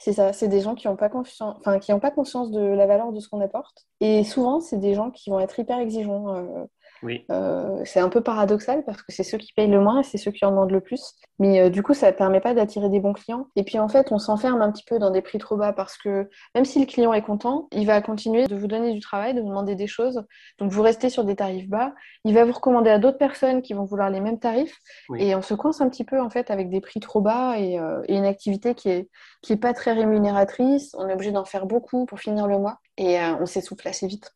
C'est 0.00 0.12
ça, 0.12 0.32
c'est 0.32 0.48
des 0.48 0.60
gens 0.60 0.74
qui 0.76 0.86
n'ont 0.86 0.96
pas, 0.96 1.10
enfin, 1.12 1.78
qui 1.80 1.92
pas 1.98 2.10
conscience 2.12 2.52
de 2.52 2.60
la 2.60 2.86
valeur 2.86 3.12
de 3.12 3.18
ce 3.18 3.28
qu'on 3.28 3.40
apporte. 3.40 3.86
Et 4.00 4.22
souvent, 4.22 4.60
c'est 4.60 4.78
des 4.78 4.94
gens 4.94 5.10
qui 5.10 5.30
vont 5.30 5.40
être 5.40 5.58
hyper 5.58 5.78
exigeants. 5.80 6.34
Euh, 6.36 6.64
oui. 7.02 7.24
Euh, 7.30 7.80
c'est 7.84 8.00
un 8.00 8.08
peu 8.08 8.20
paradoxal 8.22 8.84
parce 8.84 9.02
que 9.02 9.12
c'est 9.12 9.22
ceux 9.22 9.38
qui 9.38 9.52
payent 9.52 9.70
le 9.70 9.80
moins 9.80 10.00
et 10.00 10.02
c'est 10.02 10.18
ceux 10.18 10.30
qui 10.30 10.44
en 10.44 10.50
demandent 10.50 10.70
le 10.70 10.80
plus. 10.80 11.14
Mais 11.38 11.60
euh, 11.60 11.70
du 11.70 11.82
coup, 11.82 11.94
ça 11.94 12.10
ne 12.10 12.16
permet 12.16 12.40
pas 12.40 12.54
d'attirer 12.54 12.88
des 12.88 13.00
bons 13.00 13.12
clients. 13.12 13.46
Et 13.56 13.62
puis 13.62 13.78
en 13.78 13.88
fait, 13.88 14.10
on 14.10 14.18
s'enferme 14.18 14.60
un 14.62 14.72
petit 14.72 14.84
peu 14.84 14.98
dans 14.98 15.10
des 15.10 15.22
prix 15.22 15.38
trop 15.38 15.56
bas 15.56 15.72
parce 15.72 15.96
que 15.96 16.28
même 16.54 16.64
si 16.64 16.80
le 16.80 16.86
client 16.86 17.12
est 17.12 17.22
content, 17.22 17.68
il 17.72 17.86
va 17.86 18.00
continuer 18.02 18.46
de 18.46 18.56
vous 18.56 18.66
donner 18.66 18.92
du 18.92 19.00
travail, 19.00 19.34
de 19.34 19.40
vous 19.40 19.48
demander 19.48 19.74
des 19.74 19.86
choses. 19.86 20.24
Donc 20.58 20.72
vous 20.72 20.82
restez 20.82 21.10
sur 21.10 21.24
des 21.24 21.36
tarifs 21.36 21.68
bas. 21.68 21.94
Il 22.24 22.34
va 22.34 22.44
vous 22.44 22.52
recommander 22.52 22.90
à 22.90 22.98
d'autres 22.98 23.18
personnes 23.18 23.62
qui 23.62 23.74
vont 23.74 23.84
vouloir 23.84 24.10
les 24.10 24.20
mêmes 24.20 24.38
tarifs. 24.38 24.76
Et 25.16 25.34
on 25.34 25.42
se 25.42 25.54
coince 25.54 25.80
un 25.80 25.88
petit 25.88 26.04
peu 26.04 26.20
en 26.20 26.30
fait 26.30 26.50
avec 26.50 26.70
des 26.70 26.80
prix 26.80 27.00
trop 27.00 27.20
bas 27.20 27.58
et, 27.58 27.78
euh, 27.78 28.02
et 28.08 28.16
une 28.16 28.26
activité 28.26 28.74
qui 28.74 28.88
est, 28.88 29.08
qui 29.42 29.52
est 29.52 29.56
pas 29.56 29.72
très 29.72 29.92
rémunératrice. 29.92 30.94
On 30.98 31.08
est 31.08 31.14
obligé 31.14 31.30
d'en 31.30 31.44
faire 31.44 31.66
beaucoup 31.66 32.06
pour 32.06 32.18
finir 32.18 32.46
le 32.46 32.58
mois 32.58 32.80
et 32.96 33.18
on 33.40 33.46
s'essouffle 33.46 33.86
assez 33.86 34.06
vite 34.08 34.32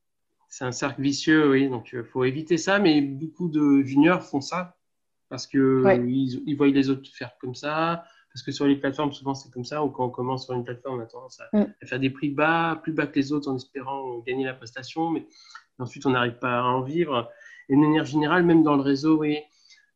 c'est 0.52 0.66
un 0.66 0.72
cercle 0.72 1.00
vicieux, 1.00 1.50
oui. 1.50 1.66
Donc, 1.70 1.92
il 1.94 2.00
euh, 2.00 2.04
faut 2.04 2.24
éviter 2.24 2.58
ça. 2.58 2.78
Mais 2.78 3.00
beaucoup 3.00 3.48
de 3.48 3.80
juniors 3.84 4.22
font 4.22 4.42
ça 4.42 4.76
parce 5.30 5.46
que 5.46 5.82
ils, 6.06 6.54
voient 6.56 6.68
les 6.68 6.90
autres 6.90 7.08
faire 7.10 7.30
comme 7.40 7.54
ça. 7.54 8.04
Parce 8.34 8.42
que 8.42 8.52
sur 8.52 8.66
les 8.66 8.76
plateformes, 8.76 9.12
souvent, 9.12 9.34
c'est 9.34 9.50
comme 9.50 9.64
ça. 9.64 9.82
Ou 9.82 9.88
quand 9.88 10.04
on 10.04 10.10
commence 10.10 10.44
sur 10.44 10.52
une 10.52 10.62
plateforme, 10.62 11.00
on 11.00 11.02
a 11.02 11.06
tendance 11.06 11.40
à, 11.40 11.56
mm. 11.56 11.74
faire 11.84 11.98
des 11.98 12.10
prix 12.10 12.28
bas, 12.28 12.78
plus 12.82 12.92
bas 12.92 13.06
que 13.06 13.18
les 13.18 13.32
autres, 13.32 13.50
en 13.50 13.56
espérant 13.56 14.18
gagner 14.18 14.44
la 14.44 14.52
prestation. 14.52 15.08
Mais 15.08 15.26
ensuite, 15.78 16.04
on 16.04 16.10
n'arrive 16.10 16.38
pas 16.38 16.58
à 16.58 16.64
en 16.64 16.82
vivre. 16.82 17.30
Et 17.70 17.74
de 17.74 17.80
manière 17.80 18.04
générale, 18.04 18.44
même 18.44 18.62
dans 18.62 18.76
le 18.76 18.82
réseau, 18.82 19.20
oui, 19.20 19.38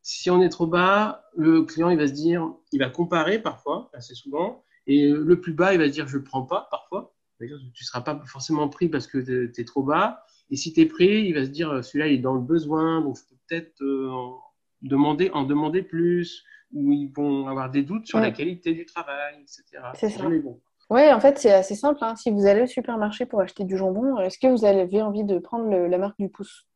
si 0.01 0.31
on 0.31 0.41
est 0.41 0.49
trop 0.49 0.65
bas, 0.65 1.29
le 1.35 1.65
client, 1.65 1.91
il 1.91 1.99
va 1.99 2.07
se 2.07 2.13
dire, 2.13 2.51
il 2.71 2.79
va 2.79 2.89
comparer 2.89 3.37
parfois, 3.37 3.91
assez 3.93 4.15
souvent. 4.15 4.63
Et 4.87 5.07
le 5.11 5.39
plus 5.39 5.53
bas, 5.53 5.73
il 5.73 5.77
va 5.77 5.85
se 5.85 5.91
dire, 5.91 6.07
je 6.07 6.17
ne 6.17 6.23
prends 6.23 6.41
pas 6.41 6.67
parfois. 6.71 7.13
Tu 7.37 7.45
ne 7.45 7.85
seras 7.85 8.01
pas 8.01 8.19
forcément 8.25 8.67
pris 8.69 8.89
parce 8.89 9.05
que 9.05 9.19
tu 9.19 9.61
es 9.61 9.63
trop 9.63 9.83
bas. 9.83 10.23
Et 10.49 10.55
si 10.55 10.73
tu 10.73 10.81
es 10.81 10.85
prêt, 10.85 11.23
il 11.23 11.33
va 11.33 11.43
se 11.43 11.49
dire, 11.49 11.83
celui-là, 11.83 12.07
il 12.07 12.13
est 12.15 12.21
dans 12.21 12.33
le 12.33 12.41
besoin, 12.41 13.01
donc 13.01 13.17
je 13.17 13.23
peux 13.23 13.35
peut-être 13.47 13.81
euh, 13.81 14.09
demander, 14.81 15.29
en 15.31 15.43
demander 15.43 15.81
plus, 15.81 16.43
ou 16.73 16.91
ils 16.91 17.11
vont 17.15 17.47
avoir 17.47 17.69
des 17.69 17.83
doutes 17.83 18.07
sur 18.07 18.19
la 18.19 18.31
qualité 18.31 18.73
du 18.73 18.85
travail, 18.85 19.35
etc. 19.41 19.63
C'est 19.95 20.09
ça. 20.09 20.23
Bon. 20.23 20.59
Oui, 20.89 21.11
en 21.11 21.19
fait, 21.19 21.37
c'est 21.37 21.53
assez 21.53 21.75
simple. 21.75 21.99
Hein. 22.01 22.15
Si 22.15 22.31
vous 22.31 22.45
allez 22.45 22.61
au 22.61 22.67
supermarché 22.67 23.25
pour 23.25 23.41
acheter 23.41 23.65
du 23.65 23.77
jambon, 23.77 24.19
est-ce 24.19 24.37
que 24.39 24.47
vous 24.47 24.63
avez 24.63 25.01
envie 25.01 25.25
de 25.25 25.37
prendre 25.37 25.69
la 25.69 25.97
marque 25.97 26.17
du 26.17 26.29
pouce? 26.29 26.67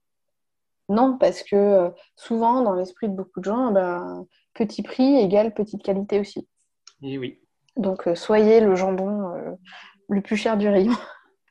Non, 0.90 1.18
parce 1.18 1.44
que 1.44 1.56
euh, 1.56 1.90
souvent, 2.18 2.62
dans 2.62 2.74
l'esprit 2.74 3.08
de 3.08 3.16
beaucoup 3.16 3.40
de 3.40 3.46
gens, 3.46 3.72
ben, 3.72 4.26
petit 4.54 4.84
prix 4.84 5.16
égale 5.16 5.54
petite 5.54 5.82
qualité 5.82 6.20
aussi. 6.20 6.48
Et 7.02 7.18
oui. 7.18 7.40
Donc, 7.78 8.08
euh, 8.08 8.16
soyez 8.16 8.60
le 8.60 8.76
jambon 8.76 9.34
euh, 9.34 9.52
le 10.10 10.22
plus 10.22 10.36
cher 10.36 10.58
du 10.58 10.68
rayon. 10.68 10.94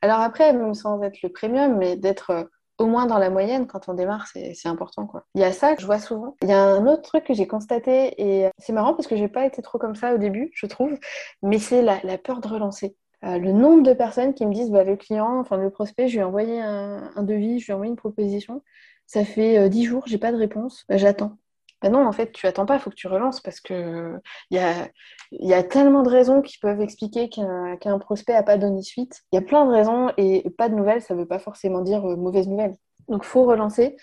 Alors 0.01 0.19
après, 0.19 0.53
même 0.53 0.73
sans 0.73 1.01
être 1.03 1.21
le 1.21 1.29
premium, 1.29 1.77
mais 1.77 1.95
d'être 1.95 2.49
au 2.81 2.87
moins 2.87 3.05
dans 3.05 3.19
la 3.19 3.29
moyenne, 3.29 3.67
quand 3.67 3.87
on 3.87 3.93
démarre, 3.93 4.27
c'est 4.27 4.67
important. 4.67 5.05
Quoi. 5.05 5.25
Il 5.35 5.41
y 5.41 5.43
a 5.43 5.51
ça 5.51 5.75
que 5.75 5.81
je 5.81 5.85
vois 5.85 5.99
souvent. 5.99 6.35
Il 6.41 6.49
y 6.49 6.53
a 6.53 6.61
un 6.61 6.87
autre 6.87 7.03
truc 7.03 7.23
que 7.23 7.33
j'ai 7.33 7.47
constaté, 7.47 8.13
et 8.17 8.49
c'est 8.57 8.73
marrant 8.73 8.93
parce 8.93 9.07
que 9.07 9.15
j'ai 9.15 9.27
pas 9.27 9.45
été 9.45 9.61
trop 9.61 9.77
comme 9.77 9.95
ça 9.95 10.13
au 10.13 10.17
début, 10.17 10.51
je 10.53 10.65
trouve, 10.65 10.97
mais 11.43 11.59
c'est 11.59 11.81
la, 11.81 12.17
peur 12.17 12.41
de 12.41 12.47
relancer. 12.47 12.95
Euh, 13.23 13.37
le 13.37 13.51
nombre 13.51 13.83
de 13.83 13.93
personnes 13.93 14.33
qui 14.33 14.47
me 14.47 14.53
disent 14.53 14.71
bah, 14.71 14.83
le 14.83 14.95
client, 14.95 15.39
enfin 15.39 15.57
le 15.57 15.69
prospect, 15.69 16.07
je 16.07 16.13
lui 16.13 16.21
ai 16.21 16.23
envoyé 16.23 16.59
un, 16.59 17.21
devis, 17.21 17.59
je 17.59 17.65
lui 17.65 17.71
ai 17.71 17.73
envoyé 17.75 17.91
une 17.91 17.97
proposition, 17.97 18.63
ça 19.05 19.23
fait 19.25 19.59
euh, 19.59 19.69
dix 19.69 19.85
jours, 19.85 20.05
j'ai 20.07 20.17
pas 20.17 20.31
de 20.31 20.37
réponse, 20.37 20.85
bah, 20.89 20.97
j'attends. 20.97 21.37
Bah 21.81 21.89
non, 21.89 22.05
en 22.05 22.11
fait, 22.11 22.31
tu 22.31 22.45
attends 22.45 22.65
pas, 22.65 22.75
il 22.75 22.79
faut 22.79 22.89
que 22.91 22.95
tu 22.95 23.07
relances 23.07 23.41
parce 23.41 23.59
que 23.59 24.19
il 24.51 24.57
y 24.57 24.59
a, 24.59 24.87
y 25.31 25.53
a, 25.53 25.63
tellement 25.63 26.03
de 26.03 26.09
raisons 26.09 26.41
qui 26.41 26.59
peuvent 26.59 26.81
expliquer 26.81 27.29
qu'un 27.29 27.99
prospect 27.99 28.33
n'a 28.33 28.43
pas 28.43 28.57
donné 28.57 28.83
suite. 28.83 29.21
Il 29.31 29.35
y 29.35 29.39
a 29.39 29.41
plein 29.41 29.65
de 29.65 29.71
raisons 29.71 30.11
et 30.17 30.49
pas 30.57 30.69
de 30.69 30.75
nouvelles, 30.75 31.01
ça 31.01 31.15
ne 31.15 31.19
veut 31.19 31.27
pas 31.27 31.39
forcément 31.39 31.81
dire 31.81 32.05
euh, 32.07 32.15
mauvaise 32.15 32.47
nouvelle. 32.47 32.75
Donc, 33.07 33.25
faut 33.25 33.43
relancer. 33.45 33.97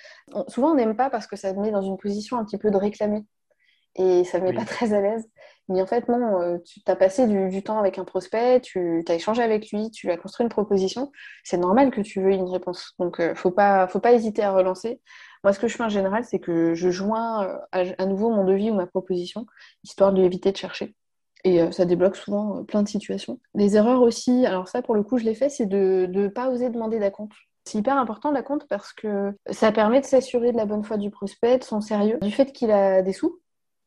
souvent, 0.49 0.73
on 0.73 0.75
n'aime 0.75 0.97
pas 0.97 1.09
parce 1.09 1.27
que 1.27 1.37
ça 1.37 1.53
te 1.55 1.59
met 1.59 1.71
dans 1.71 1.83
une 1.83 1.97
position 1.99 2.37
un 2.37 2.45
petit 2.45 2.59
peu 2.59 2.71
de 2.71 2.77
réclamer 2.77 3.25
et 3.95 4.25
ça 4.25 4.39
ne 4.39 4.45
met 4.45 4.53
pas 4.53 4.65
très 4.65 4.93
à 4.93 5.01
l'aise. 5.01 5.29
Mais 5.69 5.83
en 5.83 5.87
fait, 5.87 6.09
non, 6.09 6.41
euh, 6.41 6.59
tu 6.65 6.81
as 6.87 6.97
passé 6.97 7.27
du, 7.27 7.63
temps 7.63 7.79
avec 7.79 7.99
un 7.99 8.05
prospect, 8.05 8.61
tu 8.61 9.05
as 9.07 9.15
échangé 9.15 9.43
avec 9.43 9.71
lui, 9.71 9.91
tu 9.91 10.11
as 10.11 10.17
construit 10.17 10.45
une 10.45 10.51
proposition. 10.51 11.13
C'est 11.45 11.59
normal 11.59 11.91
que 11.91 12.01
tu 12.01 12.23
veuilles 12.23 12.39
une 12.39 12.49
réponse. 12.49 12.95
Donc, 12.99 13.17
il 13.19 13.25
euh, 13.25 13.29
ne 13.31 13.35
faut 13.35 13.51
pas, 13.51 13.87
faut 13.87 14.01
pas 14.01 14.13
hésiter 14.13 14.43
à 14.43 14.53
relancer. 14.53 15.01
Moi, 15.45 15.53
ce 15.53 15.59
que 15.59 15.69
je 15.69 15.77
fais 15.77 15.85
en 15.85 15.89
général, 15.89 16.25
c'est 16.25 16.39
que 16.39 16.75
je 16.75 16.91
joins 16.91 17.45
euh, 17.75 17.93
à, 17.99 18.07
nouveau 18.07 18.31
mon 18.31 18.45
devis 18.45 18.71
ou 18.71 18.75
ma 18.75 18.87
proposition, 18.87 19.47
histoire 19.85 20.13
de 20.13 20.21
l'éviter 20.21 20.53
de 20.53 20.57
chercher. 20.57 20.95
Et 21.45 21.71
ça 21.71 21.85
débloque 21.85 22.17
souvent 22.17 22.65
plein 22.65 22.83
de 22.83 22.89
situations. 22.89 23.39
Les 23.55 23.77
erreurs 23.77 24.03
aussi, 24.03 24.45
alors 24.45 24.67
ça, 24.67 24.83
pour 24.83 24.97
le 24.97 25.05
coup, 25.05 25.19
je 25.19 25.25
l'ai 25.25 25.37
fait, 25.37 25.49
c'est 25.49 25.67
de 25.67 26.09
ne 26.11 26.27
pas 26.27 26.51
oser 26.51 26.69
demander 26.69 26.99
d'acompte. 26.99 27.37
C'est 27.69 27.79
hyper 27.79 27.99
important 27.99 28.33
compte 28.43 28.67
parce 28.67 28.95
que 28.95 29.35
ça 29.51 29.73
permet 29.73 30.01
de 30.01 30.07
s'assurer 30.07 30.53
de 30.53 30.57
la 30.57 30.65
bonne 30.65 30.83
foi 30.83 30.97
du 30.97 31.11
prospect, 31.11 31.59
de 31.59 31.65
son 31.65 31.83
sérieux, 31.83 32.19
du 32.23 32.31
fait 32.31 32.51
qu'il 32.51 32.71
a 32.71 33.03
des 33.03 33.13
sous 33.13 33.41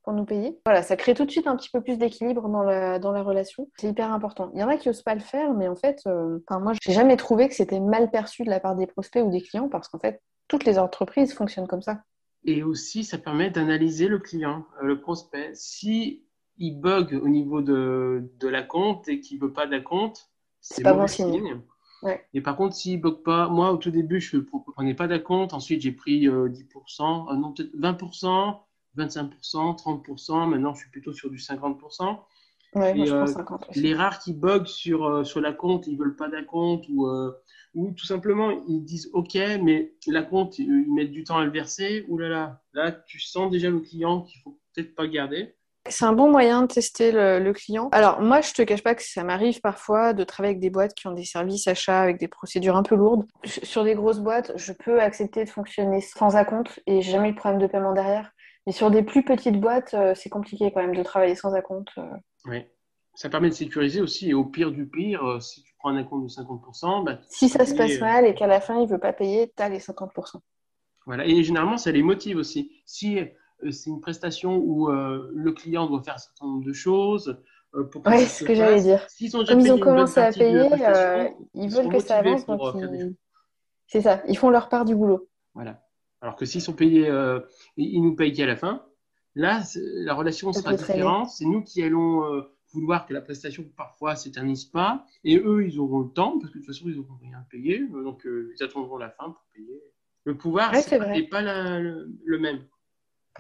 pour 0.04 0.14
nous 0.14 0.24
payer. 0.24 0.60
Voilà, 0.66 0.84
ça 0.84 0.96
crée 0.96 1.16
tout 1.16 1.26
de 1.26 1.32
suite 1.32 1.48
un 1.48 1.56
petit 1.56 1.70
peu 1.72 1.82
plus 1.82 1.98
d'équilibre 1.98 2.48
dans 2.48 2.62
la, 2.62 3.00
dans 3.00 3.12
la 3.12 3.24
relation. 3.24 3.68
C'est 3.78 3.88
hyper 3.88 4.12
important. 4.12 4.52
Il 4.54 4.60
y 4.60 4.64
en 4.64 4.68
a 4.68 4.78
qui 4.78 4.88
n'osent 4.88 5.02
pas 5.02 5.16
le 5.16 5.20
faire, 5.20 5.54
mais 5.54 5.68
en 5.68 5.76
fait, 5.76 6.00
euh, 6.06 6.40
moi, 6.52 6.74
j'ai 6.80 6.94
jamais 6.94 7.18
trouvé 7.18 7.48
que 7.50 7.56
c'était 7.56 7.80
mal 7.80 8.12
perçu 8.12 8.44
de 8.44 8.52
la 8.52 8.60
part 8.60 8.76
des 8.76 8.86
prospects 8.86 9.24
ou 9.24 9.32
des 9.32 9.42
clients 9.42 9.68
parce 9.68 9.88
qu'en 9.88 10.00
fait, 10.00 10.22
toutes 10.52 10.66
les 10.66 10.78
entreprises 10.78 11.34
fonctionnent 11.34 11.68
comme 11.68 11.82
ça. 11.82 12.04
Et 12.44 12.62
aussi, 12.62 13.06
ça 13.06 13.18
permet 13.18 13.50
d'analyser 13.50 14.10
le 14.10 14.20
client, 14.20 14.66
euh, 14.82 14.86
le 14.86 15.00
prospect. 15.00 15.52
Si 15.54 16.26
il 16.58 16.78
bug 16.78 17.18
au 17.24 17.30
niveau 17.30 17.62
de, 17.62 18.30
de 18.38 18.48
la 18.50 18.62
compte 18.62 19.08
et 19.08 19.22
qu'il 19.22 19.40
veut 19.40 19.54
pas 19.54 19.66
de 19.66 19.72
la 19.72 19.80
compte, 19.80 20.30
c'est 20.60 20.84
pas 20.84 20.94
bon 20.94 21.08
signe. 21.08 21.62
Ouais. 22.04 22.28
Et 22.34 22.42
par 22.42 22.58
contre, 22.58 22.76
s'il 22.76 23.00
bug 23.00 23.24
pas, 23.24 23.48
moi 23.48 23.72
au 23.72 23.78
tout 23.78 23.92
début, 23.92 24.20
je 24.20 24.36
ne 24.36 24.42
prenais 24.42 24.94
pas 24.94 25.08
d'acompte. 25.08 25.54
Ensuite, 25.54 25.82
j'ai 25.82 25.94
pris 25.94 26.28
10%, 26.28 27.32
euh, 27.32 27.36
non 27.38 27.54
peut-être 27.54 27.74
20%. 27.74 28.60
25%, 28.98 29.78
30%. 29.78 30.50
Maintenant, 30.50 30.74
je 30.74 30.82
suis 30.82 30.90
plutôt 30.90 31.14
sur 31.14 31.30
du 31.30 31.38
50%. 31.38 32.20
Ouais, 32.74 32.94
moi, 32.94 33.06
je 33.06 33.14
euh, 33.14 33.26
50 33.26 33.76
les 33.76 33.94
rares 33.94 34.20
qui 34.20 34.34
bug 34.34 34.66
sur, 34.66 35.06
euh, 35.06 35.24
sur 35.24 35.40
la 35.40 35.54
compte, 35.54 35.88
ils 35.88 35.98
veulent 35.98 36.16
pas 36.18 36.30
d'un 36.30 36.44
compte 36.44 36.86
ou, 36.90 37.08
euh, 37.08 37.32
ou 37.74 37.92
tout 37.92 38.06
simplement 38.06 38.52
ils 38.68 38.84
disent 38.84 39.10
OK, 39.14 39.36
mais 39.62 39.94
la 40.08 40.24
compte, 40.24 40.60
ils 40.60 40.94
mettent 40.94 41.12
du 41.12 41.24
temps 41.24 41.38
à 41.38 41.46
le 41.46 41.52
verser. 41.52 42.06
Ouh 42.08 42.18
là 42.18 42.30
là, 42.30 42.62
là, 42.74 42.92
tu 42.92 43.20
sens 43.20 43.52
déjà 43.52 43.70
le 43.70 43.80
client 43.80 44.22
qu'il 44.22 44.42
faut 44.42 44.60
peut-être 44.74 44.96
pas 44.96 45.08
garder. 45.08 45.56
C'est 45.90 46.06
un 46.06 46.14
bon 46.14 46.30
moyen 46.30 46.62
de 46.62 46.68
tester 46.68 47.12
le, 47.12 47.52
client. 47.54 47.90
Alors 47.92 48.22
moi, 48.22 48.42
je 48.42 48.54
te 48.54 48.62
cache 48.62 48.84
pas 48.84 48.94
que 48.94 49.02
ça 49.02 49.24
m'arrive 49.24 49.62
parfois 49.62 50.14
de 50.14 50.24
travailler 50.24 50.52
avec 50.52 50.62
des 50.62 50.70
boîtes 50.70 50.94
qui 50.94 51.08
ont 51.08 51.14
des 51.14 51.24
services 51.24 51.68
achats 51.68 52.02
avec 52.02 52.20
des 52.20 52.28
procédures 52.28 52.76
un 52.76 52.84
peu 52.84 52.96
lourdes. 52.96 53.26
Sur 53.46 53.84
des 53.84 53.96
grosses 53.96 54.20
boîtes, 54.20 54.52
je 54.58 54.74
peux 54.74 55.02
accepter 55.02 55.44
de 55.44 55.50
fonctionner 55.50 56.00
sans 56.02 56.36
acompte 56.36 56.80
et 56.86 57.02
j'ai 57.02 57.12
jamais 57.12 57.30
eu 57.30 57.32
de 57.32 57.38
problème 57.38 57.60
de 57.60 57.66
paiement 57.66 57.94
derrière. 57.94 58.32
Mais 58.68 58.74
sur 58.74 58.92
des 58.92 59.02
plus 59.02 59.24
petites 59.24 59.60
boîtes, 59.60 59.96
euh, 59.96 60.14
c'est 60.16 60.30
compliqué 60.30 60.72
quand 60.72 60.82
même 60.82 60.96
de 60.96 61.02
travailler 61.02 61.34
sans 61.34 61.56
acompte. 61.56 61.90
Euh. 61.98 62.04
Oui. 62.46 62.64
Ça 63.22 63.30
permet 63.30 63.50
de 63.50 63.54
sécuriser 63.54 64.02
aussi. 64.02 64.30
Et 64.32 64.34
au 64.34 64.44
pire 64.44 64.72
du 64.72 64.88
pire, 64.88 65.24
euh, 65.24 65.40
si 65.40 65.62
tu 65.62 65.76
prends 65.78 65.90
un 65.90 65.98
acompte 65.98 66.24
de 66.24 66.30
50%, 66.30 67.04
bah, 67.04 67.20
si 67.30 67.50
ça 67.50 67.68
se 67.68 67.76
passe 67.76 68.00
mal 68.00 68.26
et 68.26 68.34
qu'à 68.34 68.48
la 68.48 68.60
fin, 68.60 68.80
il 68.80 68.88
ne 68.88 68.92
veut 68.92 68.98
pas 68.98 69.14
payer, 69.14 69.54
tu 69.56 69.62
as 69.62 69.70
les 69.70 69.78
50%. 69.78 70.40
Voilà. 71.06 71.28
Et 71.28 71.44
généralement, 71.44 71.78
ça 71.78 71.92
les 71.92 72.02
motive 72.02 72.38
aussi. 72.38 72.72
Si 72.88 73.20
c'est 73.70 73.90
une 73.92 74.02
prestation 74.02 74.58
où 74.58 74.90
le 74.90 75.52
client 75.52 75.86
doit 75.86 76.02
faire 76.02 76.16
un 76.16 76.18
certain 76.18 76.48
nombre 76.48 76.66
de 76.66 76.74
choses, 76.74 77.40
pour 77.92 78.02
oui, 78.08 78.22
c'est 78.22 78.44
ce 78.44 78.44
que 78.44 78.56
j'allais 78.56 78.82
dire. 78.82 79.06
ont 79.36 79.46
Comme 79.46 79.60
ils 79.60 79.72
ont 79.72 79.80
commencé 79.80 80.20
à 80.20 80.32
payer, 80.32 80.68
ils, 81.54 81.70
veulent 81.70 81.90
que 81.90 82.00
ça 82.00 82.18
avance. 82.18 82.48
Donc 82.48 82.60
C'est 83.86 84.02
ça, 84.02 84.24
ils 84.28 84.38
font 84.38 84.50
leur 84.50 84.68
part 84.68 84.84
du 84.84 84.96
boulot. 84.96 85.30
Voilà. 85.54 85.80
Alors 86.22 86.36
que 86.36 86.46
s'ils 86.46 86.62
sont 86.62 86.74
payés, 86.74 87.08
euh, 87.08 87.40
ils 87.78 88.02
nous 88.02 88.16
payent 88.16 88.34
qu'à 88.34 88.48
la 88.48 88.56
fin. 88.56 88.84
Là, 89.36 89.62
la 89.76 90.16
relation 90.16 90.52
sera 90.54 90.74
différente. 90.74 91.30
C'est 91.30 91.46
nous 91.46 91.64
qui 91.64 91.84
allons 91.84 92.26
euh, 92.26 92.42
vouloir 92.74 93.06
que 93.06 93.14
la 93.14 93.22
prestation 93.22 93.66
parfois 93.76 94.16
s'éternise 94.16 94.66
pas, 94.66 95.06
et 95.24 95.38
eux, 95.38 95.66
ils 95.66 95.80
auront 95.80 96.00
le 96.00 96.10
temps 96.10 96.40
parce 96.40 96.52
que 96.52 96.60
de 96.60 96.64
toute 96.64 96.74
façon, 96.74 96.86
ils 96.88 96.96
n'auront 96.96 97.18
rien 97.22 97.40
à 97.40 97.46
payer, 97.50 97.80
donc 97.80 98.26
euh, 98.26 98.54
ils 98.58 98.64
attendront 98.64 98.98
la 98.98 99.10
fin 99.10 99.26
pour 99.26 99.44
payer. 99.54 99.82
Le 100.24 100.38
pouvoir 100.38 100.72
n'est 100.72 101.28
pas 101.28 101.42
le, 101.42 102.38
même. 102.40 102.64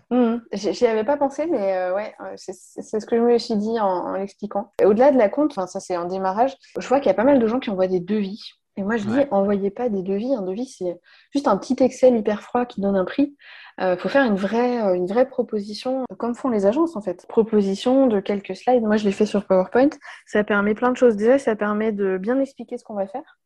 Mmh. 0.09 0.37
J'y 0.53 0.87
avais 0.87 1.03
pas 1.03 1.17
pensé, 1.17 1.45
mais 1.45 1.91
ouais, 1.91 2.15
c'est 2.37 2.53
ce 2.53 3.05
que 3.05 3.15
je 3.15 3.21
me 3.21 3.37
suis 3.37 3.55
dit 3.55 3.79
en, 3.79 4.13
l'expliquant. 4.13 4.71
Au-delà 4.83 5.11
de 5.11 5.17
la 5.17 5.29
compte, 5.29 5.53
ça 5.53 5.79
c'est 5.79 5.97
en 5.97 6.05
démarrage, 6.05 6.55
je 6.79 6.87
vois 6.87 6.99
qu'il 6.99 7.07
y 7.07 7.11
a 7.11 7.15
pas 7.15 7.23
mal 7.23 7.39
de 7.39 7.47
gens 7.47 7.59
qui 7.59 7.69
envoient 7.69 7.87
des 7.87 7.99
devis 7.99 8.60
et 8.77 8.83
moi, 8.83 8.95
je 8.97 9.05
dis, 9.05 9.19
envoyez 9.31 9.69
pas 9.69 9.89
des 9.89 10.01
devis. 10.01 10.33
Un 10.33 10.43
devis, 10.43 10.65
c'est 10.65 10.99
juste 11.33 11.47
un 11.47 11.57
petit 11.57 11.75
Excel 11.83 12.15
hyper 12.15 12.41
froid 12.41 12.65
qui 12.65 12.79
donne 12.79 12.95
un 12.95 13.03
prix. 13.03 13.35
Il 13.77 13.83
euh, 13.83 13.97
faut 13.97 14.09
faire 14.09 14.25
une 14.25 14.35
vraie, 14.35 14.81
euh, 14.81 14.93
une 14.93 15.07
vraie 15.07 15.27
proposition, 15.27 16.05
comme 16.17 16.35
font 16.35 16.49
les 16.49 16.65
agences 16.65 16.95
en 16.95 17.01
fait. 17.01 17.25
Proposition 17.27 18.07
de 18.07 18.19
quelques 18.19 18.55
slides. 18.55 18.83
Moi, 18.83 18.97
je 18.97 19.05
l'ai 19.05 19.11
fait 19.11 19.25
sur 19.25 19.45
PowerPoint. 19.45 19.89
Ça 20.25 20.43
permet 20.43 20.73
plein 20.73 20.91
de 20.91 20.97
choses. 20.97 21.15
Déjà, 21.17 21.37
ça 21.37 21.55
permet 21.55 21.91
de 21.91 22.17
bien 22.17 22.39
expliquer 22.39 22.77
ce 22.77 22.83
qu'on 22.83 22.95
va 22.95 23.07
faire. 23.07 23.40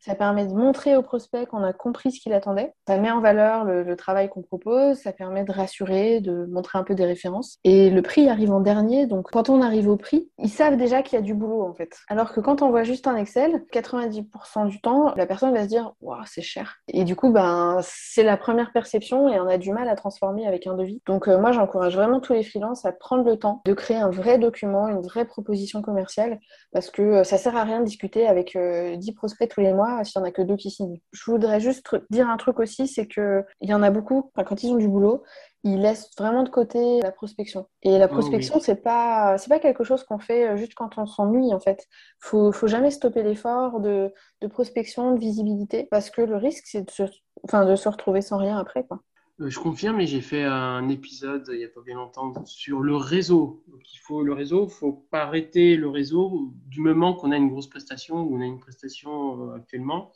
Ça 0.00 0.14
permet 0.14 0.46
de 0.46 0.52
montrer 0.52 0.96
au 0.96 1.02
prospect 1.02 1.46
qu'on 1.46 1.62
a 1.62 1.72
compris 1.72 2.12
ce 2.12 2.20
qu'il 2.20 2.32
attendait. 2.32 2.74
Ça 2.86 2.98
met 2.98 3.10
en 3.10 3.20
valeur 3.20 3.64
le, 3.64 3.96
travail 3.96 4.28
qu'on 4.28 4.42
propose. 4.42 4.98
Ça 4.98 5.12
permet 5.12 5.44
de 5.44 5.52
rassurer, 5.52 6.20
de 6.20 6.46
montrer 6.46 6.78
un 6.78 6.84
peu 6.84 6.94
des 6.94 7.04
références. 7.04 7.58
Et 7.64 7.90
le 7.90 8.02
prix 8.02 8.28
arrive 8.28 8.52
en 8.52 8.60
dernier. 8.60 9.06
Donc, 9.06 9.30
quand 9.32 9.48
on 9.48 9.60
arrive 9.60 9.88
au 9.88 9.96
prix, 9.96 10.28
ils 10.38 10.50
savent 10.50 10.76
déjà 10.76 11.02
qu'il 11.02 11.18
y 11.18 11.22
a 11.22 11.24
du 11.24 11.34
boulot, 11.34 11.62
en 11.62 11.74
fait. 11.74 11.98
Alors 12.08 12.32
que 12.32 12.40
quand 12.40 12.62
on 12.62 12.70
voit 12.70 12.84
juste 12.84 13.06
un 13.06 13.16
Excel, 13.16 13.64
90% 13.72 14.68
du 14.68 14.80
temps, 14.80 15.14
la 15.16 15.26
personne 15.26 15.52
va 15.52 15.64
se 15.64 15.68
dire, 15.68 15.92
waouh, 16.00 16.22
c'est 16.26 16.42
cher. 16.42 16.76
Et 16.88 17.04
du 17.04 17.16
coup, 17.16 17.32
ben, 17.32 17.78
c'est 17.82 18.22
la 18.22 18.36
première 18.36 18.72
perception 18.72 19.28
et 19.28 19.40
on 19.40 19.46
a 19.46 19.58
du 19.58 19.72
mal 19.72 19.88
à 19.88 19.96
transformer 19.96 20.46
avec 20.46 20.66
un 20.66 20.74
devis. 20.74 21.02
Donc, 21.06 21.28
euh, 21.28 21.38
moi, 21.38 21.52
j'encourage 21.52 21.96
vraiment 21.96 22.20
tous 22.20 22.32
les 22.32 22.42
freelances 22.42 22.84
à 22.84 22.92
prendre 22.92 23.24
le 23.24 23.36
temps 23.36 23.62
de 23.64 23.72
créer 23.74 23.96
un 23.96 24.10
vrai 24.10 24.38
document, 24.38 24.88
une 24.88 25.00
vraie 25.00 25.24
proposition 25.24 25.82
commerciale 25.82 26.38
parce 26.72 26.90
que 26.90 27.02
euh, 27.02 27.24
ça 27.24 27.38
sert 27.38 27.56
à 27.56 27.64
rien 27.64 27.80
de 27.80 27.84
discuter 27.84 28.26
avec 28.26 28.52
10 28.52 28.56
euh, 28.58 29.14
prospects 29.14 29.48
tous 29.48 29.60
les 29.60 29.72
mois 29.72 29.87
s'il 30.04 30.20
n'y 30.20 30.26
en 30.26 30.28
a 30.28 30.32
que 30.32 30.42
deux 30.42 30.56
qui 30.56 30.70
signent. 30.70 31.00
Je 31.12 31.30
voudrais 31.30 31.60
juste 31.60 31.84
dire 32.10 32.28
un 32.28 32.36
truc 32.36 32.58
aussi, 32.58 32.88
c'est 32.88 33.06
qu'il 33.06 33.44
y 33.62 33.74
en 33.74 33.82
a 33.82 33.90
beaucoup, 33.90 34.30
quand 34.34 34.62
ils 34.62 34.70
ont 34.70 34.76
du 34.76 34.88
boulot, 34.88 35.22
ils 35.64 35.80
laissent 35.80 36.10
vraiment 36.16 36.42
de 36.44 36.48
côté 36.48 37.00
la 37.00 37.10
prospection. 37.10 37.66
Et 37.82 37.98
la 37.98 38.06
oh 38.06 38.08
prospection, 38.08 38.60
c'est 38.60 38.82
pas 38.82 39.38
c'est 39.38 39.48
pas 39.48 39.58
quelque 39.58 39.84
chose 39.84 40.04
qu'on 40.04 40.18
fait 40.18 40.48
euh, 40.48 40.56
juste 40.56 40.74
quand 40.74 40.98
on 40.98 41.06
s'ennuie 41.06 41.52
en 41.52 41.60
fait. 41.60 41.86
Faut 42.20 42.52
faut 42.52 42.68
jamais 42.68 42.90
stopper 42.90 43.22
l'effort 43.22 43.80
de, 43.80 44.12
de, 44.40 44.46
prospection, 44.46 45.14
de 45.14 45.18
visibilité, 45.18 45.88
parce 45.90 46.10
que 46.10 46.22
le 46.22 46.36
risque 46.36 46.64
c'est 46.66 46.82
de 46.82 46.90
se, 46.90 47.02
enfin, 47.42 47.64
de 47.64 47.74
se 47.76 47.88
retrouver 47.88 48.22
sans 48.22 48.38
rien 48.38 48.58
après 48.58 48.84
quoi. 48.84 49.00
Euh, 49.40 49.50
je 49.50 49.58
confirme, 49.58 50.00
et 50.00 50.06
j'ai 50.06 50.20
fait 50.20 50.42
un 50.42 50.88
épisode 50.88 51.48
il 51.52 51.58
n'y 51.58 51.64
a 51.64 51.68
pas 51.68 51.80
bien 51.80 51.96
longtemps 51.96 52.44
sur 52.44 52.80
le 52.80 52.96
réseau. 52.96 53.62
Donc, 53.68 53.80
il 53.94 53.98
faut 53.98 54.22
le 54.22 54.32
réseau, 54.32 54.62
il 54.62 54.66
ne 54.66 54.70
faut 54.70 54.92
pas 55.10 55.22
arrêter 55.22 55.76
le 55.76 55.88
réseau 55.88 56.52
du 56.66 56.80
moment 56.80 57.14
qu'on 57.14 57.30
a 57.30 57.36
une 57.36 57.48
grosse 57.48 57.68
prestation 57.68 58.20
ou 58.22 58.36
on 58.36 58.40
a 58.40 58.46
une 58.46 58.58
prestation 58.58 59.50
euh, 59.50 59.56
actuellement. 59.56 60.12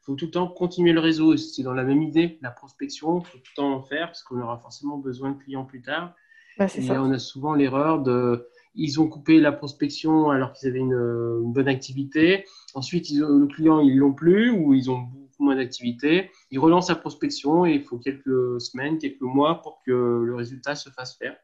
Il 0.00 0.04
faut 0.04 0.14
tout 0.14 0.26
le 0.26 0.30
temps 0.30 0.46
continuer 0.48 0.92
le 0.92 1.00
réseau. 1.00 1.36
C'est 1.36 1.62
dans 1.62 1.72
la 1.72 1.84
même 1.84 2.02
idée, 2.02 2.38
la 2.42 2.50
prospection, 2.50 3.20
il 3.20 3.26
faut 3.26 3.38
tout 3.38 3.52
le 3.52 3.56
temps 3.56 3.72
en 3.72 3.82
faire 3.82 4.08
parce 4.08 4.22
qu'on 4.22 4.40
aura 4.40 4.58
forcément 4.58 4.98
besoin 4.98 5.30
de 5.30 5.38
clients 5.38 5.64
plus 5.64 5.82
tard. 5.82 6.14
Bah, 6.58 6.66
et 6.74 6.90
on 6.92 7.10
a 7.10 7.18
souvent 7.18 7.54
l'erreur 7.54 8.02
de. 8.02 8.48
Ils 8.74 9.00
ont 9.00 9.08
coupé 9.08 9.40
la 9.40 9.52
prospection 9.52 10.30
alors 10.30 10.52
qu'ils 10.52 10.68
avaient 10.68 10.80
une, 10.80 11.52
bonne 11.52 11.68
activité. 11.68 12.44
Ensuite, 12.74 13.10
ils 13.10 13.20
le 13.20 13.46
client, 13.46 13.80
ils 13.80 13.96
l'ont 13.96 14.12
plus 14.12 14.50
ou 14.50 14.74
ils 14.74 14.90
ont 14.90 15.08
moins 15.38 15.56
d'activité. 15.56 16.30
Il 16.50 16.58
relance 16.58 16.86
sa 16.88 16.94
prospection 16.94 17.66
et 17.66 17.72
il 17.72 17.82
faut 17.82 17.98
quelques 17.98 18.60
semaines, 18.60 18.98
quelques 18.98 19.20
mois 19.20 19.62
pour 19.62 19.82
que 19.84 19.90
le 19.92 20.34
résultat 20.34 20.74
se 20.74 20.90
fasse 20.90 21.16
faire. 21.16 21.36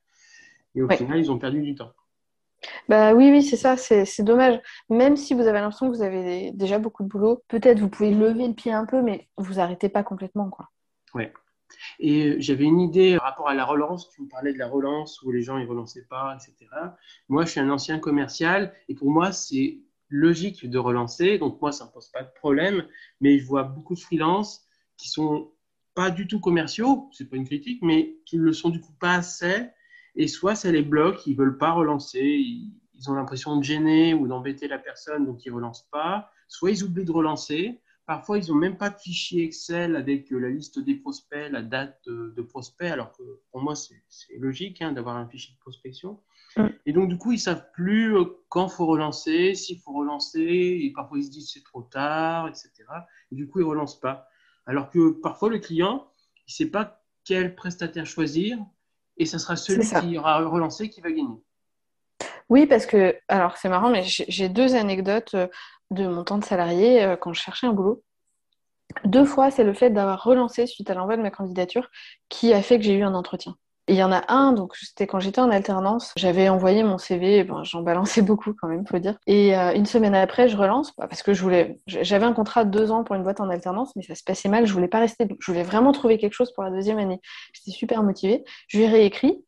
Et 0.74 0.82
au 0.82 0.88
final, 0.88 1.18
ils 1.18 1.30
ont 1.30 1.38
perdu 1.38 1.60
du 1.60 1.74
temps. 1.74 1.92
Bah 2.88 3.12
oui, 3.12 3.30
oui, 3.30 3.42
c'est 3.42 3.56
ça, 3.56 3.76
c'est 3.76 4.22
dommage. 4.22 4.60
Même 4.88 5.16
si 5.16 5.34
vous 5.34 5.42
avez 5.42 5.58
l'impression 5.60 5.90
que 5.90 5.96
vous 5.96 6.02
avez 6.02 6.52
déjà 6.52 6.78
beaucoup 6.78 7.02
de 7.02 7.08
boulot, 7.08 7.42
peut-être 7.48 7.80
vous 7.80 7.88
pouvez 7.88 8.12
lever 8.12 8.46
le 8.46 8.54
pied 8.54 8.72
un 8.72 8.86
peu, 8.86 9.02
mais 9.02 9.28
vous 9.36 9.58
arrêtez 9.58 9.88
pas 9.88 10.04
complètement, 10.04 10.48
quoi. 10.48 10.68
Ouais. 11.14 11.32
Et 11.98 12.40
j'avais 12.40 12.64
une 12.64 12.80
idée 12.80 13.16
par 13.16 13.28
rapport 13.28 13.48
à 13.48 13.54
la 13.54 13.64
relance. 13.64 14.10
Tu 14.10 14.22
me 14.22 14.28
parlais 14.28 14.52
de 14.52 14.58
la 14.58 14.68
relance 14.68 15.20
où 15.22 15.32
les 15.32 15.42
gens 15.42 15.58
ne 15.58 15.66
relançaient 15.66 16.06
pas, 16.08 16.36
etc. 16.36 16.70
Moi, 17.28 17.44
je 17.44 17.50
suis 17.50 17.60
un 17.60 17.70
ancien 17.70 17.98
commercial 17.98 18.72
et 18.88 18.94
pour 18.94 19.10
moi, 19.10 19.32
c'est 19.32 19.80
logique 20.08 20.68
de 20.68 20.78
relancer. 20.78 21.38
Donc, 21.38 21.60
moi, 21.60 21.72
ça 21.72 21.86
ne 21.86 21.90
pose 21.90 22.08
pas 22.08 22.22
de 22.22 22.30
problème. 22.34 22.86
Mais 23.20 23.38
je 23.38 23.46
vois 23.46 23.64
beaucoup 23.64 23.94
de 23.94 24.00
freelances 24.00 24.64
qui 25.02 25.08
sont 25.08 25.50
pas 25.94 26.10
du 26.10 26.26
tout 26.28 26.40
commerciaux, 26.40 27.10
c'est 27.12 27.28
pas 27.28 27.36
une 27.36 27.44
critique, 27.44 27.82
mais 27.82 28.16
qui 28.24 28.38
ne 28.38 28.42
le 28.42 28.52
sont 28.52 28.70
du 28.70 28.80
coup 28.80 28.92
pas 29.00 29.14
assez. 29.14 29.66
Et 30.14 30.28
soit 30.28 30.54
ça 30.54 30.70
les 30.70 30.82
bloque, 30.82 31.26
ils 31.26 31.36
veulent 31.36 31.58
pas 31.58 31.72
relancer, 31.72 32.20
ils, 32.20 32.72
ont 33.08 33.14
l'impression 33.14 33.56
de 33.56 33.64
gêner 33.64 34.14
ou 34.14 34.28
d'embêter 34.28 34.68
la 34.68 34.78
personne, 34.78 35.26
donc 35.26 35.44
ils 35.44 35.50
relancent 35.50 35.88
pas. 35.90 36.30
Soit 36.46 36.70
ils 36.70 36.84
oublient 36.84 37.04
de 37.04 37.10
relancer. 37.10 37.80
Parfois, 38.06 38.38
ils 38.38 38.48
n'ont 38.48 38.58
même 38.58 38.76
pas 38.76 38.90
de 38.90 38.98
fichier 38.98 39.42
Excel 39.42 39.96
avec 39.96 40.32
euh, 40.32 40.38
la 40.38 40.50
liste 40.50 40.78
des 40.78 40.94
prospects, 40.94 41.50
la 41.50 41.62
date 41.62 42.00
de, 42.06 42.42
prospects, 42.42 42.90
alors 42.90 43.12
que 43.12 43.22
pour 43.50 43.60
moi, 43.60 43.74
c'est 43.74 44.02
logique 44.38 44.82
hein, 44.82 44.92
d'avoir 44.92 45.16
un 45.16 45.26
fichier 45.26 45.54
de 45.54 45.60
prospection. 45.60 46.20
Et 46.84 46.92
donc, 46.92 47.08
du 47.08 47.16
coup, 47.16 47.32
ils 47.32 47.40
savent 47.40 47.64
plus 47.72 48.16
euh, 48.16 48.24
quand 48.48 48.68
faut 48.68 48.86
relancer, 48.86 49.54
s'il 49.54 49.78
faut 49.78 49.92
relancer, 49.92 50.40
et 50.40 50.92
parfois 50.94 51.18
ils 51.18 51.24
se 51.24 51.30
disent 51.30 51.50
c'est 51.52 51.64
trop 51.64 51.82
tard, 51.82 52.48
etc. 52.48 52.70
Et 53.30 53.34
du 53.34 53.48
coup, 53.48 53.60
ils 53.60 53.64
relancent 53.64 53.98
pas. 53.98 54.28
Alors 54.66 54.90
que 54.90 55.10
parfois, 55.10 55.48
le 55.50 55.58
client, 55.58 56.08
il 56.36 56.50
ne 56.50 56.52
sait 56.52 56.70
pas 56.70 57.02
quel 57.24 57.54
prestataire 57.54 58.06
choisir 58.06 58.58
et 59.16 59.26
ce 59.26 59.38
sera 59.38 59.56
celui 59.56 59.86
qui 59.86 60.18
aura 60.18 60.44
relancé 60.44 60.88
qui 60.88 61.00
va 61.00 61.10
gagner. 61.10 61.42
Oui, 62.48 62.66
parce 62.66 62.86
que, 62.86 63.16
alors 63.28 63.56
c'est 63.56 63.68
marrant, 63.68 63.90
mais 63.90 64.02
j'ai 64.04 64.48
deux 64.48 64.74
anecdotes 64.74 65.34
euh, 65.34 65.46
de 65.90 66.06
mon 66.06 66.24
temps 66.24 66.38
de 66.38 66.44
salarié 66.44 67.02
euh, 67.02 67.16
quand 67.16 67.32
je 67.32 67.40
cherchais 67.40 67.66
un 67.66 67.72
boulot. 67.72 68.02
Deux 69.04 69.24
fois, 69.24 69.50
c'est 69.50 69.64
le 69.64 69.72
fait 69.72 69.90
d'avoir 69.90 70.22
relancé 70.22 70.66
suite 70.66 70.90
à 70.90 70.94
l'envoi 70.94 71.16
de 71.16 71.22
ma 71.22 71.30
candidature 71.30 71.88
qui 72.28 72.52
a 72.52 72.62
fait 72.62 72.78
que 72.78 72.84
j'ai 72.84 72.94
eu 72.94 73.04
un 73.04 73.14
entretien 73.14 73.56
il 73.88 73.96
y 73.96 74.02
en 74.02 74.12
a 74.12 74.22
un, 74.32 74.52
donc 74.52 74.76
c'était 74.76 75.06
quand 75.06 75.18
j'étais 75.18 75.40
en 75.40 75.50
alternance, 75.50 76.12
j'avais 76.16 76.48
envoyé 76.48 76.84
mon 76.84 76.98
CV, 76.98 77.46
j'en 77.64 77.82
balançais 77.82 78.22
beaucoup 78.22 78.54
quand 78.54 78.68
même, 78.68 78.86
faut 78.86 78.98
dire. 78.98 79.16
Et 79.26 79.56
euh, 79.56 79.74
une 79.74 79.86
semaine 79.86 80.14
après, 80.14 80.48
je 80.48 80.56
relance 80.56 80.92
bah, 80.96 81.08
parce 81.08 81.22
que 81.22 81.34
je 81.34 81.42
voulais, 81.42 81.80
j'avais 81.86 82.24
un 82.24 82.32
contrat 82.32 82.64
de 82.64 82.70
deux 82.70 82.92
ans 82.92 83.02
pour 83.02 83.16
une 83.16 83.24
boîte 83.24 83.40
en 83.40 83.50
alternance, 83.50 83.94
mais 83.96 84.02
ça 84.02 84.14
se 84.14 84.22
passait 84.22 84.48
mal, 84.48 84.66
je 84.66 84.72
voulais 84.72 84.88
pas 84.88 85.00
rester, 85.00 85.26
je 85.38 85.50
voulais 85.50 85.64
vraiment 85.64 85.92
trouver 85.92 86.18
quelque 86.18 86.34
chose 86.34 86.52
pour 86.52 86.62
la 86.62 86.70
deuxième 86.70 86.98
année. 86.98 87.20
J'étais 87.52 87.76
super 87.76 88.02
motivée. 88.02 88.44
Je 88.68 88.78
lui 88.78 88.84
ai 88.84 88.88
réécrit 88.88 89.44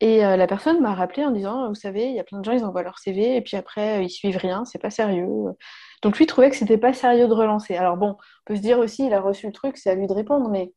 et 0.00 0.24
euh, 0.24 0.36
la 0.36 0.46
personne 0.46 0.80
m'a 0.80 0.94
rappelé 0.94 1.24
en 1.24 1.30
disant, 1.30 1.68
vous 1.68 1.74
savez, 1.74 2.06
il 2.06 2.14
y 2.14 2.20
a 2.20 2.24
plein 2.24 2.40
de 2.40 2.44
gens, 2.44 2.52
ils 2.52 2.64
envoient 2.64 2.82
leur 2.82 2.98
CV 2.98 3.36
et 3.36 3.40
puis 3.40 3.56
après, 3.56 4.04
ils 4.04 4.10
suivent 4.10 4.36
rien, 4.36 4.64
c'est 4.64 4.78
pas 4.78 4.90
sérieux. 4.90 5.26
Donc 6.02 6.18
lui 6.18 6.26
trouvait 6.26 6.50
que 6.50 6.56
c'était 6.56 6.78
pas 6.78 6.92
sérieux 6.92 7.28
de 7.28 7.32
relancer. 7.32 7.76
Alors 7.76 7.96
bon, 7.96 8.10
on 8.10 8.16
peut 8.44 8.56
se 8.56 8.60
dire 8.60 8.78
aussi, 8.78 9.06
il 9.06 9.14
a 9.14 9.20
reçu 9.20 9.46
le 9.46 9.52
truc, 9.52 9.78
c'est 9.78 9.90
à 9.90 9.94
lui 9.94 10.06
de 10.06 10.12
répondre, 10.12 10.50
mais 10.50 10.72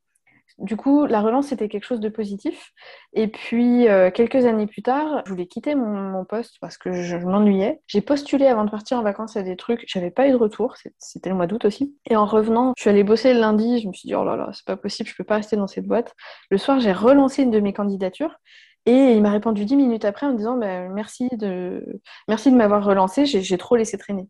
du 0.60 0.76
coup, 0.76 1.06
la 1.06 1.22
relance, 1.22 1.48
c'était 1.48 1.70
quelque 1.70 1.86
chose 1.86 2.00
de 2.00 2.10
positif. 2.10 2.72
Et 3.14 3.28
puis, 3.28 3.88
euh, 3.88 4.12
quelques 4.12 4.46
années 4.46 4.68
plus 4.68 4.82
tard, 4.82 5.24
je 5.26 5.32
voulais 5.32 5.48
quitter 5.48 5.76
mon, 5.76 6.26
poste 6.26 6.58
parce 6.60 6.78
que 6.78 6.92
je, 6.92 7.16
m'ennuyais. 7.16 7.82
J'ai 7.88 8.02
postulé 8.02 8.46
avant 8.46 8.66
de 8.66 8.70
partir 8.70 8.98
en 8.98 9.04
vacances 9.04 9.38
à 9.38 9.42
des 9.42 9.56
trucs. 9.56 9.86
J'avais 9.88 10.12
pas 10.12 10.28
eu 10.28 10.32
de 10.32 10.36
retour. 10.36 10.76
C'était 10.98 11.30
le 11.30 11.36
mois 11.36 11.48
d'août 11.48 11.66
aussi. 11.66 11.96
Et 12.10 12.16
en 12.16 12.26
revenant, 12.26 12.74
je 12.78 12.82
suis 12.82 12.90
allée 12.90 13.04
bosser 13.04 13.34
le 13.34 13.40
lundi. 13.40 13.80
Je 13.80 13.88
me 13.88 13.94
suis 13.94 14.08
dit, 14.08 14.16
oh 14.16 14.26
là 14.26 14.36
là, 14.36 14.50
c'est 14.54 14.66
pas 14.66 14.78
possible, 14.78 15.10
je 15.10 15.16
peux 15.16 15.24
pas 15.24 15.38
rester 15.38 15.56
dans 15.56 15.68
cette 15.68 15.88
boîte. 15.88 16.14
Le 16.50 16.58
soir, 16.58 16.80
j'ai 16.80 16.92
relancé 16.92 17.44
une 17.44 17.52
de 17.52 17.60
mes 17.60 17.74
candidatures. 17.74 18.36
Et 18.86 19.14
il 19.14 19.22
m'a 19.22 19.32
répondu 19.32 19.66
dix 19.66 19.76
minutes 19.76 20.06
après 20.06 20.26
en 20.26 20.32
me 20.32 20.38
disant 20.38 20.58
bah, 20.58 20.88
merci 20.90 21.28
de, 21.34 22.02
merci 22.28 22.52
de 22.52 22.56
m'avoir 22.56 22.84
relancé, 22.84 23.26
j'ai 23.26 23.58
trop 23.58 23.76
laissé 23.76 23.98
traîner. 23.98 24.28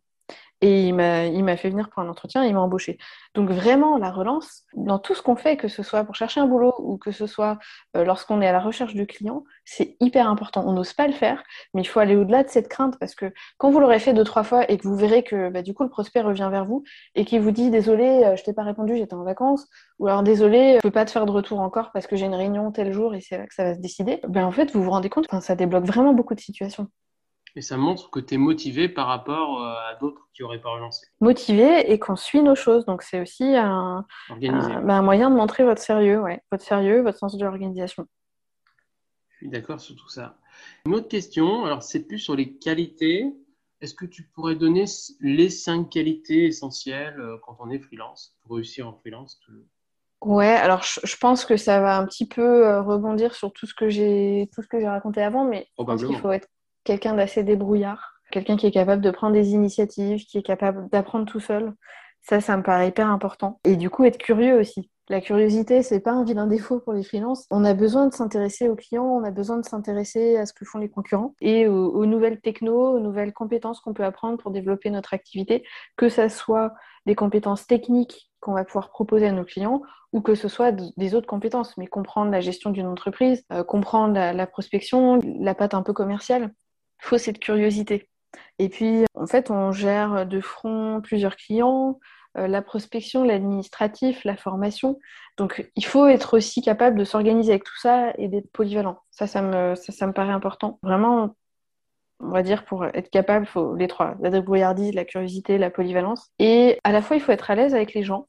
Et 0.61 0.87
il 0.87 0.93
m'a 0.93 1.57
fait 1.57 1.69
venir 1.69 1.89
pour 1.89 2.03
un 2.03 2.09
entretien 2.09 2.43
et 2.43 2.47
il 2.49 2.53
m'a 2.53 2.59
embauché. 2.59 2.97
Donc 3.33 3.49
vraiment, 3.49 3.97
la 3.97 4.11
relance, 4.11 4.63
dans 4.73 4.99
tout 4.99 5.15
ce 5.15 5.21
qu'on 5.21 5.35
fait, 5.35 5.55
que 5.55 5.67
ce 5.67 5.83
soit 5.83 6.03
pour 6.03 6.15
chercher 6.15 6.41
un 6.41 6.47
boulot 6.47 6.73
ou 6.79 6.97
que 6.97 7.11
ce 7.11 7.27
soit 7.27 7.57
euh, 7.95 8.03
lorsqu'on 8.03 8.41
est 8.41 8.47
à 8.47 8.51
la 8.51 8.59
recherche 8.59 8.93
de 8.93 9.05
clients, 9.05 9.43
c'est 9.63 9.95
hyper 9.99 10.27
important. 10.27 10.63
On 10.67 10.73
n'ose 10.73 10.93
pas 10.93 11.07
le 11.07 11.13
faire, 11.13 11.43
mais 11.73 11.81
il 11.81 11.85
faut 11.85 11.99
aller 11.99 12.15
au-delà 12.15 12.43
de 12.43 12.49
cette 12.49 12.67
crainte 12.67 12.97
parce 12.99 13.15
que 13.15 13.31
quand 13.57 13.69
vous 13.69 13.79
l'aurez 13.79 13.99
fait 13.99 14.13
deux, 14.13 14.23
trois 14.23 14.43
fois 14.43 14.69
et 14.69 14.77
que 14.77 14.87
vous 14.87 14.95
verrez 14.95 15.23
que 15.23 15.49
bah, 15.49 15.61
du 15.61 15.73
coup 15.73 15.83
le 15.83 15.89
prospect 15.89 16.21
revient 16.21 16.49
vers 16.51 16.65
vous 16.65 16.83
et 17.15 17.23
qu'il 17.23 17.41
vous 17.41 17.51
dit 17.51 17.69
désolé, 17.69 18.23
euh, 18.25 18.35
je 18.35 18.43
t'ai 18.43 18.53
pas 18.53 18.63
répondu, 18.63 18.97
j'étais 18.97 19.13
en 19.13 19.23
vacances, 19.23 19.67
ou 19.99 20.07
alors 20.07 20.23
désolé, 20.23 20.75
je 20.75 20.81
peux 20.81 20.91
pas 20.91 21.05
te 21.05 21.11
faire 21.11 21.25
de 21.25 21.31
retour 21.31 21.59
encore 21.59 21.91
parce 21.93 22.07
que 22.07 22.15
j'ai 22.15 22.25
une 22.25 22.35
réunion 22.35 22.71
tel 22.71 22.91
jour 22.91 23.15
et 23.15 23.21
c'est 23.21 23.37
là 23.37 23.47
que 23.47 23.53
ça 23.53 23.63
va 23.63 23.75
se 23.75 23.79
décider, 23.79 24.19
ben 24.27 24.45
en 24.45 24.51
fait 24.51 24.71
vous 24.71 24.83
vous 24.83 24.91
rendez 24.91 25.09
compte, 25.09 25.27
ça 25.41 25.55
débloque 25.55 25.85
vraiment 25.85 26.13
beaucoup 26.13 26.35
de 26.35 26.41
situations. 26.41 26.87
Et 27.55 27.61
ça 27.61 27.77
montre 27.77 28.09
que 28.11 28.19
tu 28.19 28.35
es 28.35 28.37
motivé 28.37 28.89
par 28.89 29.07
rapport 29.07 29.61
euh, 29.61 29.73
à 29.89 29.95
d'autres 29.99 30.29
qui 30.33 30.43
n'auraient 30.43 30.61
pas 30.61 30.71
relancé. 30.71 31.07
Motivé 31.19 31.91
et 31.91 31.99
qu'on 31.99 32.15
suit 32.15 32.41
nos 32.41 32.55
choses. 32.55 32.85
Donc, 32.85 33.01
c'est 33.01 33.21
aussi 33.21 33.55
un, 33.55 34.05
bah, 34.29 34.97
un, 34.97 35.01
moyen 35.01 35.29
de 35.29 35.35
montrer 35.35 35.63
votre 35.63 35.81
sérieux, 35.81 36.21
ouais. 36.21 36.41
votre 36.51 36.63
sérieux, 36.63 37.01
votre 37.01 37.17
sens 37.17 37.35
de 37.37 37.43
l'organisation. 37.43 38.05
Je 39.29 39.37
suis 39.37 39.49
d'accord 39.49 39.79
sur 39.79 39.95
tout 39.95 40.09
ça. 40.09 40.37
Une 40.85 40.95
autre 40.95 41.07
question, 41.07 41.65
alors 41.65 41.83
c'est 41.83 42.05
plus 42.05 42.19
sur 42.19 42.35
les 42.35 42.57
qualités. 42.57 43.33
Est-ce 43.81 43.93
que 43.93 44.05
tu 44.05 44.23
pourrais 44.23 44.55
donner 44.55 44.85
les 45.21 45.49
cinq 45.49 45.89
qualités 45.89 46.45
essentielles 46.45 47.19
euh, 47.19 47.37
quand 47.43 47.57
on 47.59 47.69
est 47.69 47.79
freelance, 47.79 48.35
pour 48.41 48.57
réussir 48.57 48.87
en 48.87 48.93
freelance 48.93 49.39
Ouais, 50.21 50.47
alors 50.47 50.83
je, 50.83 51.15
pense 51.15 51.45
que 51.45 51.55
ça 51.55 51.79
va 51.79 51.97
un 51.97 52.05
petit 52.05 52.27
peu 52.27 52.67
euh, 52.67 52.81
rebondir 52.81 53.33
sur 53.33 53.53
tout 53.53 53.65
ce 53.65 53.73
que 53.73 53.87
j'ai 53.87 54.49
tout 54.53 54.61
ce 54.61 54.67
que 54.67 54.77
j'ai 54.77 54.87
raconté 54.87 55.21
avant, 55.21 55.45
mais 55.45 55.69
je 55.79 55.83
pense 55.85 56.03
qu'il 56.03 56.17
faut 56.17 56.31
être 56.31 56.49
quelqu'un 56.83 57.13
d'assez 57.13 57.43
débrouillard, 57.43 58.21
quelqu'un 58.31 58.57
qui 58.57 58.67
est 58.67 58.71
capable 58.71 59.01
de 59.01 59.11
prendre 59.11 59.33
des 59.33 59.51
initiatives, 59.51 60.25
qui 60.25 60.37
est 60.37 60.43
capable 60.43 60.89
d'apprendre 60.89 61.25
tout 61.25 61.39
seul. 61.39 61.73
Ça, 62.21 62.41
ça 62.41 62.57
me 62.57 62.63
paraît 62.63 62.89
hyper 62.89 63.07
important. 63.07 63.59
Et 63.63 63.75
du 63.75 63.89
coup, 63.89 64.03
être 64.03 64.17
curieux 64.17 64.59
aussi. 64.59 64.89
La 65.09 65.21
curiosité, 65.21 65.81
c'est 65.81 66.01
pas 66.01 66.11
un 66.11 66.23
vilain 66.23 66.45
défaut 66.45 66.79
pour 66.79 66.93
les 66.93 67.01
freelances. 67.01 67.47
On 67.49 67.65
a 67.65 67.73
besoin 67.73 68.07
de 68.07 68.13
s'intéresser 68.13 68.69
aux 68.69 68.75
clients, 68.75 69.05
on 69.05 69.23
a 69.23 69.31
besoin 69.31 69.57
de 69.57 69.65
s'intéresser 69.65 70.37
à 70.37 70.45
ce 70.45 70.53
que 70.53 70.65
font 70.65 70.77
les 70.77 70.89
concurrents 70.89 71.33
et 71.41 71.67
aux, 71.67 72.05
nouvelles 72.05 72.39
technos, 72.39 72.95
aux 72.95 72.99
nouvelles 72.99 73.33
compétences 73.33 73.79
qu'on 73.79 73.95
peut 73.95 74.05
apprendre 74.05 74.37
pour 74.37 74.51
développer 74.51 74.91
notre 74.91 75.15
activité, 75.15 75.63
que 75.97 76.09
ce 76.09 76.29
soit 76.29 76.73
des 77.07 77.15
compétences 77.15 77.65
techniques 77.65 78.29
qu'on 78.39 78.53
va 78.53 78.63
pouvoir 78.63 78.91
proposer 78.91 79.25
à 79.25 79.31
nos 79.31 79.45
clients 79.45 79.81
ou 80.13 80.21
que 80.21 80.35
ce 80.35 80.47
soit 80.47 80.71
des 80.71 81.15
autres 81.15 81.27
compétences, 81.27 81.75
mais 81.77 81.87
comprendre 81.87 82.29
la 82.29 82.39
gestion 82.39 82.69
d'une 82.69 82.87
entreprise, 82.87 83.43
euh, 83.51 83.63
comprendre 83.63 84.13
la, 84.13 84.47
prospection, 84.47 85.19
la 85.23 85.55
patte 85.55 85.73
un 85.73 85.81
peu 85.81 85.93
commerciale 85.93 86.53
faut 86.99 87.17
cette 87.17 87.39
curiosité. 87.39 88.09
Et 88.59 88.69
puis, 88.69 89.05
en 89.15 89.25
fait, 89.25 89.49
on 89.49 89.71
gère 89.71 90.25
de 90.25 90.41
front 90.41 91.01
plusieurs 91.01 91.35
clients, 91.35 91.99
euh, 92.37 92.47
la 92.47 92.61
prospection, 92.61 93.23
l'administratif, 93.23 94.23
la 94.23 94.37
formation. 94.37 94.99
Donc, 95.37 95.69
il 95.75 95.85
faut 95.85 96.07
être 96.07 96.37
aussi 96.37 96.61
capable 96.61 96.97
de 96.99 97.03
s'organiser 97.03 97.53
avec 97.53 97.63
tout 97.63 97.77
ça 97.79 98.13
et 98.17 98.27
d'être 98.27 98.51
polyvalent. 98.51 98.99
Ça, 99.09 99.25
ça 99.25 99.41
me, 99.41 99.75
ça, 99.75 100.07
me 100.07 100.13
paraît 100.13 100.33
important. 100.33 100.79
Vraiment, 100.83 101.35
on 102.19 102.29
va 102.29 102.43
dire, 102.43 102.65
pour 102.65 102.85
être 102.85 103.09
capable, 103.09 103.45
il 103.45 103.49
faut 103.49 103.75
les 103.75 103.87
trois. 103.87 104.15
La 104.21 104.29
débrouillardise, 104.29 104.93
la 104.93 105.05
curiosité, 105.05 105.57
la 105.57 105.71
polyvalence. 105.71 106.29
Et 106.37 106.79
à 106.83 106.91
la 106.91 107.01
fois, 107.01 107.15
il 107.15 107.21
faut 107.21 107.31
être 107.31 107.49
à 107.49 107.55
l'aise 107.55 107.73
avec 107.73 107.93
les 107.93 108.03
gens 108.03 108.27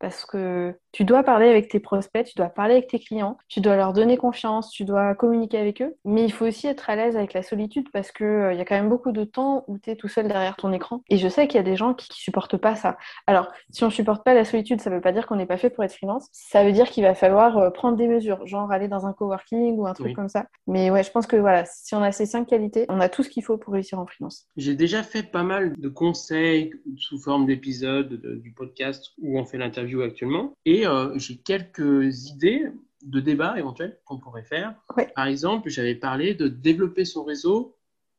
parce 0.00 0.24
que 0.24 0.74
tu 0.92 1.04
dois 1.04 1.22
parler 1.22 1.48
avec 1.48 1.68
tes 1.68 1.78
prospects, 1.78 2.26
tu 2.26 2.34
dois 2.34 2.48
parler 2.48 2.74
avec 2.74 2.88
tes 2.88 2.98
clients, 2.98 3.36
tu 3.48 3.60
dois 3.60 3.76
leur 3.76 3.92
donner 3.92 4.16
confiance, 4.16 4.70
tu 4.70 4.84
dois 4.84 5.14
communiquer 5.14 5.58
avec 5.58 5.82
eux. 5.82 5.94
Mais 6.04 6.24
il 6.24 6.32
faut 6.32 6.46
aussi 6.46 6.66
être 6.66 6.90
à 6.90 6.96
l'aise 6.96 7.16
avec 7.16 7.34
la 7.34 7.42
solitude 7.42 7.86
parce 7.92 8.10
qu'il 8.10 8.26
euh, 8.26 8.54
y 8.54 8.60
a 8.60 8.64
quand 8.64 8.74
même 8.74 8.88
beaucoup 8.88 9.12
de 9.12 9.24
temps 9.24 9.64
où 9.68 9.78
tu 9.78 9.90
es 9.90 9.96
tout 9.96 10.08
seul 10.08 10.26
derrière 10.26 10.56
ton 10.56 10.72
écran. 10.72 11.02
Et 11.10 11.18
je 11.18 11.28
sais 11.28 11.46
qu'il 11.46 11.56
y 11.56 11.60
a 11.60 11.64
des 11.64 11.76
gens 11.76 11.94
qui, 11.94 12.08
ne 12.10 12.14
supportent 12.14 12.56
pas 12.56 12.74
ça. 12.74 12.96
Alors, 13.26 13.48
si 13.70 13.84
on 13.84 13.90
supporte 13.90 14.24
pas 14.24 14.34
la 14.34 14.44
solitude, 14.44 14.80
ça 14.80 14.90
veut 14.90 15.00
pas 15.00 15.12
dire 15.12 15.26
qu'on 15.26 15.36
n'est 15.36 15.46
pas 15.46 15.58
fait 15.58 15.70
pour 15.70 15.84
être 15.84 15.94
freelance. 15.94 16.28
Ça 16.32 16.64
veut 16.64 16.72
dire 16.72 16.88
qu'il 16.88 17.04
va 17.04 17.14
falloir 17.14 17.58
euh, 17.58 17.70
prendre 17.70 17.96
des 17.96 18.08
mesures, 18.08 18.44
genre 18.46 18.72
aller 18.72 18.88
dans 18.88 19.06
un 19.06 19.12
coworking 19.12 19.76
ou 19.76 19.86
un 19.86 19.92
truc 19.92 20.16
comme 20.16 20.28
ça. 20.28 20.46
Mais 20.66 20.90
ouais, 20.90 21.02
je 21.02 21.10
pense 21.10 21.26
que 21.26 21.36
voilà, 21.36 21.64
si 21.66 21.94
on 21.94 22.02
a 22.02 22.10
ces 22.10 22.26
cinq 22.26 22.46
qualités, 22.46 22.86
on 22.88 23.00
a 23.00 23.08
tout 23.08 23.22
ce 23.22 23.28
qu'il 23.28 23.44
faut 23.44 23.58
pour 23.58 23.74
réussir 23.74 23.98
en 23.98 24.06
freelance. 24.06 24.46
J'ai 24.56 24.74
déjà 24.74 25.02
fait 25.02 25.22
pas 25.22 25.42
mal 25.42 25.74
de 25.76 25.88
conseils 25.88 26.72
sous 26.96 27.18
forme 27.18 27.46
d'épisodes 27.46 28.20
du 28.42 28.52
podcast 28.52 29.12
où 29.20 29.38
on 29.38 29.44
fait 29.44 29.58
l'interview 29.58 29.89
actuellement. 29.98 30.54
Et 30.64 30.86
euh, 30.86 31.16
j'ai 31.18 31.36
quelques 31.36 32.28
idées 32.28 32.70
de 33.02 33.20
débats 33.20 33.58
éventuels 33.58 33.98
qu'on 34.04 34.18
pourrait 34.18 34.44
faire. 34.44 34.74
Par 35.14 35.26
exemple, 35.26 35.70
j'avais 35.70 35.94
parlé 35.94 36.34
de 36.34 36.48
développer 36.48 37.04
son 37.04 37.24
réseau, 37.24 37.76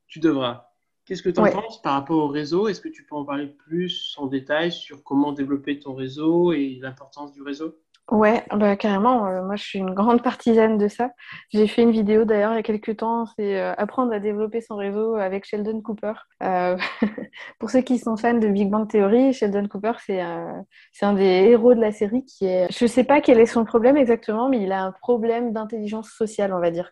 tu 0.07 0.19
devras. 0.19 0.71
Qu'est-ce 1.05 1.23
que 1.23 1.29
tu 1.29 1.39
en 1.39 1.51
penses 1.51 1.81
par 1.81 1.93
rapport 1.93 2.23
au 2.23 2.27
réseau? 2.27 2.67
Est-ce 2.67 2.81
que 2.81 2.89
tu 2.89 3.05
peux 3.05 3.15
en 3.15 3.25
parler 3.25 3.47
plus 3.47 4.15
en 4.17 4.27
détail 4.27 4.71
sur 4.71 5.03
comment 5.03 5.31
développer 5.31 5.79
ton 5.79 5.93
réseau 5.93 6.53
et 6.53 6.77
l'importance 6.81 7.33
du 7.33 7.41
réseau? 7.41 7.75
Ouais, 8.09 8.43
bah, 8.53 8.75
carrément. 8.75 9.27
Euh, 9.27 9.41
moi, 9.41 9.55
je 9.55 9.63
suis 9.63 9.79
une 9.79 9.93
grande 9.93 10.21
partisane 10.23 10.77
de 10.77 10.87
ça. 10.87 11.11
J'ai 11.53 11.67
fait 11.67 11.81
une 11.81 11.91
vidéo 11.91 12.25
d'ailleurs 12.25 12.51
il 12.51 12.57
y 12.57 12.59
a 12.59 12.63
quelques 12.63 12.97
temps. 12.97 13.25
C'est 13.37 13.59
euh, 13.59 13.73
apprendre 13.77 14.11
à 14.11 14.19
développer 14.19 14.59
son 14.61 14.75
réseau 14.75 15.15
avec 15.15 15.45
Sheldon 15.45 15.81
Cooper. 15.81 16.13
Euh, 16.43 16.77
pour 17.59 17.69
ceux 17.69 17.81
qui 17.81 17.99
sont 17.99 18.17
fans 18.17 18.33
de 18.33 18.47
Big 18.47 18.69
Bang 18.69 18.89
Theory, 18.89 19.33
Sheldon 19.33 19.67
Cooper, 19.67 19.93
c'est 19.99 20.19
un 20.19 21.13
des 21.13 21.23
héros 21.23 21.73
de 21.73 21.79
la 21.79 21.91
série 21.91 22.25
qui 22.25 22.45
est. 22.45 22.67
Je 22.71 22.85
sais 22.85 23.05
pas 23.05 23.21
quel 23.21 23.39
est 23.39 23.45
son 23.45 23.63
problème 23.63 23.95
exactement, 23.95 24.49
mais 24.49 24.61
il 24.61 24.71
a 24.71 24.83
un 24.83 24.91
problème 24.91 25.53
d'intelligence 25.53 26.09
sociale, 26.09 26.53
on 26.53 26.59
va 26.59 26.71
dire. 26.71 26.91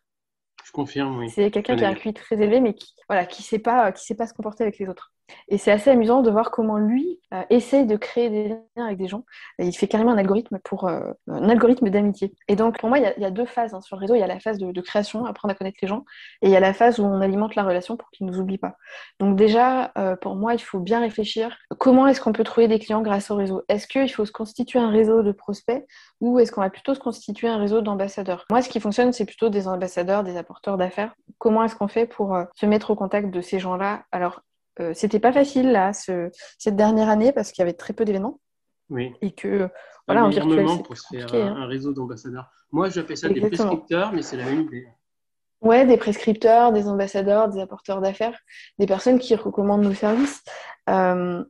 Je 0.63 0.71
confirme, 0.71 1.17
oui. 1.17 1.29
C'est 1.29 1.51
quelqu'un 1.51 1.75
qui 1.75 1.83
a 1.83 1.89
un 1.89 1.95
QI 1.95 2.13
très 2.13 2.35
élevé, 2.35 2.61
mais 2.61 2.75
qui 2.75 2.93
voilà, 3.09 3.25
qui 3.25 3.41
sait 3.41 3.59
pas, 3.59 3.91
qui 3.91 4.05
sait 4.05 4.15
pas 4.15 4.27
se 4.27 4.33
comporter 4.33 4.63
avec 4.63 4.77
les 4.77 4.87
autres. 4.87 5.11
Et 5.47 5.57
c'est 5.57 5.71
assez 5.71 5.89
amusant 5.89 6.21
de 6.21 6.29
voir 6.29 6.51
comment 6.51 6.77
lui 6.77 7.19
euh, 7.33 7.43
essaye 7.49 7.85
de 7.85 7.95
créer 7.95 8.29
des 8.29 8.47
liens 8.49 8.85
avec 8.85 8.97
des 8.97 9.07
gens. 9.07 9.23
il 9.59 9.71
fait 9.73 9.87
carrément 9.87 10.11
un 10.11 10.17
algorithme 10.17 10.59
pour 10.63 10.87
euh, 10.87 11.11
un 11.27 11.49
algorithme 11.49 11.89
d'amitié. 11.89 12.33
Et 12.47 12.55
donc 12.55 12.79
pour 12.79 12.89
moi, 12.89 12.97
il 12.99 13.13
y, 13.17 13.25
a 13.25 13.31
deux 13.31 13.45
phases 13.45 13.73
hein, 13.73 13.81
sur 13.81 13.95
le 13.97 14.01
réseau. 14.01 14.15
Il 14.15 14.19
y 14.19 14.23
a 14.23 14.27
la 14.27 14.39
phase 14.39 14.57
de, 14.57 14.81
création, 14.81 15.25
apprendre 15.25 15.53
à 15.53 15.55
connaître 15.55 15.77
les 15.81 15.87
gens, 15.87 16.05
et 16.41 16.47
il 16.47 16.51
y 16.51 16.55
a 16.55 16.59
la 16.59 16.73
phase 16.73 16.99
où 16.99 17.03
on 17.03 17.21
alimente 17.21 17.55
la 17.55 17.63
relation 17.63 17.97
pour 17.97 18.09
qu'ils 18.11 18.25
nous 18.25 18.39
oublient 18.39 18.57
pas. 18.57 18.77
Donc 19.19 19.35
déjà, 19.35 19.91
euh, 19.97 20.15
pour 20.15 20.35
moi, 20.35 20.53
il 20.53 20.59
faut 20.59 20.79
bien 20.79 20.99
réfléchir. 20.99 21.57
Comment 21.77 22.07
est-ce 22.07 22.21
qu'on 22.21 22.33
peut 22.33 22.43
trouver 22.43 22.67
des 22.67 22.79
clients 22.79 23.01
grâce 23.01 23.31
au 23.31 23.35
réseau? 23.35 23.63
Est-ce 23.69 23.87
qu'il 23.87 24.11
faut 24.11 24.25
se 24.25 24.31
constituer 24.31 24.79
un 24.79 24.89
réseau 24.89 25.21
de 25.21 25.31
prospects 25.31 25.85
ou 26.21 26.39
est-ce 26.39 26.51
qu'on 26.51 26.61
va 26.61 26.69
plutôt 26.69 26.95
se 26.95 26.99
constituer 26.99 27.47
un 27.47 27.57
réseau 27.57 27.81
d'ambassadeurs? 27.81 28.45
Moi, 28.49 28.61
ce 28.61 28.69
qui 28.69 28.79
fonctionne, 28.79 29.13
c'est 29.13 29.25
plutôt 29.25 29.49
des 29.49 29.67
ambassadeurs, 29.67 30.23
des 30.23 30.37
apporteurs 30.37 30.77
d'affaires. 30.77 31.13
Comment 31.37 31.63
est-ce 31.63 31.75
qu'on 31.75 31.87
fait 31.87 32.05
pour 32.05 32.37
se 32.55 32.65
mettre 32.65 32.91
au 32.91 32.95
contact 32.95 33.31
de 33.31 33.41
ces 33.41 33.59
gens-là? 33.59 34.03
Alors 34.11 34.41
euh, 34.79 34.93
c'était 34.93 35.19
pas 35.19 35.31
facile 35.31 35.71
là, 35.71 35.91
cette 35.93 36.75
dernière 36.75 37.09
année 37.09 37.31
parce 37.31 37.51
qu'il 37.51 37.61
y 37.61 37.63
avait 37.63 37.73
très 37.73 37.93
peu 37.93 38.05
d'événements. 38.05 38.39
Oui. 38.89 39.13
Et 39.21 39.31
que 39.31 39.69
voilà, 40.07 40.25
en 40.25 40.29
virtuel, 40.29 40.65
pour 40.83 40.97
se 40.97 41.07
faire 41.15 41.33
un, 41.33 41.61
hein. 41.61 41.65
réseau 41.67 41.93
d'ambassadeurs. 41.93 42.49
Moi, 42.71 42.89
j'appelle 42.89 43.17
ça 43.17 43.29
des 43.29 43.41
prescripteurs, 43.41 44.11
mais 44.11 44.23
c'est 44.23 44.37
la 44.37 44.45
même 44.45 44.61
idée. 44.61 44.87
Ouais, 45.61 45.85
des 45.85 45.97
prescripteurs, 45.97 46.71
des 46.71 46.87
ambassadeurs, 46.87 47.49
des 47.49 47.59
apporteurs 47.59 48.01
d'affaires, 48.01 48.39
des 48.79 48.85
personnes 48.85 49.19
qui 49.19 49.35
recommandent 49.35 49.83
nos 49.83 49.93
services. 49.93 50.41
Euh, 50.89 51.43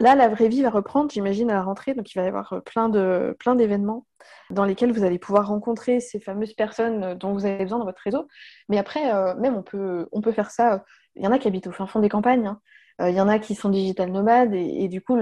là, 0.00 0.14
la 0.14 0.28
vraie 0.28 0.48
vie 0.48 0.62
va 0.62 0.70
reprendre, 0.70 1.10
j'imagine, 1.10 1.50
à 1.50 1.54
la 1.54 1.62
rentrée. 1.62 1.94
Donc, 1.94 2.12
il 2.12 2.18
va 2.18 2.24
y 2.24 2.28
avoir 2.28 2.62
plein 2.64 2.88
de 2.88 3.36
plein 3.38 3.54
d'événements 3.54 4.06
dans 4.50 4.64
lesquels 4.64 4.92
vous 4.92 5.04
allez 5.04 5.18
pouvoir 5.18 5.46
rencontrer 5.46 6.00
ces 6.00 6.18
fameuses 6.18 6.54
personnes 6.54 7.14
dont 7.14 7.32
vous 7.32 7.44
avez 7.44 7.62
besoin 7.62 7.78
dans 7.78 7.84
votre 7.84 8.02
réseau. 8.02 8.26
Mais 8.68 8.78
après, 8.78 9.14
euh, 9.14 9.34
même 9.36 9.56
on 9.56 9.62
peut 9.62 10.08
on 10.10 10.20
peut 10.20 10.32
faire 10.32 10.50
ça 10.50 10.84
y 11.24 11.26
en 11.26 11.32
a 11.32 11.38
qui 11.38 11.48
habitent 11.48 11.66
au 11.66 11.72
fin 11.72 11.86
fond 11.86 12.00
des 12.00 12.08
campagnes. 12.08 12.46
Hein. 12.46 12.60
Euh, 13.00 13.10
il 13.10 13.16
y 13.16 13.20
en 13.20 13.28
a 13.28 13.38
qui 13.38 13.54
sont 13.54 13.68
digital 13.68 14.10
nomades 14.10 14.54
et, 14.54 14.88
du 14.88 15.00
coup, 15.00 15.16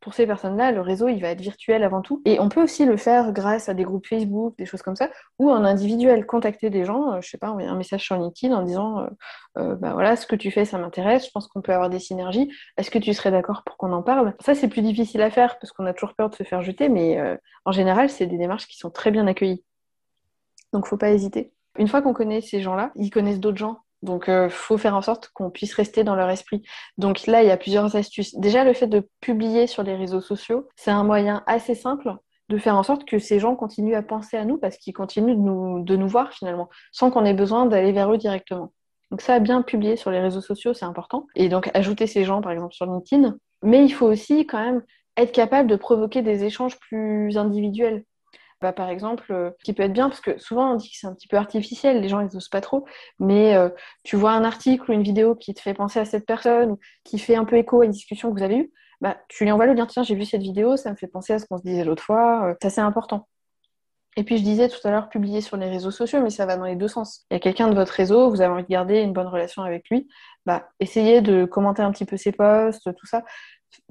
pour 0.00 0.14
ces 0.14 0.26
personnes-là, 0.26 0.70
le 0.70 0.80
réseau, 0.80 1.08
il 1.08 1.20
va 1.20 1.28
être 1.28 1.40
virtuel 1.40 1.82
avant 1.82 2.02
tout. 2.02 2.22
Et 2.24 2.38
on 2.38 2.48
peut 2.48 2.62
aussi 2.62 2.84
le 2.84 2.96
faire 2.96 3.32
grâce 3.32 3.68
à 3.68 3.74
des 3.74 3.84
groupes 3.84 4.06
Facebook, 4.06 4.56
des 4.56 4.66
choses 4.66 4.82
comme 4.82 4.94
ça, 4.94 5.10
ou 5.38 5.50
en 5.50 5.64
individuel, 5.64 6.24
contacter 6.26 6.70
des 6.70 6.84
gens, 6.84 7.14
euh, 7.14 7.20
je 7.20 7.28
sais 7.28 7.38
pas, 7.38 7.50
envoyer 7.50 7.68
un 7.68 7.76
message 7.76 8.04
sur 8.04 8.16
LinkedIn 8.16 8.54
en 8.54 8.62
disant, 8.62 9.06
euh, 9.58 9.74
bah 9.74 9.94
voilà, 9.94 10.16
ce 10.16 10.26
que 10.26 10.36
tu 10.36 10.50
fais, 10.50 10.64
ça 10.64 10.78
m'intéresse, 10.78 11.26
je 11.26 11.30
pense 11.32 11.48
qu'on 11.48 11.62
peut 11.62 11.72
avoir 11.72 11.90
des 11.90 11.98
synergies, 11.98 12.52
est-ce 12.76 12.90
que 12.90 12.98
tu 12.98 13.12
serais 13.12 13.30
d'accord 13.30 13.64
pour 13.64 13.76
qu'on 13.76 13.92
en 13.92 14.02
parle? 14.02 14.34
Ça, 14.40 14.54
c'est 14.54 14.68
plus 14.68 14.82
difficile 14.82 15.22
à 15.22 15.30
faire 15.30 15.58
parce 15.58 15.72
qu'on 15.72 15.86
a 15.86 15.92
toujours 15.92 16.14
peur 16.14 16.30
de 16.30 16.34
se 16.34 16.44
faire 16.44 16.62
jeter, 16.62 16.88
mais 16.88 17.20
en 17.64 17.72
général, 17.72 18.08
c'est 18.08 18.26
des 18.26 18.38
démarches 18.38 18.68
qui 18.68 18.76
sont 18.76 18.90
très 18.90 19.10
bien 19.10 19.26
accueillies. 19.26 19.64
Donc, 20.72 20.86
faut 20.86 20.98
pas 20.98 21.10
hésiter. 21.10 21.52
Une 21.76 21.88
fois 21.88 22.02
qu'on 22.02 22.12
connaît 22.12 22.40
ces 22.40 22.60
gens-là, 22.60 22.92
ils 22.94 23.10
connaissent 23.10 23.40
d'autres 23.40 23.58
gens 23.58 23.80
donc, 24.02 24.24
il 24.28 24.32
euh, 24.32 24.48
faut 24.48 24.78
faire 24.78 24.94
en 24.94 25.02
sorte 25.02 25.30
qu'on 25.34 25.50
puisse 25.50 25.74
rester 25.74 26.04
dans 26.04 26.14
leur 26.14 26.30
esprit. 26.30 26.62
Donc 26.98 27.26
là, 27.26 27.42
il 27.42 27.48
y 27.48 27.50
a 27.50 27.56
plusieurs 27.56 27.96
astuces. 27.96 28.36
Déjà, 28.36 28.64
le 28.64 28.72
fait 28.72 28.86
de 28.86 29.08
publier 29.20 29.66
sur 29.66 29.82
les 29.82 29.96
réseaux 29.96 30.20
sociaux, 30.20 30.68
c'est 30.76 30.90
un 30.90 31.04
moyen 31.04 31.42
assez 31.46 31.74
simple 31.74 32.14
de 32.48 32.58
faire 32.58 32.76
en 32.76 32.82
sorte 32.82 33.04
que 33.04 33.18
ces 33.18 33.40
gens 33.40 33.56
continuent 33.56 33.96
à 33.96 34.02
penser 34.02 34.36
à 34.36 34.44
nous 34.44 34.56
parce 34.56 34.78
qu'ils 34.78 34.94
continuent 34.94 35.34
de 35.34 35.40
nous, 35.40 35.84
de 35.84 35.96
nous 35.96 36.08
voir 36.08 36.32
finalement, 36.32 36.70
sans 36.92 37.10
qu'on 37.10 37.24
ait 37.24 37.34
besoin 37.34 37.66
d'aller 37.66 37.92
vers 37.92 38.12
eux 38.12 38.16
directement. 38.16 38.72
Donc 39.10 39.20
ça, 39.20 39.38
bien 39.38 39.62
publier 39.62 39.96
sur 39.96 40.10
les 40.10 40.20
réseaux 40.20 40.40
sociaux, 40.40 40.74
c'est 40.74 40.84
important. 40.84 41.26
Et 41.34 41.48
donc 41.48 41.70
ajouter 41.74 42.06
ces 42.06 42.24
gens, 42.24 42.40
par 42.40 42.52
exemple, 42.52 42.74
sur 42.74 42.86
LinkedIn. 42.86 43.36
Mais 43.62 43.84
il 43.84 43.90
faut 43.90 44.06
aussi 44.06 44.46
quand 44.46 44.62
même 44.62 44.82
être 45.16 45.32
capable 45.32 45.68
de 45.68 45.76
provoquer 45.76 46.22
des 46.22 46.44
échanges 46.44 46.78
plus 46.78 47.36
individuels. 47.36 48.04
Bah, 48.60 48.72
par 48.72 48.88
exemple, 48.90 49.32
euh, 49.32 49.50
qui 49.62 49.72
peut 49.72 49.84
être 49.84 49.92
bien, 49.92 50.08
parce 50.08 50.20
que 50.20 50.36
souvent 50.38 50.72
on 50.72 50.76
dit 50.76 50.90
que 50.90 50.96
c'est 50.96 51.06
un 51.06 51.14
petit 51.14 51.28
peu 51.28 51.36
artificiel, 51.36 52.00
les 52.00 52.08
gens 52.08 52.18
ils 52.20 52.36
osent 52.36 52.48
pas 52.48 52.60
trop, 52.60 52.84
mais 53.20 53.54
euh, 53.54 53.68
tu 54.02 54.16
vois 54.16 54.32
un 54.32 54.42
article 54.42 54.90
ou 54.90 54.94
une 54.94 55.04
vidéo 55.04 55.36
qui 55.36 55.54
te 55.54 55.60
fait 55.60 55.74
penser 55.74 56.00
à 56.00 56.04
cette 56.04 56.26
personne, 56.26 56.72
ou 56.72 56.78
qui 57.04 57.20
fait 57.20 57.36
un 57.36 57.44
peu 57.44 57.56
écho 57.56 57.82
à 57.82 57.84
une 57.84 57.92
discussion 57.92 58.32
que 58.32 58.38
vous 58.38 58.44
avez 58.44 58.56
eue, 58.56 58.72
bah, 59.00 59.16
tu 59.28 59.44
lui 59.44 59.52
envoies 59.52 59.66
le 59.66 59.74
lien, 59.74 59.86
tiens, 59.86 60.02
j'ai 60.02 60.16
vu 60.16 60.24
cette 60.24 60.42
vidéo, 60.42 60.76
ça 60.76 60.90
me 60.90 60.96
fait 60.96 61.06
penser 61.06 61.34
à 61.34 61.38
ce 61.38 61.46
qu'on 61.46 61.58
se 61.58 61.62
disait 61.62 61.84
l'autre 61.84 62.02
fois, 62.02 62.56
ça 62.60 62.66
euh, 62.66 62.70
c'est 62.70 62.80
important. 62.80 63.28
Et 64.16 64.24
puis 64.24 64.38
je 64.38 64.42
disais 64.42 64.68
tout 64.68 64.80
à 64.82 64.90
l'heure, 64.90 65.08
publier 65.08 65.40
sur 65.40 65.56
les 65.56 65.68
réseaux 65.70 65.92
sociaux, 65.92 66.20
mais 66.20 66.30
ça 66.30 66.44
va 66.44 66.56
dans 66.56 66.64
les 66.64 66.74
deux 66.74 66.88
sens. 66.88 67.24
Il 67.30 67.34
y 67.34 67.36
a 67.36 67.40
quelqu'un 67.40 67.68
de 67.68 67.74
votre 67.76 67.92
réseau, 67.92 68.28
vous 68.30 68.40
avez 68.40 68.52
envie 68.52 68.64
de 68.64 68.68
garder 68.68 68.98
une 69.00 69.12
bonne 69.12 69.28
relation 69.28 69.62
avec 69.62 69.88
lui, 69.90 70.08
bah, 70.44 70.68
essayez 70.80 71.20
de 71.20 71.44
commenter 71.44 71.82
un 71.82 71.92
petit 71.92 72.04
peu 72.04 72.16
ses 72.16 72.32
posts, 72.32 72.92
tout 72.96 73.06
ça 73.06 73.22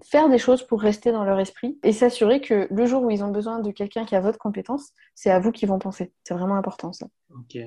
faire 0.04 0.30
des 0.30 0.38
choses 0.38 0.64
pour 0.64 0.82
rester 0.82 1.12
dans 1.12 1.24
leur 1.24 1.40
esprit 1.40 1.80
et 1.84 1.92
s'assurer 1.92 2.42
que 2.42 2.68
le 2.70 2.86
jour 2.86 3.04
où 3.04 3.12
ils 3.12 3.24
ont 3.24 3.32
besoin 3.32 3.60
de 3.60 3.72
quelqu'un 3.72 4.06
qui 4.06 4.16
a 4.16 4.20
votre 4.20 4.38
compétence, 4.38 4.92
c'est 5.16 5.32
à 5.32 5.40
vous 5.40 5.52
qu'ils 5.52 5.70
vont 5.70 5.80
penser. 5.80 6.12
C'est 6.24 6.34
vraiment 6.34 6.56
important 6.56 6.94
ça. 6.94 7.08
Ok. 7.32 7.58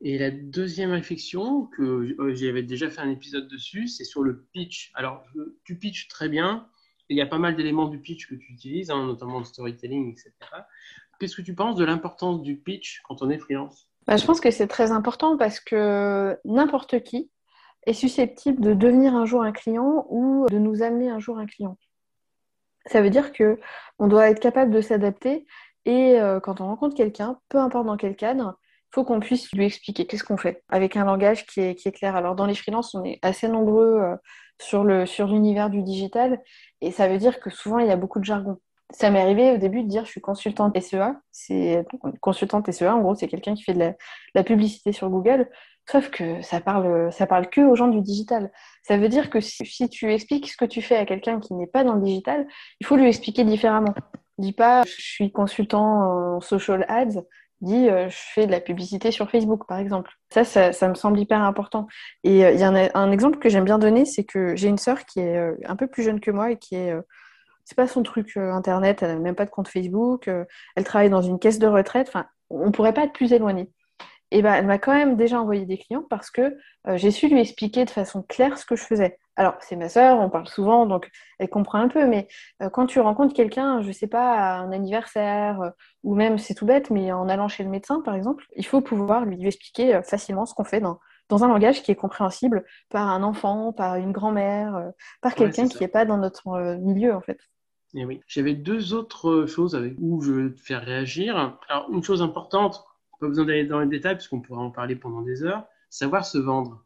Et 0.00 0.18
la 0.18 0.30
deuxième 0.30 0.90
réflexion, 0.90 1.66
que 1.66 1.82
euh, 2.20 2.34
j'avais 2.34 2.62
déjà 2.62 2.90
fait 2.90 3.00
un 3.00 3.10
épisode 3.10 3.48
dessus, 3.48 3.88
c'est 3.88 4.04
sur 4.04 4.22
le 4.22 4.44
pitch. 4.52 4.90
Alors, 4.94 5.24
tu 5.64 5.78
pitches 5.78 6.08
très 6.08 6.28
bien, 6.28 6.68
il 7.08 7.16
y 7.16 7.20
a 7.20 7.26
pas 7.26 7.38
mal 7.38 7.56
d'éléments 7.56 7.88
du 7.88 7.98
pitch 7.98 8.28
que 8.28 8.34
tu 8.34 8.52
utilises, 8.52 8.90
hein, 8.90 9.06
notamment 9.06 9.38
le 9.38 9.44
storytelling, 9.44 10.12
etc. 10.12 10.32
Qu'est-ce 11.18 11.36
que 11.36 11.42
tu 11.42 11.54
penses 11.54 11.76
de 11.76 11.84
l'importance 11.84 12.42
du 12.42 12.56
pitch 12.56 13.02
quand 13.04 13.22
on 13.22 13.30
est 13.30 13.38
freelance? 13.38 13.88
Bah, 14.06 14.16
Je 14.16 14.24
pense 14.24 14.40
que 14.40 14.50
c'est 14.50 14.66
très 14.66 14.90
important 14.90 15.36
parce 15.36 15.60
que 15.60 16.38
n'importe 16.44 17.02
qui, 17.02 17.30
est 17.86 17.92
susceptible 17.92 18.60
de 18.60 18.74
devenir 18.74 19.14
un 19.14 19.26
jour 19.26 19.42
un 19.42 19.52
client 19.52 20.06
ou 20.08 20.46
de 20.50 20.58
nous 20.58 20.82
amener 20.82 21.10
un 21.10 21.18
jour 21.18 21.38
un 21.38 21.46
client. 21.46 21.76
Ça 22.86 23.00
veut 23.00 23.10
dire 23.10 23.32
que 23.32 23.58
on 23.98 24.08
doit 24.08 24.28
être 24.28 24.40
capable 24.40 24.70
de 24.70 24.80
s'adapter 24.80 25.46
et 25.84 26.20
euh, 26.20 26.40
quand 26.40 26.60
on 26.60 26.66
rencontre 26.66 26.96
quelqu'un, 26.96 27.38
peu 27.48 27.58
importe 27.58 27.86
dans 27.86 27.96
quel 27.96 28.16
cadre, 28.16 28.58
faut 28.92 29.04
qu'on 29.04 29.20
puisse 29.20 29.50
lui 29.52 29.64
expliquer 29.64 30.06
qu'est-ce 30.06 30.24
qu'on 30.24 30.36
fait 30.36 30.62
avec 30.68 30.96
un 30.96 31.04
langage 31.04 31.46
qui 31.46 31.60
est, 31.60 31.92
clair. 31.92 32.16
Alors 32.16 32.34
dans 32.34 32.46
les 32.46 32.54
freelances, 32.54 32.94
on 32.94 33.04
est 33.04 33.18
assez 33.22 33.48
nombreux 33.48 34.00
euh, 34.00 34.16
sur 34.58 35.26
l'univers 35.26 35.70
du 35.70 35.82
digital 35.82 36.40
et 36.80 36.92
ça 36.92 37.08
veut 37.08 37.18
dire 37.18 37.40
que 37.40 37.50
souvent 37.50 37.78
il 37.78 37.88
y 37.88 37.90
a 37.90 37.96
beaucoup 37.96 38.20
de 38.20 38.24
jargon. 38.24 38.60
Ça 38.90 39.10
m'est 39.10 39.20
arrivé 39.20 39.52
au 39.52 39.56
début 39.56 39.82
de 39.82 39.88
dire 39.88 40.04
je 40.04 40.10
suis 40.10 40.20
consultante 40.20 40.78
SEA. 40.78 41.16
C'est 41.32 41.84
consultante 42.20 42.70
SEA, 42.70 42.94
en 42.94 43.00
gros, 43.00 43.14
c'est 43.14 43.28
quelqu'un 43.28 43.54
qui 43.54 43.62
fait 43.62 43.74
de 43.74 43.92
la, 44.34 44.44
publicité 44.44 44.92
sur 44.92 45.08
Google. 45.10 45.48
Sauf 45.90 46.10
que 46.10 46.40
ça 46.42 46.60
parle, 46.60 47.12
ça 47.12 47.26
parle 47.26 47.48
que 47.48 47.60
aux 47.60 47.76
gens 47.76 47.88
du 47.88 48.00
digital. 48.00 48.50
Ça 48.82 48.96
veut 48.96 49.08
dire 49.08 49.30
que 49.30 49.40
si, 49.40 49.88
tu 49.88 50.12
expliques 50.12 50.50
ce 50.50 50.56
que 50.56 50.64
tu 50.64 50.80
fais 50.80 50.96
à 50.96 51.04
quelqu'un 51.04 51.40
qui 51.40 51.54
n'est 51.54 51.66
pas 51.66 51.84
dans 51.84 51.94
le 51.94 52.02
digital, 52.02 52.46
il 52.80 52.86
faut 52.86 52.96
lui 52.96 53.08
expliquer 53.08 53.44
différemment. 53.44 53.94
Dis 54.38 54.52
pas 54.52 54.82
je 54.84 55.00
suis 55.00 55.30
consultant 55.30 56.36
en 56.36 56.40
social 56.40 56.84
ads, 56.88 57.22
dis 57.60 57.88
euh, 57.88 58.08
je 58.08 58.16
fais 58.34 58.46
de 58.46 58.50
la 58.50 58.60
publicité 58.60 59.10
sur 59.10 59.30
Facebook 59.30 59.66
par 59.66 59.78
exemple. 59.78 60.10
Ça, 60.30 60.44
ça, 60.44 60.88
me 60.88 60.94
semble 60.94 61.18
hyper 61.18 61.42
important. 61.42 61.86
Et 62.24 62.44
euh, 62.44 62.52
il 62.52 62.60
y 62.60 62.66
en 62.66 62.74
a 62.74 62.96
un 62.98 63.12
exemple 63.12 63.38
que 63.38 63.48
j'aime 63.48 63.64
bien 63.64 63.78
donner, 63.78 64.04
c'est 64.04 64.24
que 64.24 64.56
j'ai 64.56 64.68
une 64.68 64.78
sœur 64.78 65.04
qui 65.04 65.20
est 65.20 65.36
euh, 65.36 65.54
un 65.66 65.76
peu 65.76 65.86
plus 65.86 66.02
jeune 66.02 66.20
que 66.20 66.30
moi 66.30 66.50
et 66.50 66.58
qui 66.58 66.76
est 66.76 66.94
c'est 67.64 67.76
pas 67.76 67.86
son 67.86 68.02
truc 68.02 68.36
internet, 68.36 69.02
elle 69.02 69.14
n'a 69.14 69.18
même 69.18 69.34
pas 69.34 69.46
de 69.46 69.50
compte 69.50 69.68
Facebook, 69.68 70.28
elle 70.76 70.84
travaille 70.84 71.10
dans 71.10 71.22
une 71.22 71.38
caisse 71.38 71.58
de 71.58 71.66
retraite, 71.66 72.08
enfin, 72.08 72.26
on 72.50 72.70
pourrait 72.70 72.94
pas 72.94 73.04
être 73.04 73.12
plus 73.12 73.32
éloigné 73.32 73.70
et 74.34 74.42
ben, 74.42 74.54
elle 74.54 74.66
m'a 74.66 74.78
quand 74.78 74.92
même 74.92 75.16
déjà 75.16 75.40
envoyé 75.40 75.64
des 75.64 75.78
clients 75.78 76.04
parce 76.10 76.28
que 76.28 76.56
euh, 76.88 76.96
j'ai 76.96 77.12
su 77.12 77.28
lui 77.28 77.40
expliquer 77.40 77.84
de 77.84 77.90
façon 77.90 78.22
claire 78.22 78.58
ce 78.58 78.66
que 78.66 78.74
je 78.74 78.82
faisais. 78.82 79.16
Alors, 79.36 79.54
c'est 79.60 79.76
ma 79.76 79.88
sœur, 79.88 80.18
on 80.18 80.28
parle 80.28 80.48
souvent, 80.48 80.86
donc 80.86 81.08
elle 81.38 81.48
comprend 81.48 81.78
un 81.78 81.86
peu, 81.86 82.04
mais 82.06 82.26
euh, 82.60 82.68
quand 82.68 82.86
tu 82.86 82.98
rencontres 82.98 83.32
quelqu'un, 83.32 83.80
je 83.80 83.86
ne 83.86 83.92
sais 83.92 84.08
pas, 84.08 84.34
à 84.34 84.58
un 84.58 84.72
anniversaire, 84.72 85.60
euh, 85.60 85.70
ou 86.02 86.16
même 86.16 86.38
c'est 86.38 86.54
tout 86.54 86.66
bête, 86.66 86.90
mais 86.90 87.12
en 87.12 87.28
allant 87.28 87.46
chez 87.46 87.62
le 87.62 87.70
médecin, 87.70 88.00
par 88.00 88.16
exemple, 88.16 88.44
il 88.56 88.66
faut 88.66 88.80
pouvoir 88.80 89.24
lui 89.24 89.46
expliquer 89.46 90.00
facilement 90.02 90.46
ce 90.46 90.54
qu'on 90.54 90.64
fait 90.64 90.80
dans, 90.80 90.98
dans 91.28 91.44
un 91.44 91.48
langage 91.48 91.84
qui 91.84 91.92
est 91.92 91.96
compréhensible 91.96 92.64
par 92.90 93.08
un 93.08 93.22
enfant, 93.22 93.72
par 93.72 93.94
une 93.94 94.10
grand-mère, 94.10 94.90
par 95.20 95.36
quelqu'un 95.36 95.68
qui 95.68 95.78
n'est 95.80 95.88
pas 95.88 96.04
dans 96.04 96.18
notre 96.18 96.76
milieu, 96.80 97.14
en 97.14 97.20
fait. 97.20 97.38
Oui. 97.94 98.20
J'avais 98.26 98.54
deux 98.54 98.92
autres 98.92 99.46
choses 99.46 99.76
avec 99.76 99.94
où 100.00 100.20
je 100.20 100.32
veux 100.32 100.54
te 100.54 100.60
faire 100.60 100.84
réagir. 100.84 101.58
Alors, 101.68 101.88
une 101.92 102.02
chose 102.02 102.22
importante, 102.22 102.84
pas 103.20 103.28
besoin 103.28 103.44
d'aller 103.44 103.66
dans 103.66 103.80
les 103.80 103.86
détails 103.86 104.14
parce 104.14 104.28
qu'on 104.28 104.40
pourrait 104.40 104.60
en 104.60 104.70
parler 104.70 104.96
pendant 104.96 105.22
des 105.22 105.44
heures. 105.44 105.64
Savoir 105.90 106.26
se 106.26 106.38
vendre. 106.38 106.84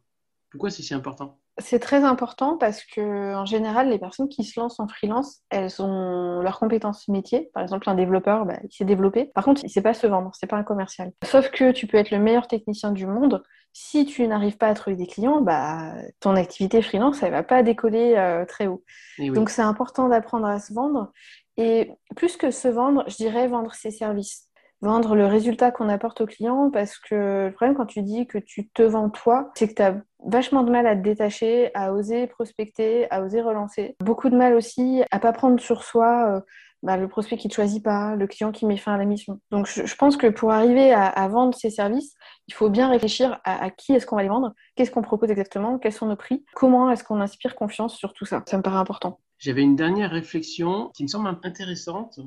Pourquoi 0.51 0.69
c'est 0.69 0.83
si 0.83 0.93
important? 0.93 1.38
C'est 1.59 1.79
très 1.79 2.03
important 2.03 2.57
parce 2.57 2.83
que 2.83 3.35
en 3.35 3.45
général, 3.45 3.89
les 3.89 3.99
personnes 3.99 4.29
qui 4.29 4.43
se 4.43 4.59
lancent 4.59 4.79
en 4.79 4.87
freelance, 4.87 5.41
elles 5.49 5.81
ont 5.81 6.41
leurs 6.41 6.59
compétences 6.59 7.07
métier. 7.07 7.49
Par 7.53 7.63
exemple, 7.63 7.89
un 7.89 7.95
développeur, 7.95 8.45
bah, 8.45 8.57
il 8.63 8.73
s'est 8.73 8.85
développé. 8.85 9.25
Par 9.35 9.43
contre, 9.43 9.61
il 9.63 9.67
ne 9.67 9.71
sait 9.71 9.81
pas 9.81 9.93
se 9.93 10.07
vendre, 10.07 10.31
c'est 10.39 10.47
pas 10.47 10.57
un 10.57 10.63
commercial. 10.63 11.11
Sauf 11.23 11.49
que 11.49 11.71
tu 11.71 11.87
peux 11.87 11.97
être 11.97 12.11
le 12.11 12.19
meilleur 12.19 12.47
technicien 12.47 12.91
du 12.91 13.05
monde. 13.05 13.43
Si 13.71 14.05
tu 14.05 14.27
n'arrives 14.27 14.57
pas 14.57 14.67
à 14.67 14.73
trouver 14.73 14.95
des 14.95 15.05
clients, 15.05 15.41
bah, 15.41 15.93
ton 16.19 16.35
activité 16.35 16.81
freelance, 16.81 17.21
elle 17.21 17.31
va 17.31 17.43
pas 17.43 17.61
décoller 17.61 18.15
euh, 18.17 18.45
très 18.45 18.67
haut. 18.67 18.83
Donc, 19.19 19.49
c'est 19.49 19.61
important 19.61 20.09
d'apprendre 20.09 20.47
à 20.47 20.59
se 20.59 20.73
vendre. 20.73 21.11
Et 21.57 21.91
plus 22.15 22.37
que 22.37 22.51
se 22.51 22.67
vendre, 22.67 23.03
je 23.07 23.15
dirais 23.17 23.47
vendre 23.47 23.73
ses 23.73 23.91
services 23.91 24.48
vendre 24.81 25.15
le 25.15 25.25
résultat 25.25 25.71
qu'on 25.71 25.89
apporte 25.89 26.21
au 26.21 26.25
client 26.25 26.69
parce 26.71 26.97
que 26.97 27.47
le 27.47 27.51
problème 27.53 27.75
quand 27.75 27.85
tu 27.85 28.01
dis 28.01 28.27
que 28.27 28.37
tu 28.37 28.69
te 28.69 28.81
vends 28.81 29.09
toi, 29.09 29.51
c'est 29.55 29.67
que 29.67 29.73
tu 29.73 29.81
as 29.81 30.01
vachement 30.25 30.63
de 30.63 30.71
mal 30.71 30.87
à 30.87 30.95
te 30.95 31.01
détacher, 31.01 31.71
à 31.75 31.93
oser 31.93 32.27
prospecter, 32.27 33.09
à 33.11 33.21
oser 33.21 33.41
relancer. 33.41 33.95
Beaucoup 34.01 34.29
de 34.29 34.37
mal 34.37 34.53
aussi 34.53 35.03
à 35.11 35.19
pas 35.19 35.33
prendre 35.33 35.59
sur 35.59 35.83
soi 35.83 36.43
bah, 36.81 36.95
le 36.95 37.07
prospect 37.09 37.37
qui 37.37 37.47
ne 37.49 37.53
choisit 37.53 37.83
pas, 37.83 38.15
le 38.15 38.25
client 38.25 38.51
qui 38.51 38.65
met 38.65 38.77
fin 38.77 38.93
à 38.93 38.97
la 38.97 39.05
mission. 39.05 39.39
Donc 39.51 39.67
je, 39.67 39.95
pense 39.95 40.15
que 40.15 40.27
pour 40.27 40.51
arriver 40.51 40.93
à, 40.93 41.27
vendre 41.27 41.53
ces 41.53 41.69
services, 41.69 42.15
il 42.47 42.53
faut 42.53 42.69
bien 42.69 42.89
réfléchir 42.89 43.39
à, 43.43 43.69
qui 43.69 43.93
est-ce 43.93 44.05
qu'on 44.05 44.15
va 44.15 44.23
les 44.23 44.29
vendre, 44.29 44.53
qu'est-ce 44.75 44.91
qu'on 44.91 45.01
propose 45.01 45.29
exactement, 45.29 45.77
quels 45.77 45.91
sont 45.91 46.05
nos 46.05 46.15
prix, 46.15 46.45
comment 46.55 46.89
est-ce 46.89 47.03
qu'on 47.03 47.19
inspire 47.19 47.55
confiance 47.55 47.97
sur 47.97 48.13
tout 48.13 48.25
ça. 48.25 48.43
Ça 48.47 48.57
me 48.57 48.61
paraît 48.61 48.77
important. 48.77 49.19
J'avais 49.39 49.61
une 49.61 49.75
dernière 49.75 50.11
réflexion 50.11 50.91
qui 50.95 51.03
me 51.03 51.07
semble 51.07 51.29
intéressante, 51.43 52.19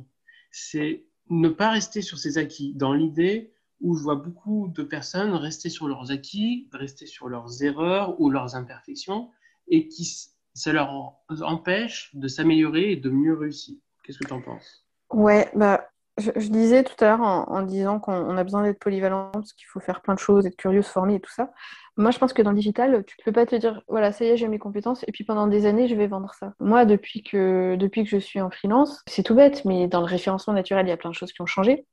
c'est 0.51 1.05
ne 1.31 1.49
pas 1.49 1.71
rester 1.71 2.03
sur 2.03 2.19
ses 2.19 2.39
acquis, 2.39 2.75
dans 2.75 2.93
l'idée 2.93 3.53
où 3.81 3.97
je 3.97 4.03
vois 4.03 4.17
beaucoup 4.17 4.69
de 4.69 4.83
personnes 4.83 5.35
rester 5.35 5.69
sur 5.69 5.89
leurs 5.89 6.11
acquis, 6.13 6.69
rester 6.73 7.07
sur 7.07 7.29
leurs 7.29 7.63
erreurs 7.63 8.21
ou 8.21 8.31
leurs 8.31 8.55
imperfections, 8.55 9.31
et 9.69 9.89
qui 9.89 10.05
ça 10.55 10.73
leur 10.73 11.17
empêche 11.41 12.11
de 12.15 12.29
s'améliorer 12.29 12.93
et 12.93 12.97
de 12.97 13.11
mieux 13.11 13.35
réussir. 13.35 13.77
Qu'est-ce 14.03 14.19
que 14.19 14.27
tu 14.27 14.33
en 14.33 14.43
penses? 14.43 14.85
Ouais, 15.11 15.51
bah, 15.55 15.89
je, 16.19 16.49
disais 16.49 16.85
tout 16.85 16.95
à 17.05 17.09
l'heure 17.09 17.21
en, 17.23 17.63
disant 17.63 17.99
qu'on 17.99 18.37
a 18.37 18.45
besoin 18.45 18.63
d'être 18.63 18.79
polyvalent, 18.79 19.31
parce 19.33 19.53
qu'il 19.53 19.67
faut 19.67 19.81
faire 19.81 20.03
plein 20.03 20.15
de 20.15 20.19
choses, 20.19 20.47
être 20.47 20.57
curieux, 20.57 20.83
se 20.83 20.91
former 20.91 21.17
et 21.17 21.21
tout 21.21 21.33
ça. 21.33 21.51
Moi, 21.97 22.11
je 22.11 22.19
pense 22.19 22.33
que 22.33 22.43
dans 22.43 22.51
le 22.51 22.57
digital, 22.57 23.05
tu 23.07 23.17
ne 23.19 23.25
peux 23.25 23.33
pas 23.33 23.47
te 23.47 23.57
dire, 23.57 23.83
voilà, 23.89 24.13
ça 24.13 24.25
y 24.25 24.29
est, 24.29 24.37
j'ai 24.37 24.49
mes 24.49 24.59
compétences, 24.59 25.05
et 25.07 25.13
puis 25.13 25.25
pendant 25.25 25.47
des 25.47 25.67
années, 25.67 25.89
je 25.89 25.95
vais 25.95 26.07
vendre 26.07 26.33
ça. 26.39 26.53
Moi, 26.61 26.85
depuis 26.85 27.23
que, 27.23 27.77
depuis 27.77 28.05
que 28.05 28.11
je 28.11 28.19
suis 28.19 28.41
en 28.41 28.51
freelance, 28.51 29.03
c'est 29.07 29.23
tout 29.23 29.35
bête, 29.35 29.65
mais 29.65 29.89
dans 29.89 30.01
le 30.01 30.07
référencement 30.07 30.55
naturel, 30.55 30.87
il 30.87 30.91
y 30.91 30.93
a 30.93 30.97
plein 30.97 31.11
de 31.11 31.15
choses 31.15 31.33
qui 31.33 31.43
ont 31.43 31.47
changé. 31.47 31.87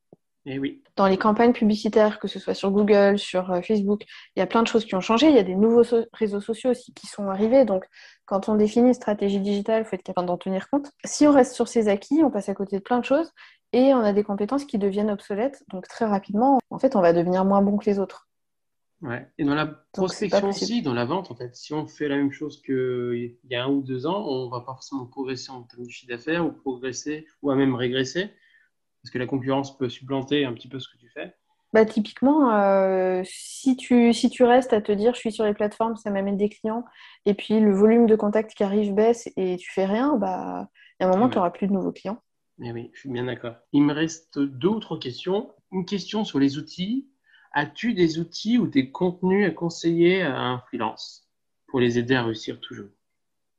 Et 0.45 0.53
eh 0.53 0.59
oui. 0.59 0.81
Dans 0.95 1.05
les 1.05 1.17
campagnes 1.17 1.51
publicitaires, 1.51 2.17
que 2.17 2.29
ce 2.29 2.39
soit 2.39 2.53
sur 2.53 2.71
Google, 2.71 3.19
sur 3.19 3.51
euh, 3.51 3.61
Facebook, 3.61 4.03
il 4.35 4.39
y 4.39 4.41
a 4.41 4.47
plein 4.47 4.63
de 4.63 4.67
choses 4.67 4.85
qui 4.85 4.95
ont 4.95 5.01
changé. 5.01 5.27
Il 5.27 5.35
y 5.35 5.39
a 5.39 5.43
des 5.43 5.53
nouveaux 5.53 5.83
réseaux 6.13 6.39
sociaux 6.39 6.71
aussi 6.71 6.93
qui 6.93 7.07
sont 7.07 7.27
arrivés. 7.27 7.65
Donc, 7.65 7.85
quand 8.25 8.47
on 8.47 8.55
définit 8.55 8.87
une 8.87 8.93
stratégie 8.93 9.41
digitale, 9.41 9.83
il 9.83 9.85
faut 9.85 9.95
être 9.95 10.03
capable 10.03 10.27
d'en 10.27 10.37
tenir 10.37 10.69
compte. 10.69 10.91
Si 11.03 11.27
on 11.27 11.33
reste 11.33 11.53
sur 11.53 11.67
ses 11.67 11.89
acquis, 11.89 12.21
on 12.23 12.31
passe 12.31 12.47
à 12.47 12.55
côté 12.55 12.77
de 12.77 12.81
plein 12.81 12.99
de 12.99 13.05
choses 13.05 13.31
et 13.73 13.93
on 13.93 13.99
a 13.99 14.13
des 14.13 14.23
compétences 14.23 14.65
qui 14.65 14.77
deviennent 14.77 15.11
obsolètes. 15.11 15.63
Donc, 15.69 15.87
très 15.87 16.05
rapidement, 16.05 16.59
en 16.69 16.79
fait, 16.79 16.95
on 16.95 17.01
va 17.01 17.13
devenir 17.13 17.45
moins 17.45 17.61
bon 17.61 17.77
que 17.77 17.85
les 17.85 17.99
autres. 17.99 18.27
Ouais. 19.01 19.25
Et 19.37 19.45
dans 19.45 19.55
la 19.55 19.67
prospection 19.93 20.49
aussi, 20.49 20.81
dans 20.81 20.93
la 20.93 21.05
vente, 21.05 21.31
en 21.31 21.35
fait, 21.35 21.55
si 21.55 21.73
on 21.73 21.87
fait 21.87 22.09
la 22.09 22.17
même 22.17 22.31
chose 22.31 22.61
qu'il 22.61 23.37
y 23.49 23.55
a 23.55 23.63
un 23.63 23.69
ou 23.69 23.81
deux 23.81 24.05
ans, 24.05 24.25
on 24.27 24.49
va 24.49 24.59
pas 24.59 24.73
forcément 24.73 25.05
progresser 25.05 25.51
en 25.51 25.63
termes 25.63 25.85
de 25.85 25.89
chiffre 25.89 26.11
d'affaires 26.11 26.45
ou 26.45 26.51
progresser 26.51 27.25
ou 27.41 27.49
à 27.49 27.55
même 27.55 27.75
régresser. 27.75 28.31
Est-ce 29.03 29.11
que 29.11 29.17
la 29.17 29.25
concurrence 29.25 29.77
peut 29.77 29.87
supplanter 29.87 30.43
un 30.43 30.53
petit 30.53 30.67
peu 30.67 30.79
ce 30.79 30.89
que 30.89 30.97
tu 30.97 31.09
fais 31.09 31.33
bah, 31.71 31.85
typiquement, 31.85 32.51
euh, 32.55 33.21
si, 33.25 33.77
tu, 33.77 34.11
si 34.11 34.31
tu 34.31 34.43
restes 34.43 34.73
à 34.73 34.81
te 34.81 34.91
dire 34.91 35.13
je 35.13 35.19
suis 35.19 35.31
sur 35.31 35.45
les 35.45 35.53
plateformes, 35.53 35.95
ça 35.97 36.09
m'amène 36.09 36.35
des 36.35 36.49
clients, 36.49 36.83
et 37.27 37.35
puis 37.35 37.59
le 37.59 37.71
volume 37.71 38.07
de 38.07 38.15
contacts 38.15 38.55
qui 38.55 38.63
arrive 38.63 38.95
baisse 38.95 39.29
et 39.37 39.55
tu 39.57 39.71
fais 39.71 39.85
rien, 39.85 40.17
bah, 40.17 40.67
il 40.99 41.03
y 41.03 41.05
a 41.05 41.09
un 41.09 41.13
moment, 41.13 41.29
tu 41.29 41.35
n'auras 41.35 41.51
plus 41.51 41.67
de 41.67 41.73
nouveaux 41.73 41.91
clients. 41.91 42.23
Eh 42.61 42.71
oui, 42.71 42.89
je 42.93 42.99
suis 42.99 43.09
bien 43.09 43.25
d'accord. 43.25 43.55
Il 43.71 43.83
me 43.83 43.93
reste 43.93 44.39
deux 44.39 44.69
autres 44.69 44.97
questions. 44.97 45.53
Une 45.71 45.85
question 45.85 46.25
sur 46.25 46.39
les 46.39 46.57
outils. 46.57 47.07
As-tu 47.53 47.93
des 47.93 48.19
outils 48.19 48.57
ou 48.57 48.67
des 48.67 48.91
contenus 48.91 49.47
à 49.47 49.51
conseiller 49.51 50.21
à 50.21 50.39
un 50.39 50.59
freelance 50.59 51.27
pour 51.67 51.79
les 51.79 51.97
aider 51.97 52.15
à 52.15 52.23
réussir 52.23 52.59
toujours? 52.59 52.89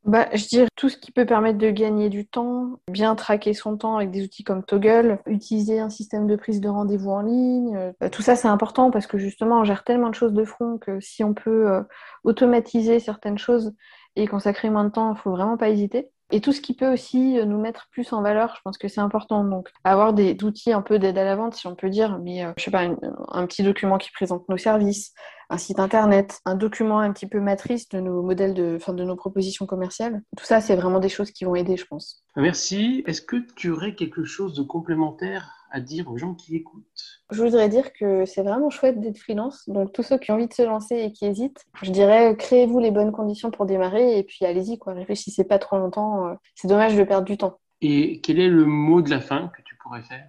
Bah, 0.05 0.28
je 0.32 0.46
dirais 0.46 0.66
tout 0.76 0.88
ce 0.88 0.96
qui 0.96 1.12
peut 1.12 1.26
permettre 1.26 1.59
de 1.59 1.70
gagner 1.70 2.09
du 2.09 2.26
temps, 2.26 2.80
bien 2.90 3.14
traquer 3.14 3.53
son 3.53 3.76
temps 3.76 3.96
avec 3.96 4.11
des 4.11 4.24
outils 4.24 4.44
comme 4.44 4.64
Toggle, 4.64 5.18
utiliser 5.26 5.78
un 5.78 5.90
système 5.90 6.26
de 6.26 6.36
prise 6.36 6.61
de 6.62 6.68
rendez-vous 6.68 7.11
en 7.11 7.20
ligne. 7.20 7.76
Euh, 7.76 8.09
tout 8.11 8.22
ça, 8.22 8.34
c'est 8.34 8.48
important 8.48 8.90
parce 8.90 9.07
que 9.07 9.18
justement, 9.18 9.61
on 9.61 9.64
gère 9.64 9.84
tellement 9.84 10.09
de 10.09 10.14
choses 10.14 10.32
de 10.32 10.44
front 10.44 10.78
que 10.78 11.01
si 11.01 11.22
on 11.22 11.34
peut 11.34 11.70
euh, 11.70 11.82
automatiser 12.24 12.98
certaines 12.98 13.36
choses 13.36 13.74
et 14.16 14.26
consacrer 14.26 14.70
moins 14.70 14.84
de 14.84 14.90
temps, 14.90 15.14
il 15.14 15.18
faut 15.18 15.32
vraiment 15.32 15.59
pas 15.59 15.68
hésiter. 15.68 16.11
Et 16.31 16.41
tout 16.41 16.53
ce 16.53 16.61
qui 16.61 16.74
peut 16.74 16.93
aussi 16.93 17.39
euh, 17.39 17.45
nous 17.45 17.61
mettre 17.61 17.89
plus 17.91 18.12
en 18.12 18.22
valeur, 18.22 18.55
je 18.57 18.61
pense 18.62 18.78
que 18.78 18.89
c'est 18.89 19.01
important. 19.01 19.45
Donc, 19.45 19.68
avoir 19.85 20.12
des 20.12 20.37
outils 20.43 20.72
un 20.72 20.83
peu 20.83 20.99
d'aide 20.99 21.18
à 21.18 21.24
la 21.24 21.37
vente, 21.37 21.55
si 21.55 21.66
on 21.66 21.74
peut 21.74 21.91
dire, 21.91 22.18
mais 22.18 22.45
je 22.57 22.64
sais 22.64 22.70
pas, 22.70 22.89
un 23.28 23.47
petit 23.47 23.62
document 23.62 23.99
qui 23.99 24.11
présente 24.12 24.49
nos 24.49 24.57
services, 24.57 25.12
un 25.51 25.59
site 25.59 25.81
internet, 25.81 26.41
un 26.45 26.55
document 26.55 27.01
un 27.01 27.12
petit 27.12 27.26
peu 27.26 27.41
matrice 27.41 27.89
de 27.89 28.01
nos 28.01 28.22
modèles 28.22 28.55
de, 28.55 28.76
enfin, 28.76 28.93
de 28.93 29.05
nos 29.05 29.16
propositions 29.16 29.66
commerciales. 29.66 30.22
Tout 30.37 30.45
ça, 30.45 30.61
c'est 30.61 30.76
vraiment 30.76 31.01
des 31.01 31.09
choses 31.09 31.33
qui 31.33 31.45
vont 31.45 31.57
aider, 31.57 31.76
je 31.76 31.85
pense. 31.87 32.24
Merci. 32.37 33.03
Est-ce 33.07 33.20
que 33.20 33.37
tu 33.57 33.70
aurais 33.70 33.95
quelque 33.95 34.24
chose 34.24 34.55
de 34.55 34.62
complémentaire 34.62 35.60
à 35.71 35.81
dire 35.81 36.11
aux 36.11 36.16
gens 36.16 36.35
qui 36.35 36.57
écoutent 36.57 37.23
Je 37.31 37.43
voudrais 37.43 37.68
dire 37.68 37.93
que 37.93 38.25
c'est 38.27 38.43
vraiment 38.43 38.71
chouette 38.71 39.01
d'être 39.01 39.18
freelance. 39.18 39.68
Donc, 39.68 39.93
tous 39.93 40.03
ceux 40.03 40.18
qui 40.18 40.31
ont 40.31 40.35
envie 40.35 40.49
de 40.49 40.55
se 40.55 40.62
lancer 40.62 40.97
et 40.97 41.12
qui 41.12 41.27
hésitent, 41.27 41.64
je 41.83 41.91
dirais 41.91 42.37
créez-vous 42.37 42.79
les 42.79 42.91
bonnes 42.91 43.12
conditions 43.12 43.51
pour 43.51 43.66
démarrer 43.66 44.18
et 44.18 44.23
puis 44.25 44.45
allez-y, 44.45 44.79
quoi. 44.79 44.93
Réfléchissez 44.93 45.45
pas 45.45 45.59
trop 45.59 45.79
longtemps. 45.79 46.27
Euh, 46.27 46.35
c'est 46.55 46.68
dommage 46.68 46.97
de 46.97 47.05
perdre 47.05 47.27
du 47.27 47.37
temps. 47.37 47.59
Et 47.81 48.21
quel 48.21 48.39
est 48.39 48.49
le 48.49 48.64
mot 48.64 49.03
de 49.03 49.11
la 49.11 49.21
fin 49.21 49.49
que 49.57 49.62
tu 49.62 49.77
pourrais 49.77 50.03
faire? 50.03 50.29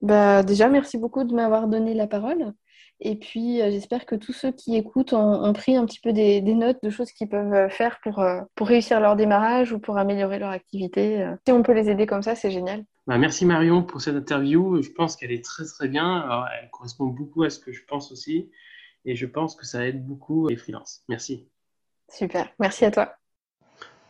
Bah, 0.00 0.42
déjà, 0.42 0.68
merci 0.68 0.98
beaucoup 0.98 1.24
de 1.24 1.34
m'avoir 1.34 1.68
donné 1.68 1.94
la 1.94 2.06
parole. 2.06 2.52
Et 3.04 3.16
puis, 3.16 3.60
euh, 3.60 3.70
j'espère 3.70 4.06
que 4.06 4.14
tous 4.14 4.32
ceux 4.32 4.52
qui 4.52 4.76
écoutent 4.76 5.12
ont, 5.12 5.52
pris 5.52 5.76
un 5.76 5.84
petit 5.86 5.98
peu 6.00 6.12
des, 6.12 6.40
notes 6.40 6.78
de 6.84 6.90
choses 6.90 7.10
qu'ils 7.10 7.28
peuvent 7.28 7.52
euh, 7.52 7.68
faire 7.68 7.98
pour, 8.02 8.20
euh, 8.20 8.40
pour 8.54 8.68
réussir 8.68 9.00
leur 9.00 9.16
démarrage 9.16 9.72
ou 9.72 9.80
pour 9.80 9.98
améliorer 9.98 10.38
leur 10.38 10.50
activité. 10.50 11.28
Si 11.46 11.52
on 11.52 11.62
peut 11.62 11.72
les 11.72 11.90
aider 11.90 12.06
comme 12.06 12.22
ça, 12.22 12.36
c'est 12.36 12.50
génial. 12.52 12.84
Bah, 13.06 13.18
merci 13.18 13.44
Marion 13.44 13.82
pour 13.82 14.00
cette 14.00 14.14
interview. 14.14 14.80
Je 14.82 14.90
pense 14.90 15.16
qu'elle 15.16 15.32
est 15.32 15.44
très 15.44 15.64
très 15.64 15.88
bien. 15.88 16.46
elle 16.60 16.70
correspond 16.70 17.06
beaucoup 17.06 17.42
à 17.42 17.50
ce 17.50 17.58
que 17.58 17.72
je 17.72 17.84
pense 17.84 18.12
aussi. 18.12 18.50
Et 19.04 19.16
je 19.16 19.26
pense 19.26 19.56
que 19.56 19.66
ça 19.66 19.86
aide 19.86 20.06
beaucoup 20.06 20.48
les 20.48 20.56
freelances. 20.56 21.02
Merci. 21.08 21.48
Super. 22.08 22.52
Merci 22.60 22.84
à 22.84 22.90
toi. 22.90 23.14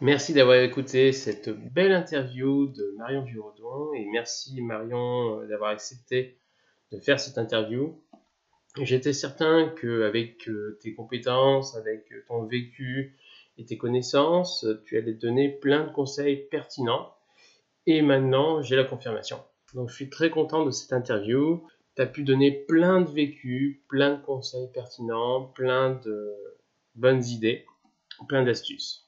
Merci 0.01 0.35
d'avoir 0.35 0.57
écouté 0.57 1.13
cette 1.13 1.49
belle 1.49 1.93
interview 1.93 2.67
de 2.67 2.95
Marion 2.99 3.25
Giraudon 3.25 3.95
et 3.95 4.05
merci 4.11 4.61
Marion 4.61 5.47
d'avoir 5.47 5.71
accepté 5.71 6.41
de 6.91 6.99
faire 6.99 7.21
cette 7.21 7.39
interview. 7.39 8.03
J'étais 8.81 9.13
certain 9.13 9.69
qu'avec 9.81 10.49
euh, 10.49 10.79
tes 10.83 10.95
compétences, 10.95 11.77
avec 11.77 12.11
euh, 12.11 12.25
ton 12.27 12.45
vécu 12.45 13.17
et 13.59 13.65
tes 13.65 13.77
connaissances, 13.77 14.67
tu 14.85 14.97
allais 14.97 15.13
donner 15.13 15.51
plein 15.51 15.85
de 15.85 15.93
conseils 15.93 16.49
pertinents. 16.51 17.15
Et 17.87 18.03
maintenant, 18.03 18.63
j'ai 18.63 18.77
la 18.77 18.85
confirmation. 18.85 19.43
Donc, 19.75 19.89
je 19.89 19.95
suis 19.95 20.11
très 20.11 20.31
content 20.31 20.65
de 20.65 20.71
cette 20.71 20.93
interview. 20.93 21.67
Tu 21.97 22.03
as 22.03 22.07
pu 22.07 22.23
donner 22.23 22.51
plein 22.51 23.01
de 23.01 23.11
vécu, 23.11 23.83
plein 23.89 24.17
de 24.17 24.23
conseils 24.23 24.71
pertinents, 24.73 25.45
plein 25.55 26.01
de 26.05 26.33
bonnes 26.95 27.25
idées, 27.25 27.67
plein 28.29 28.45
d'astuces 28.45 29.03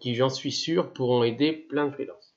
qui, 0.00 0.14
j'en 0.14 0.30
suis 0.30 0.50
sûr, 0.50 0.92
pourront 0.92 1.22
aider 1.22 1.52
plein 1.52 1.86
de 1.86 1.92
freelances. 1.92 2.34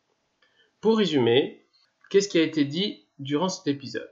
Pour 0.82 0.98
résumer, 0.98 1.66
qu'est-ce 2.10 2.28
qui 2.28 2.38
a 2.38 2.44
été 2.44 2.66
dit 2.66 3.08
durant 3.20 3.50
cet 3.50 3.68
épisode? 3.68 4.10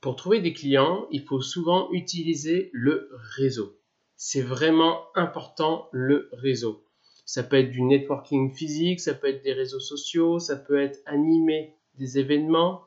Pour 0.00 0.16
trouver 0.16 0.40
des 0.40 0.52
clients, 0.52 1.06
il 1.10 1.22
faut 1.24 1.40
souvent 1.40 1.90
utiliser 1.92 2.70
le 2.72 3.10
réseau. 3.12 3.76
C'est 4.16 4.42
vraiment 4.42 5.04
important 5.14 5.88
le 5.92 6.28
réseau. 6.32 6.84
Ça 7.30 7.44
peut 7.44 7.58
être 7.58 7.70
du 7.70 7.82
networking 7.82 8.52
physique, 8.52 8.98
ça 8.98 9.14
peut 9.14 9.28
être 9.28 9.44
des 9.44 9.52
réseaux 9.52 9.78
sociaux, 9.78 10.40
ça 10.40 10.56
peut 10.56 10.80
être 10.80 10.98
animer 11.06 11.76
des 11.94 12.18
événements, 12.18 12.82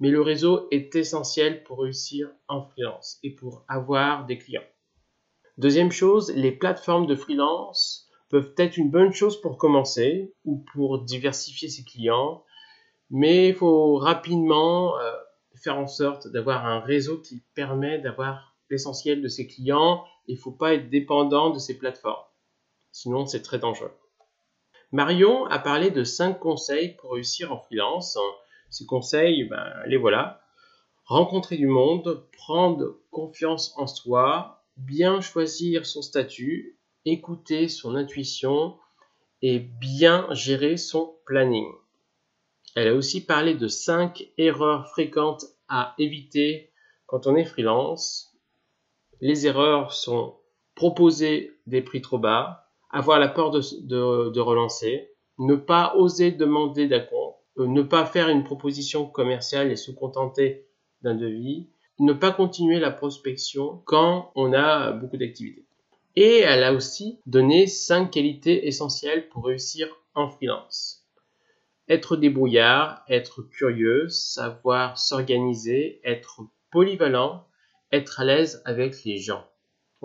mais 0.00 0.08
le 0.08 0.22
réseau 0.22 0.66
est 0.70 0.96
essentiel 0.96 1.62
pour 1.62 1.80
réussir 1.80 2.30
en 2.48 2.62
freelance 2.62 3.18
et 3.22 3.34
pour 3.34 3.66
avoir 3.68 4.24
des 4.24 4.38
clients. 4.38 4.64
Deuxième 5.58 5.92
chose, 5.92 6.32
les 6.34 6.52
plateformes 6.52 7.06
de 7.06 7.14
freelance 7.14 8.08
peuvent 8.30 8.54
être 8.56 8.78
une 8.78 8.90
bonne 8.90 9.12
chose 9.12 9.38
pour 9.42 9.58
commencer 9.58 10.32
ou 10.46 10.64
pour 10.72 11.04
diversifier 11.04 11.68
ses 11.68 11.84
clients, 11.84 12.46
mais 13.10 13.48
il 13.48 13.54
faut 13.54 13.96
rapidement 13.96 14.98
euh, 14.98 15.12
faire 15.62 15.76
en 15.76 15.86
sorte 15.86 16.28
d'avoir 16.28 16.64
un 16.64 16.80
réseau 16.80 17.18
qui 17.18 17.42
permet 17.54 17.98
d'avoir 17.98 18.56
l'essentiel 18.70 19.20
de 19.20 19.28
ses 19.28 19.46
clients. 19.46 20.02
Il 20.28 20.36
ne 20.36 20.40
faut 20.40 20.50
pas 20.50 20.72
être 20.72 20.88
dépendant 20.88 21.50
de 21.50 21.58
ces 21.58 21.76
plateformes. 21.76 22.24
Sinon, 22.92 23.26
c'est 23.26 23.42
très 23.42 23.58
dangereux. 23.58 23.92
Marion 24.92 25.46
a 25.46 25.58
parlé 25.58 25.90
de 25.90 26.04
cinq 26.04 26.38
conseils 26.38 26.94
pour 26.96 27.12
réussir 27.12 27.50
en 27.50 27.58
freelance. 27.58 28.18
Ces 28.68 28.84
conseils, 28.84 29.44
ben, 29.44 29.72
les 29.86 29.96
voilà. 29.96 30.42
Rencontrer 31.06 31.56
du 31.56 31.66
monde, 31.66 32.28
prendre 32.32 32.98
confiance 33.10 33.74
en 33.78 33.86
soi, 33.86 34.62
bien 34.76 35.20
choisir 35.20 35.86
son 35.86 36.02
statut, 36.02 36.78
écouter 37.06 37.68
son 37.68 37.96
intuition 37.96 38.76
et 39.40 39.58
bien 39.58 40.32
gérer 40.32 40.76
son 40.76 41.16
planning. 41.24 41.70
Elle 42.76 42.88
a 42.88 42.94
aussi 42.94 43.24
parlé 43.24 43.54
de 43.54 43.68
5 43.68 44.30
erreurs 44.38 44.88
fréquentes 44.90 45.44
à 45.68 45.94
éviter 45.98 46.70
quand 47.06 47.26
on 47.26 47.36
est 47.36 47.44
freelance. 47.44 48.36
Les 49.20 49.46
erreurs 49.46 49.92
sont 49.92 50.36
proposer 50.74 51.58
des 51.66 51.82
prix 51.82 52.00
trop 52.00 52.18
bas, 52.18 52.61
avoir 52.92 53.18
la 53.18 53.28
peur 53.28 53.50
de, 53.50 54.40
relancer, 54.40 55.10
ne 55.38 55.54
pas 55.54 55.94
oser 55.96 56.30
demander 56.30 56.86
d'acompte, 56.86 57.36
euh, 57.58 57.66
ne 57.66 57.82
pas 57.82 58.04
faire 58.04 58.28
une 58.28 58.44
proposition 58.44 59.06
commerciale 59.06 59.72
et 59.72 59.76
se 59.76 59.90
contenter 59.90 60.66
d'un 61.02 61.14
devis, 61.14 61.68
ne 61.98 62.12
pas 62.12 62.32
continuer 62.32 62.78
la 62.78 62.90
prospection 62.90 63.82
quand 63.84 64.30
on 64.34 64.52
a 64.52 64.92
beaucoup 64.92 65.16
d'activités. 65.16 65.64
Et 66.14 66.40
elle 66.40 66.62
a 66.62 66.74
aussi 66.74 67.18
donné 67.26 67.66
5 67.66 68.10
qualités 68.10 68.66
essentielles 68.66 69.28
pour 69.28 69.46
réussir 69.46 69.88
en 70.14 70.28
freelance 70.28 71.06
Être 71.88 72.16
débrouillard, 72.16 73.02
être 73.08 73.42
curieux, 73.42 74.08
savoir 74.08 74.98
s'organiser, 74.98 76.00
être 76.04 76.42
polyvalent, 76.70 77.46
être 77.92 78.20
à 78.20 78.24
l'aise 78.24 78.62
avec 78.66 79.04
les 79.04 79.18
gens. 79.18 79.44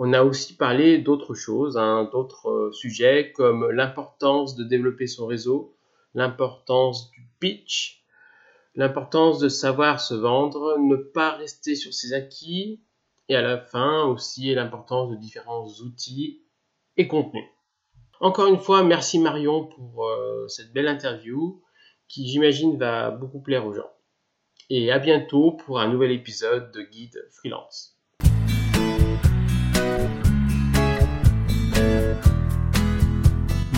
On 0.00 0.12
a 0.12 0.22
aussi 0.22 0.54
parlé 0.54 0.98
d'autres 0.98 1.34
choses, 1.34 1.76
hein, 1.76 2.08
d'autres 2.12 2.48
euh, 2.48 2.72
sujets 2.72 3.32
comme 3.32 3.68
l'importance 3.70 4.54
de 4.54 4.62
développer 4.62 5.08
son 5.08 5.26
réseau, 5.26 5.76
l'importance 6.14 7.10
du 7.10 7.28
pitch, 7.40 8.04
l'importance 8.76 9.40
de 9.40 9.48
savoir 9.48 10.00
se 10.00 10.14
vendre, 10.14 10.78
ne 10.78 10.94
pas 10.94 11.32
rester 11.32 11.74
sur 11.74 11.92
ses 11.92 12.12
acquis, 12.12 12.80
et 13.28 13.34
à 13.34 13.42
la 13.42 13.58
fin 13.58 14.04
aussi 14.04 14.54
l'importance 14.54 15.10
de 15.10 15.16
différents 15.16 15.66
outils 15.80 16.42
et 16.96 17.08
contenus. 17.08 17.48
Encore 18.20 18.46
une 18.46 18.58
fois, 18.58 18.84
merci 18.84 19.18
Marion 19.18 19.66
pour 19.66 20.06
euh, 20.06 20.46
cette 20.46 20.72
belle 20.72 20.88
interview 20.88 21.60
qui 22.06 22.28
j'imagine 22.28 22.78
va 22.78 23.10
beaucoup 23.10 23.40
plaire 23.40 23.66
aux 23.66 23.74
gens. 23.74 23.90
Et 24.70 24.92
à 24.92 25.00
bientôt 25.00 25.52
pour 25.52 25.80
un 25.80 25.88
nouvel 25.88 26.12
épisode 26.12 26.70
de 26.70 26.82
Guide 26.82 27.26
Freelance. 27.32 27.97